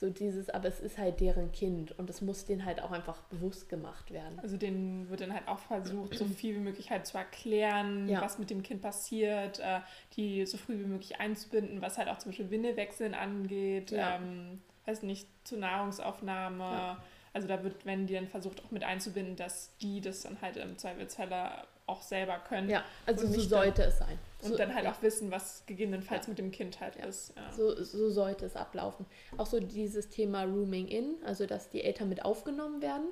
So 0.00 0.08
dieses, 0.08 0.48
aber 0.48 0.68
es 0.68 0.80
ist 0.80 0.96
halt 0.96 1.20
deren 1.20 1.52
Kind 1.52 1.96
und 1.98 2.08
es 2.08 2.22
muss 2.22 2.46
denen 2.46 2.64
halt 2.64 2.82
auch 2.82 2.90
einfach 2.90 3.20
bewusst 3.24 3.68
gemacht 3.68 4.10
werden. 4.12 4.40
Also 4.40 4.56
denen 4.56 5.10
wird 5.10 5.20
dann 5.20 5.34
halt 5.34 5.46
auch 5.46 5.58
versucht, 5.58 6.16
so 6.16 6.24
viel 6.24 6.54
wie 6.54 6.60
möglich 6.60 6.90
halt 6.90 7.06
zu 7.06 7.18
erklären, 7.18 8.08
ja. 8.08 8.22
was 8.22 8.38
mit 8.38 8.48
dem 8.48 8.62
Kind 8.62 8.80
passiert, 8.80 9.60
äh, 9.60 9.80
die 10.16 10.46
so 10.46 10.56
früh 10.56 10.78
wie 10.78 10.86
möglich 10.86 11.20
einzubinden, 11.20 11.82
was 11.82 11.98
halt 11.98 12.08
auch 12.08 12.16
zum 12.16 12.30
Beispiel 12.30 12.50
Windewechseln 12.50 13.12
angeht, 13.12 13.90
ja. 13.90 14.16
ähm, 14.16 14.62
weiß 14.86 15.02
nicht, 15.02 15.28
zur 15.44 15.58
Nahrungsaufnahme. 15.58 16.64
Ja. 16.64 17.02
Also 17.32 17.46
da 17.46 17.62
wird, 17.62 17.86
wenn 17.86 18.06
die 18.06 18.14
dann 18.14 18.26
versucht 18.26 18.64
auch 18.64 18.70
mit 18.70 18.82
einzubinden, 18.82 19.36
dass 19.36 19.76
die 19.78 20.00
das 20.00 20.22
dann 20.22 20.40
halt 20.40 20.56
im 20.56 20.76
Zweifelsfalle 20.76 21.64
auch 21.86 22.02
selber 22.02 22.38
können. 22.38 22.68
Ja, 22.68 22.84
also 23.06 23.26
so 23.26 23.40
sollte 23.40 23.82
es 23.82 23.98
sein. 23.98 24.18
Und 24.42 24.50
so, 24.50 24.56
dann 24.56 24.74
halt 24.74 24.84
ja. 24.84 24.92
auch 24.92 25.02
wissen, 25.02 25.30
was 25.30 25.64
gegebenenfalls 25.66 26.26
ja. 26.26 26.30
mit 26.30 26.38
dem 26.38 26.50
Kind 26.50 26.80
halt 26.80 26.96
ja. 26.96 27.04
ist. 27.04 27.34
So, 27.56 27.82
so 27.82 28.10
sollte 28.10 28.46
es 28.46 28.56
ablaufen. 28.56 29.06
Auch 29.36 29.46
so 29.46 29.60
dieses 29.60 30.08
Thema 30.08 30.44
Rooming 30.44 30.88
In, 30.88 31.16
also 31.24 31.46
dass 31.46 31.68
die 31.68 31.82
Eltern 31.82 32.08
mit 32.08 32.24
aufgenommen 32.24 32.80
werden 32.80 33.08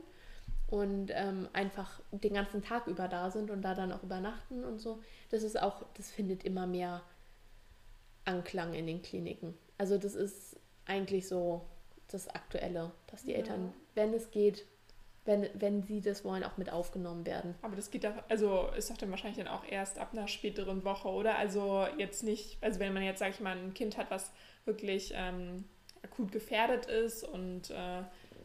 und 0.69 1.11
ähm, 1.13 1.49
einfach 1.53 2.01
den 2.11 2.35
ganzen 2.35 2.63
Tag 2.63 2.87
über 2.87 3.09
da 3.09 3.31
sind 3.31 3.51
und 3.51 3.63
da 3.63 3.75
dann 3.75 3.93
auch 3.93 4.03
übernachten 4.03 4.65
und 4.65 4.79
so. 4.81 5.01
Das 5.31 5.43
ist 5.43 5.61
auch, 5.61 5.85
das 5.95 6.11
findet 6.11 6.45
immer 6.45 6.67
mehr 6.67 7.03
Anklang 8.25 8.75
in 8.75 8.87
den 8.87 9.03
Kliniken. 9.03 9.55
Also 9.79 9.97
das 9.99 10.15
ist 10.15 10.57
eigentlich 10.87 11.27
so 11.29 11.65
das 12.09 12.29
Aktuelle, 12.29 12.91
dass 13.07 13.25
die 13.25 13.35
Eltern, 13.35 13.73
wenn 13.99 14.15
es 14.15 14.31
geht, 14.31 14.65
wenn, 15.25 15.49
wenn 15.55 15.83
sie 15.83 16.01
das 16.01 16.25
wollen, 16.25 16.45
auch 16.45 16.57
mit 16.57 16.71
aufgenommen 16.71 17.27
werden. 17.27 17.55
Aber 17.61 17.77
das 17.77 17.91
geht 17.91 18.05
doch, 18.05 18.15
also 18.29 18.69
ist 18.77 18.91
doch 18.91 18.97
dann 18.97 19.11
wahrscheinlich 19.11 19.45
dann 19.45 19.53
auch 19.53 19.65
erst 19.69 19.99
ab 19.99 20.11
einer 20.13 20.29
späteren 20.29 20.85
Woche, 20.85 21.09
oder? 21.09 21.37
Also 21.37 21.85
jetzt 21.99 22.23
nicht, 22.23 22.57
also 22.63 22.81
wenn 22.81 22.95
man 22.95 23.03
jetzt, 23.03 23.19
sag 23.19 23.31
ich 23.31 23.41
mal, 23.41 23.57
ein 23.57 23.75
Kind 23.75 23.99
hat, 23.99 24.11
was 24.11 24.33
wirklich 24.65 25.13
ähm, 25.15 25.65
akut 26.03 26.33
gefährdet 26.33 26.87
ist 26.87 27.25
und 27.25 27.71
äh, 27.71 28.03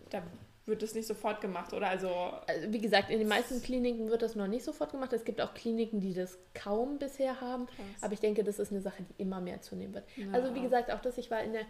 da 0.09 0.23
wird 0.65 0.81
das 0.81 0.95
nicht 0.95 1.07
sofort 1.07 1.41
gemacht, 1.41 1.73
oder? 1.73 1.87
Also, 1.87 2.09
also, 2.09 2.71
wie 2.71 2.79
gesagt, 2.79 3.09
in 3.09 3.19
den 3.19 3.27
meisten 3.27 3.61
Kliniken 3.61 4.09
wird 4.09 4.21
das 4.21 4.35
noch 4.35 4.47
nicht 4.47 4.63
sofort 4.63 4.91
gemacht. 4.91 5.11
Es 5.11 5.25
gibt 5.25 5.41
auch 5.41 5.53
Kliniken, 5.53 5.99
die 5.99 6.13
das 6.13 6.37
kaum 6.53 6.99
bisher 6.99 7.41
haben. 7.41 7.65
Krass. 7.65 7.85
Aber 8.01 8.13
ich 8.13 8.21
denke, 8.21 8.45
das 8.45 8.59
ist 8.59 8.71
eine 8.71 8.79
Sache, 8.81 9.03
die 9.03 9.21
immer 9.21 9.41
mehr 9.41 9.61
zunehmen 9.61 9.93
wird. 9.93 10.05
Ja. 10.15 10.31
Also 10.31 10.55
wie 10.55 10.61
gesagt, 10.61 10.89
auch 10.89 11.01
das, 11.01 11.17
ich 11.17 11.29
war 11.29 11.43
in 11.43 11.51
der, 11.51 11.65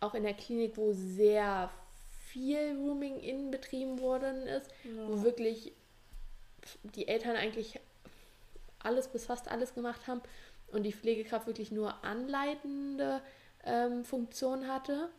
auch 0.00 0.14
in 0.14 0.22
der 0.22 0.32
Klinik, 0.32 0.78
wo 0.78 0.92
sehr 0.92 1.70
viel 2.32 2.76
Rooming-In 2.76 3.50
betrieben 3.50 4.00
worden 4.00 4.46
ist, 4.46 4.70
ja. 4.84 5.08
wo 5.08 5.22
wirklich 5.22 5.72
die 6.82 7.08
Eltern 7.08 7.36
eigentlich 7.36 7.78
alles 8.78 9.08
bis 9.08 9.26
fast 9.26 9.48
alles 9.48 9.74
gemacht 9.74 10.06
haben 10.06 10.22
und 10.68 10.84
die 10.84 10.92
Pflegekraft 10.92 11.46
wirklich 11.46 11.70
nur 11.70 12.02
anleitende 12.04 13.20
ähm, 13.64 14.04
Funktion 14.04 14.66
hatte. 14.66 15.10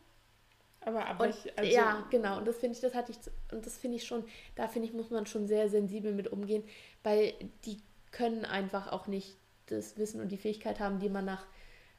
Aber, 0.82 1.06
aber 1.06 1.26
und, 1.26 1.30
ich, 1.30 1.58
also 1.58 1.72
ja, 1.72 2.06
genau. 2.10 2.40
Und 2.40 2.48
das 2.48 2.58
finde 2.58 2.76
ich, 2.76 2.82
das 2.82 2.94
hatte 2.94 3.12
ich, 3.12 3.18
und 3.54 3.66
das 3.66 3.78
finde 3.78 3.98
ich 3.98 4.06
schon, 4.06 4.26
da 4.56 4.68
finde 4.68 4.88
ich, 4.88 4.94
muss 4.94 5.12
man 5.12 5.26
schon 5.26 5.48
sehr 5.48 5.70
sensibel 5.70 6.14
mit 6.14 6.28
umgehen, 6.28 6.64
weil 7.04 7.34
die 7.66 7.80
können 8.12 8.44
einfach 8.44 8.92
auch 8.92 9.08
nicht 9.08 9.38
das 9.68 9.98
Wissen 9.98 10.20
und 10.20 10.30
die 10.30 10.38
Fähigkeit 10.38 10.80
haben, 10.80 11.00
die 11.00 11.10
man 11.10 11.26
nach 11.26 11.46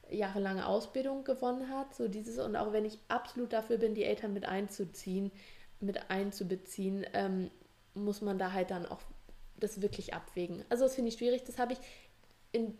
jahrelange 0.09 0.65
Ausbildung 0.65 1.23
gewonnen 1.23 1.69
hat. 1.69 1.95
So 1.95 2.07
dieses, 2.07 2.37
und 2.37 2.55
auch 2.55 2.73
wenn 2.73 2.85
ich 2.85 2.99
absolut 3.07 3.53
dafür 3.53 3.77
bin, 3.77 3.95
die 3.95 4.03
Eltern 4.03 4.33
mit 4.33 4.45
einzuziehen, 4.45 5.31
mit 5.79 6.09
einzubeziehen, 6.09 7.05
ähm, 7.13 7.51
muss 7.93 8.21
man 8.21 8.37
da 8.37 8.51
halt 8.51 8.71
dann 8.71 8.85
auch 8.85 9.01
das 9.57 9.81
wirklich 9.81 10.13
abwägen. 10.13 10.63
Also 10.69 10.83
das 10.83 10.95
finde 10.95 11.09
ich 11.09 11.17
schwierig. 11.17 11.43
Das 11.43 11.57
habe 11.57 11.73
ich 11.73 11.79
in 12.51 12.77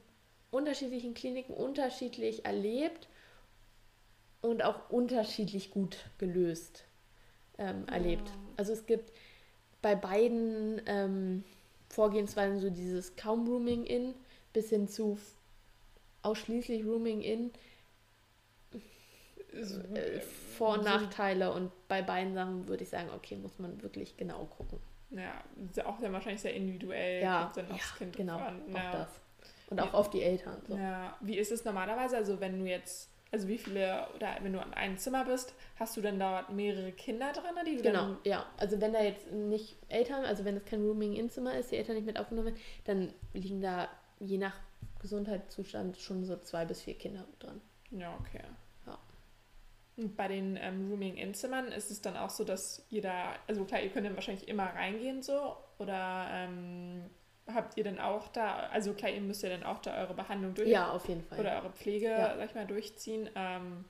unterschiedlichen 0.51 1.13
Kliniken 1.13 1.53
unterschiedlich 1.53 2.45
erlebt 2.45 3.07
und 4.41 4.63
auch 4.63 4.89
unterschiedlich 4.89 5.71
gut 5.71 5.97
gelöst 6.17 6.85
ähm, 7.57 7.87
erlebt. 7.87 8.27
Ja. 8.29 8.35
Also 8.57 8.73
es 8.73 8.85
gibt 8.85 9.11
bei 9.81 9.95
beiden 9.95 10.81
ähm, 10.85 11.43
Vorgehensweisen 11.89 12.59
so 12.59 12.69
dieses 12.69 13.15
kaum 13.15 13.47
Rooming 13.47 13.85
in 13.85 14.13
bis 14.53 14.69
hin 14.69 14.87
zu 14.87 15.17
ausschließlich 16.25 16.85
Rooming 16.85 17.21
in 17.21 17.51
äh, 19.53 20.19
Vor- 20.57 20.79
und 20.79 20.83
Nachteile 20.83 21.53
und 21.53 21.71
bei 21.87 22.01
beiden 22.01 22.33
Sachen 22.33 22.67
würde 22.67 22.83
ich 22.83 22.89
sagen, 22.89 23.09
okay, 23.15 23.35
muss 23.35 23.57
man 23.59 23.81
wirklich 23.81 24.17
genau 24.17 24.45
gucken. 24.45 24.79
Ja, 25.11 25.43
auch 25.85 25.99
dann 25.99 26.11
wahrscheinlich 26.13 26.41
sehr 26.41 26.53
individuell. 26.53 27.21
Ja, 27.21 27.51
dann 27.55 27.71
aufs 27.71 27.91
ja, 27.91 27.97
Kind 27.97 28.17
genau, 28.17 28.37
an. 28.37 28.61
auch 28.73 28.91
das. 28.91 29.09
Und 29.69 29.79
auch 29.79 29.87
ja. 29.87 29.93
auf 29.93 30.09
die 30.09 30.21
Eltern. 30.21 30.61
So. 30.67 30.75
Ja, 30.75 31.15
wie 31.21 31.37
ist 31.37 31.51
es 31.51 31.63
normalerweise? 31.63 32.17
Also 32.17 32.39
wenn 32.39 32.59
du 32.59 32.65
jetzt, 32.65 33.09
also 33.31 33.47
wie 33.47 33.57
viele, 33.57 34.07
oder 34.15 34.35
wenn 34.41 34.53
du 34.53 34.61
an 34.61 34.73
einem 34.73 34.97
Zimmer 34.97 35.25
bist, 35.25 35.53
hast 35.77 35.95
du 35.95 36.01
dann 36.01 36.19
da 36.19 36.45
mehrere 36.51 36.91
Kinder 36.91 37.31
drin, 37.31 37.55
die 37.65 37.77
du 37.77 37.83
Genau, 37.83 38.17
ja. 38.23 38.45
Also 38.57 38.81
wenn 38.81 38.93
da 38.93 39.01
jetzt 39.01 39.31
nicht 39.31 39.77
Eltern, 39.89 40.25
also 40.25 40.43
wenn 40.45 40.57
es 40.57 40.65
kein 40.65 40.81
Rooming-In-Zimmer 40.81 41.57
ist, 41.57 41.71
die 41.71 41.77
Eltern 41.77 41.95
nicht 41.95 42.05
mit 42.05 42.19
aufgenommen 42.19 42.47
werden, 42.47 42.61
dann 42.83 43.13
liegen 43.33 43.61
da 43.61 43.87
je 44.19 44.37
nach 44.37 44.55
Gesundheitszustand 45.05 45.97
schon 45.97 46.25
so 46.25 46.35
zwei 46.37 46.65
bis 46.65 46.81
vier 46.81 46.97
Kinder 46.97 47.27
dran. 47.37 47.61
Ja, 47.91 48.17
okay. 48.19 48.41
Ja. 48.87 48.97
Und 49.97 50.17
bei 50.17 50.27
den 50.27 50.57
ähm, 50.59 50.89
Rooming-In-Zimmern 50.89 51.67
ist 51.67 51.91
es 51.91 52.01
dann 52.01 52.17
auch 52.17 52.31
so, 52.31 52.43
dass 52.43 52.87
ihr 52.89 53.03
da, 53.03 53.35
also 53.47 53.65
klar, 53.65 53.81
ihr 53.81 53.89
könnt 53.89 54.07
dann 54.07 54.15
wahrscheinlich 54.15 54.47
immer 54.47 54.65
reingehen 54.65 55.21
so, 55.21 55.55
oder 55.77 56.27
ähm, 56.31 57.05
habt 57.45 57.77
ihr 57.77 57.83
dann 57.83 57.99
auch 57.99 58.29
da, 58.29 58.67
also 58.71 58.93
klar, 58.93 59.11
ihr 59.11 59.21
müsst 59.21 59.43
ja 59.43 59.49
dann 59.49 59.63
auch 59.63 59.77
da 59.77 59.95
eure 60.01 60.15
Behandlung 60.15 60.55
durch. 60.55 60.69
Ja, 60.69 60.91
auf 60.91 61.07
jeden 61.07 61.23
Fall. 61.23 61.39
Oder 61.39 61.57
eure 61.57 61.71
Pflege, 61.71 62.09
ja. 62.09 62.35
sag 62.35 62.49
ich 62.49 62.55
mal, 62.55 62.65
durchziehen. 62.65 63.29
Ähm, 63.35 63.85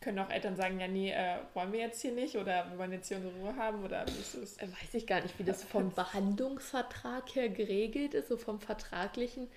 können 0.00 0.18
auch 0.18 0.30
Eltern 0.30 0.56
sagen, 0.56 0.80
ja, 0.80 0.88
nee, 0.88 1.10
äh, 1.10 1.38
wollen 1.52 1.72
wir 1.72 1.80
jetzt 1.80 2.00
hier 2.00 2.12
nicht 2.12 2.36
oder 2.36 2.70
wir 2.70 2.78
wollen 2.78 2.92
jetzt 2.92 3.08
hier 3.08 3.18
unsere 3.18 3.34
Ruhe 3.34 3.56
haben 3.56 3.84
oder 3.84 4.06
wie 4.06 4.18
ist 4.18 4.34
es? 4.34 4.56
Äh, 4.56 4.68
weiß 4.68 4.94
ich 4.94 5.06
gar 5.06 5.20
nicht, 5.20 5.38
wie 5.38 5.44
das 5.44 5.62
vom 5.62 5.92
Behandlungsvertrag 5.92 7.34
her 7.34 7.50
geregelt 7.50 8.14
ist, 8.14 8.28
so 8.28 8.38
vom 8.38 8.60
Vertraglichen. 8.60 9.48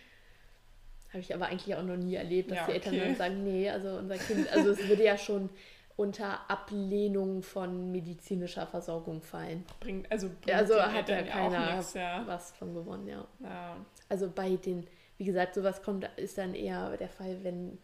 Habe 1.13 1.21
ich 1.21 1.33
aber 1.33 1.45
eigentlich 1.45 1.75
auch 1.75 1.83
noch 1.83 1.95
nie 1.95 2.15
erlebt, 2.15 2.49
dass 2.49 2.57
ja, 2.57 2.65
die 2.65 2.71
Eltern 2.71 2.95
okay. 2.95 3.05
dann 3.05 3.15
sagen, 3.15 3.43
nee, 3.43 3.69
also 3.69 3.97
unser 3.97 4.17
Kind, 4.17 4.51
also 4.51 4.71
es 4.71 4.87
würde 4.87 5.03
ja 5.03 5.15
schon 5.15 5.51
unter 5.95 6.49
Ablehnung 6.49 7.43
von 7.43 7.91
medizinischer 7.91 8.65
Versorgung 8.65 9.21
fallen. 9.21 9.63
Bringt, 9.79 10.11
also 10.11 10.27
bringt 10.41 10.57
also 10.57 10.81
hat 10.81 11.07
ja 11.07 11.21
keiner 11.21 11.75
nix, 11.75 11.93
ja. 11.93 12.23
was 12.25 12.51
von 12.53 12.73
gewonnen, 12.73 13.07
ja. 13.07 13.27
ja. 13.41 13.77
Also 14.09 14.27
bei 14.27 14.55
den, 14.55 14.87
wie 15.17 15.25
gesagt, 15.25 15.53
sowas 15.53 15.83
kommt, 15.83 16.09
ist 16.17 16.39
dann 16.39 16.55
eher 16.55 16.97
der 16.97 17.09
Fall, 17.09 17.43
wenn 17.43 17.77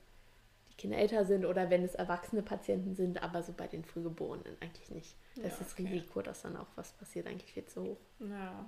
die 0.71 0.75
Kinder 0.75 0.97
älter 0.97 1.23
sind 1.23 1.45
oder 1.45 1.69
wenn 1.69 1.84
es 1.84 1.93
erwachsene 1.93 2.41
Patienten 2.41 2.95
sind, 2.95 3.21
aber 3.21 3.43
so 3.43 3.53
bei 3.53 3.67
den 3.67 3.86
Frühgeborenen 3.86 4.57
eigentlich 4.59 4.89
nicht. 4.89 5.15
Das 5.36 5.43
ja, 5.43 5.49
ist 5.51 5.61
das 5.61 5.73
okay. 5.73 5.88
Risiko, 5.88 6.23
dass 6.23 6.41
dann 6.41 6.57
auch 6.57 6.67
was 6.75 6.93
passiert, 6.93 7.27
eigentlich 7.27 7.53
viel 7.53 7.65
zu 7.65 7.84
hoch. 7.84 7.97
Ja. 8.21 8.67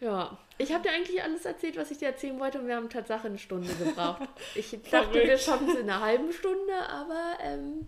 Ja, 0.00 0.36
ich 0.58 0.72
habe 0.72 0.82
dir 0.82 0.94
eigentlich 0.94 1.22
alles 1.22 1.44
erzählt, 1.44 1.76
was 1.76 1.90
ich 1.90 1.98
dir 1.98 2.08
erzählen 2.08 2.38
wollte 2.38 2.60
und 2.60 2.66
wir 2.66 2.76
haben 2.76 2.90
tatsächlich 2.90 3.26
eine 3.26 3.38
Stunde 3.38 3.74
gebraucht. 3.74 4.22
Ich 4.54 4.78
dachte, 4.90 5.14
wir 5.14 5.38
schaffen 5.38 5.68
es 5.68 5.76
in 5.76 5.88
einer 5.88 6.00
halben 6.00 6.32
Stunde, 6.32 6.74
aber 6.88 7.38
ähm, 7.42 7.86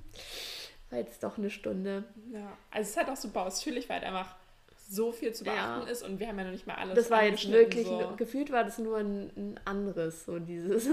war 0.91 0.99
jetzt 0.99 1.23
doch 1.23 1.39
eine 1.39 1.51
Stunde. 1.51 2.05
Ja, 2.33 2.57
also 2.71 2.83
es 2.83 2.91
ist 2.91 2.97
halt 2.97 3.09
auch 3.11 3.17
super 3.17 3.43
ausführlich, 3.43 3.89
weil 3.89 4.01
halt 4.01 4.07
einfach 4.07 4.35
so 4.91 5.13
viel 5.13 5.35
zu 5.35 5.45
beachten 5.45 5.87
ja. 5.87 5.93
ist 5.93 6.03
und 6.03 6.19
wir 6.19 6.29
haben 6.29 6.39
ja 6.39 6.45
noch 6.45 6.53
nicht 6.53 6.67
mal 6.67 6.77
alles. 6.77 6.95
Das 6.95 7.11
war 7.11 7.25
jetzt 7.25 7.51
wirklich, 7.51 7.87
so. 7.87 8.15
gefühlt 8.17 8.51
war 8.51 8.65
das 8.65 8.79
nur 8.79 8.97
ein, 8.97 9.31
ein, 9.37 9.61
anderes, 9.67 10.25
so 10.25 10.39
dieses. 10.39 10.89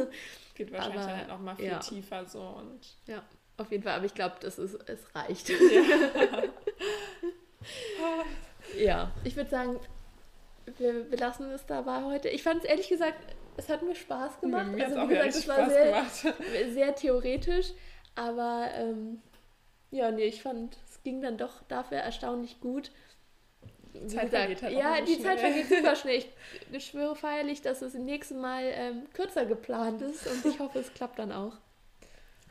Geht 0.55 0.71
wahrscheinlich 0.71 1.01
aber, 1.01 1.11
dann 1.11 1.29
halt 1.29 1.41
mal 1.41 1.55
viel 1.55 1.65
ja. 1.65 1.79
tiefer 1.79 2.25
so 2.25 2.41
und. 2.41 2.79
Ja, 3.07 3.23
auf 3.57 3.71
jeden 3.71 3.83
Fall, 3.83 3.93
aber 3.93 4.05
ich 4.05 4.13
glaube, 4.13 4.35
das 4.41 4.59
ist, 4.59 4.77
es 4.89 5.15
reicht. 5.15 5.49
Ja, 5.49 5.55
ja 8.77 9.11
ich 9.23 9.37
würde 9.37 9.49
sagen, 9.49 9.79
wir, 10.77 11.09
wir 11.11 11.17
lassen 11.17 11.51
es 11.51 11.65
dabei 11.65 12.03
heute. 12.03 12.29
Ich 12.29 12.43
fand 12.43 12.63
es 12.63 12.69
ehrlich 12.69 12.89
gesagt, 12.89 13.17
es 13.57 13.69
hat 13.69 13.83
mir 13.83 13.95
Spaß 13.95 14.41
gemacht. 14.41 14.71
Mir 14.71 14.85
also 14.85 15.01
wie 15.01 15.07
gesagt, 15.07 15.35
es 15.35 15.47
war 15.47 15.69
sehr, 15.69 16.05
sehr 16.71 16.95
theoretisch, 16.95 17.71
aber 18.15 18.69
ähm, 18.73 19.21
ja, 19.91 20.11
nee, 20.11 20.25
ich 20.25 20.41
fand, 20.41 20.77
es 20.89 21.01
ging 21.03 21.21
dann 21.21 21.37
doch 21.37 21.63
dafür 21.67 21.99
erstaunlich 21.99 22.59
gut. 22.59 22.91
wie 23.93 24.07
Zeit 24.07 24.25
gesagt, 24.25 24.31
vergeht 24.31 24.61
halt 24.61 24.73
ja, 24.77 25.01
die 25.01 25.13
schnell. 25.15 25.23
Zeit 25.23 25.39
vergeht 25.39 25.69
super 25.69 25.95
schnell. 25.95 26.23
Ich 26.71 26.85
schwöre 26.85 27.15
feierlich, 27.15 27.61
dass 27.61 27.81
es 27.81 27.95
im 27.95 28.05
nächsten 28.05 28.41
Mal 28.41 28.63
ähm, 28.65 29.03
kürzer 29.13 29.45
geplant 29.45 30.01
ist 30.01 30.27
und 30.27 30.45
ich 30.45 30.59
hoffe, 30.59 30.79
es 30.79 30.93
klappt 30.93 31.19
dann 31.19 31.31
auch. 31.31 31.53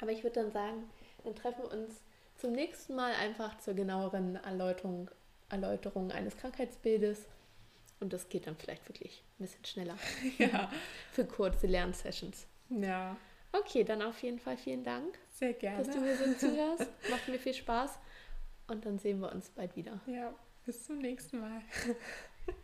Aber 0.00 0.10
ich 0.10 0.22
würde 0.22 0.40
dann 0.42 0.52
sagen, 0.52 0.90
dann 1.24 1.34
treffen 1.34 1.62
wir 1.62 1.72
uns 1.72 2.00
zum 2.36 2.52
nächsten 2.52 2.94
Mal 2.94 3.12
einfach 3.12 3.58
zur 3.58 3.74
genaueren 3.74 4.36
Erläuterung, 4.36 5.10
Erläuterung 5.50 6.10
eines 6.10 6.36
Krankheitsbildes. 6.36 7.26
Und 8.01 8.12
das 8.12 8.28
geht 8.28 8.47
dann 8.47 8.57
vielleicht 8.57 8.86
wirklich 8.88 9.22
ein 9.38 9.45
bisschen 9.45 9.64
schneller 9.64 9.97
Ja. 10.38 10.70
für 11.12 11.24
kurze 11.24 11.66
Lernsessions. 11.66 12.47
ja, 12.68 13.16
Okay, 13.53 13.84
dann 13.84 14.03
auf 14.03 14.20
jeden 14.24 14.40
Fall 14.40 14.57
vielen 14.57 14.82
Dank, 14.82 15.16
sehr 15.30 15.53
gerne. 15.53 15.84
dass 15.84 15.95
du 15.95 16.01
mir 16.01 16.16
so 16.16 16.24
zuhörst. 16.38 16.88
Macht 17.09 17.28
mir 17.28 17.38
viel 17.38 17.55
Spaß. 17.55 18.01
Und 18.66 18.84
dann 18.84 18.99
sehen 18.99 19.20
wir 19.20 19.30
uns 19.30 19.49
bald 19.51 19.76
wieder. 19.76 20.01
Ja, 20.07 20.34
bis 20.66 20.82
zum 20.84 20.99
nächsten 20.99 21.38
Mal. 21.38 21.61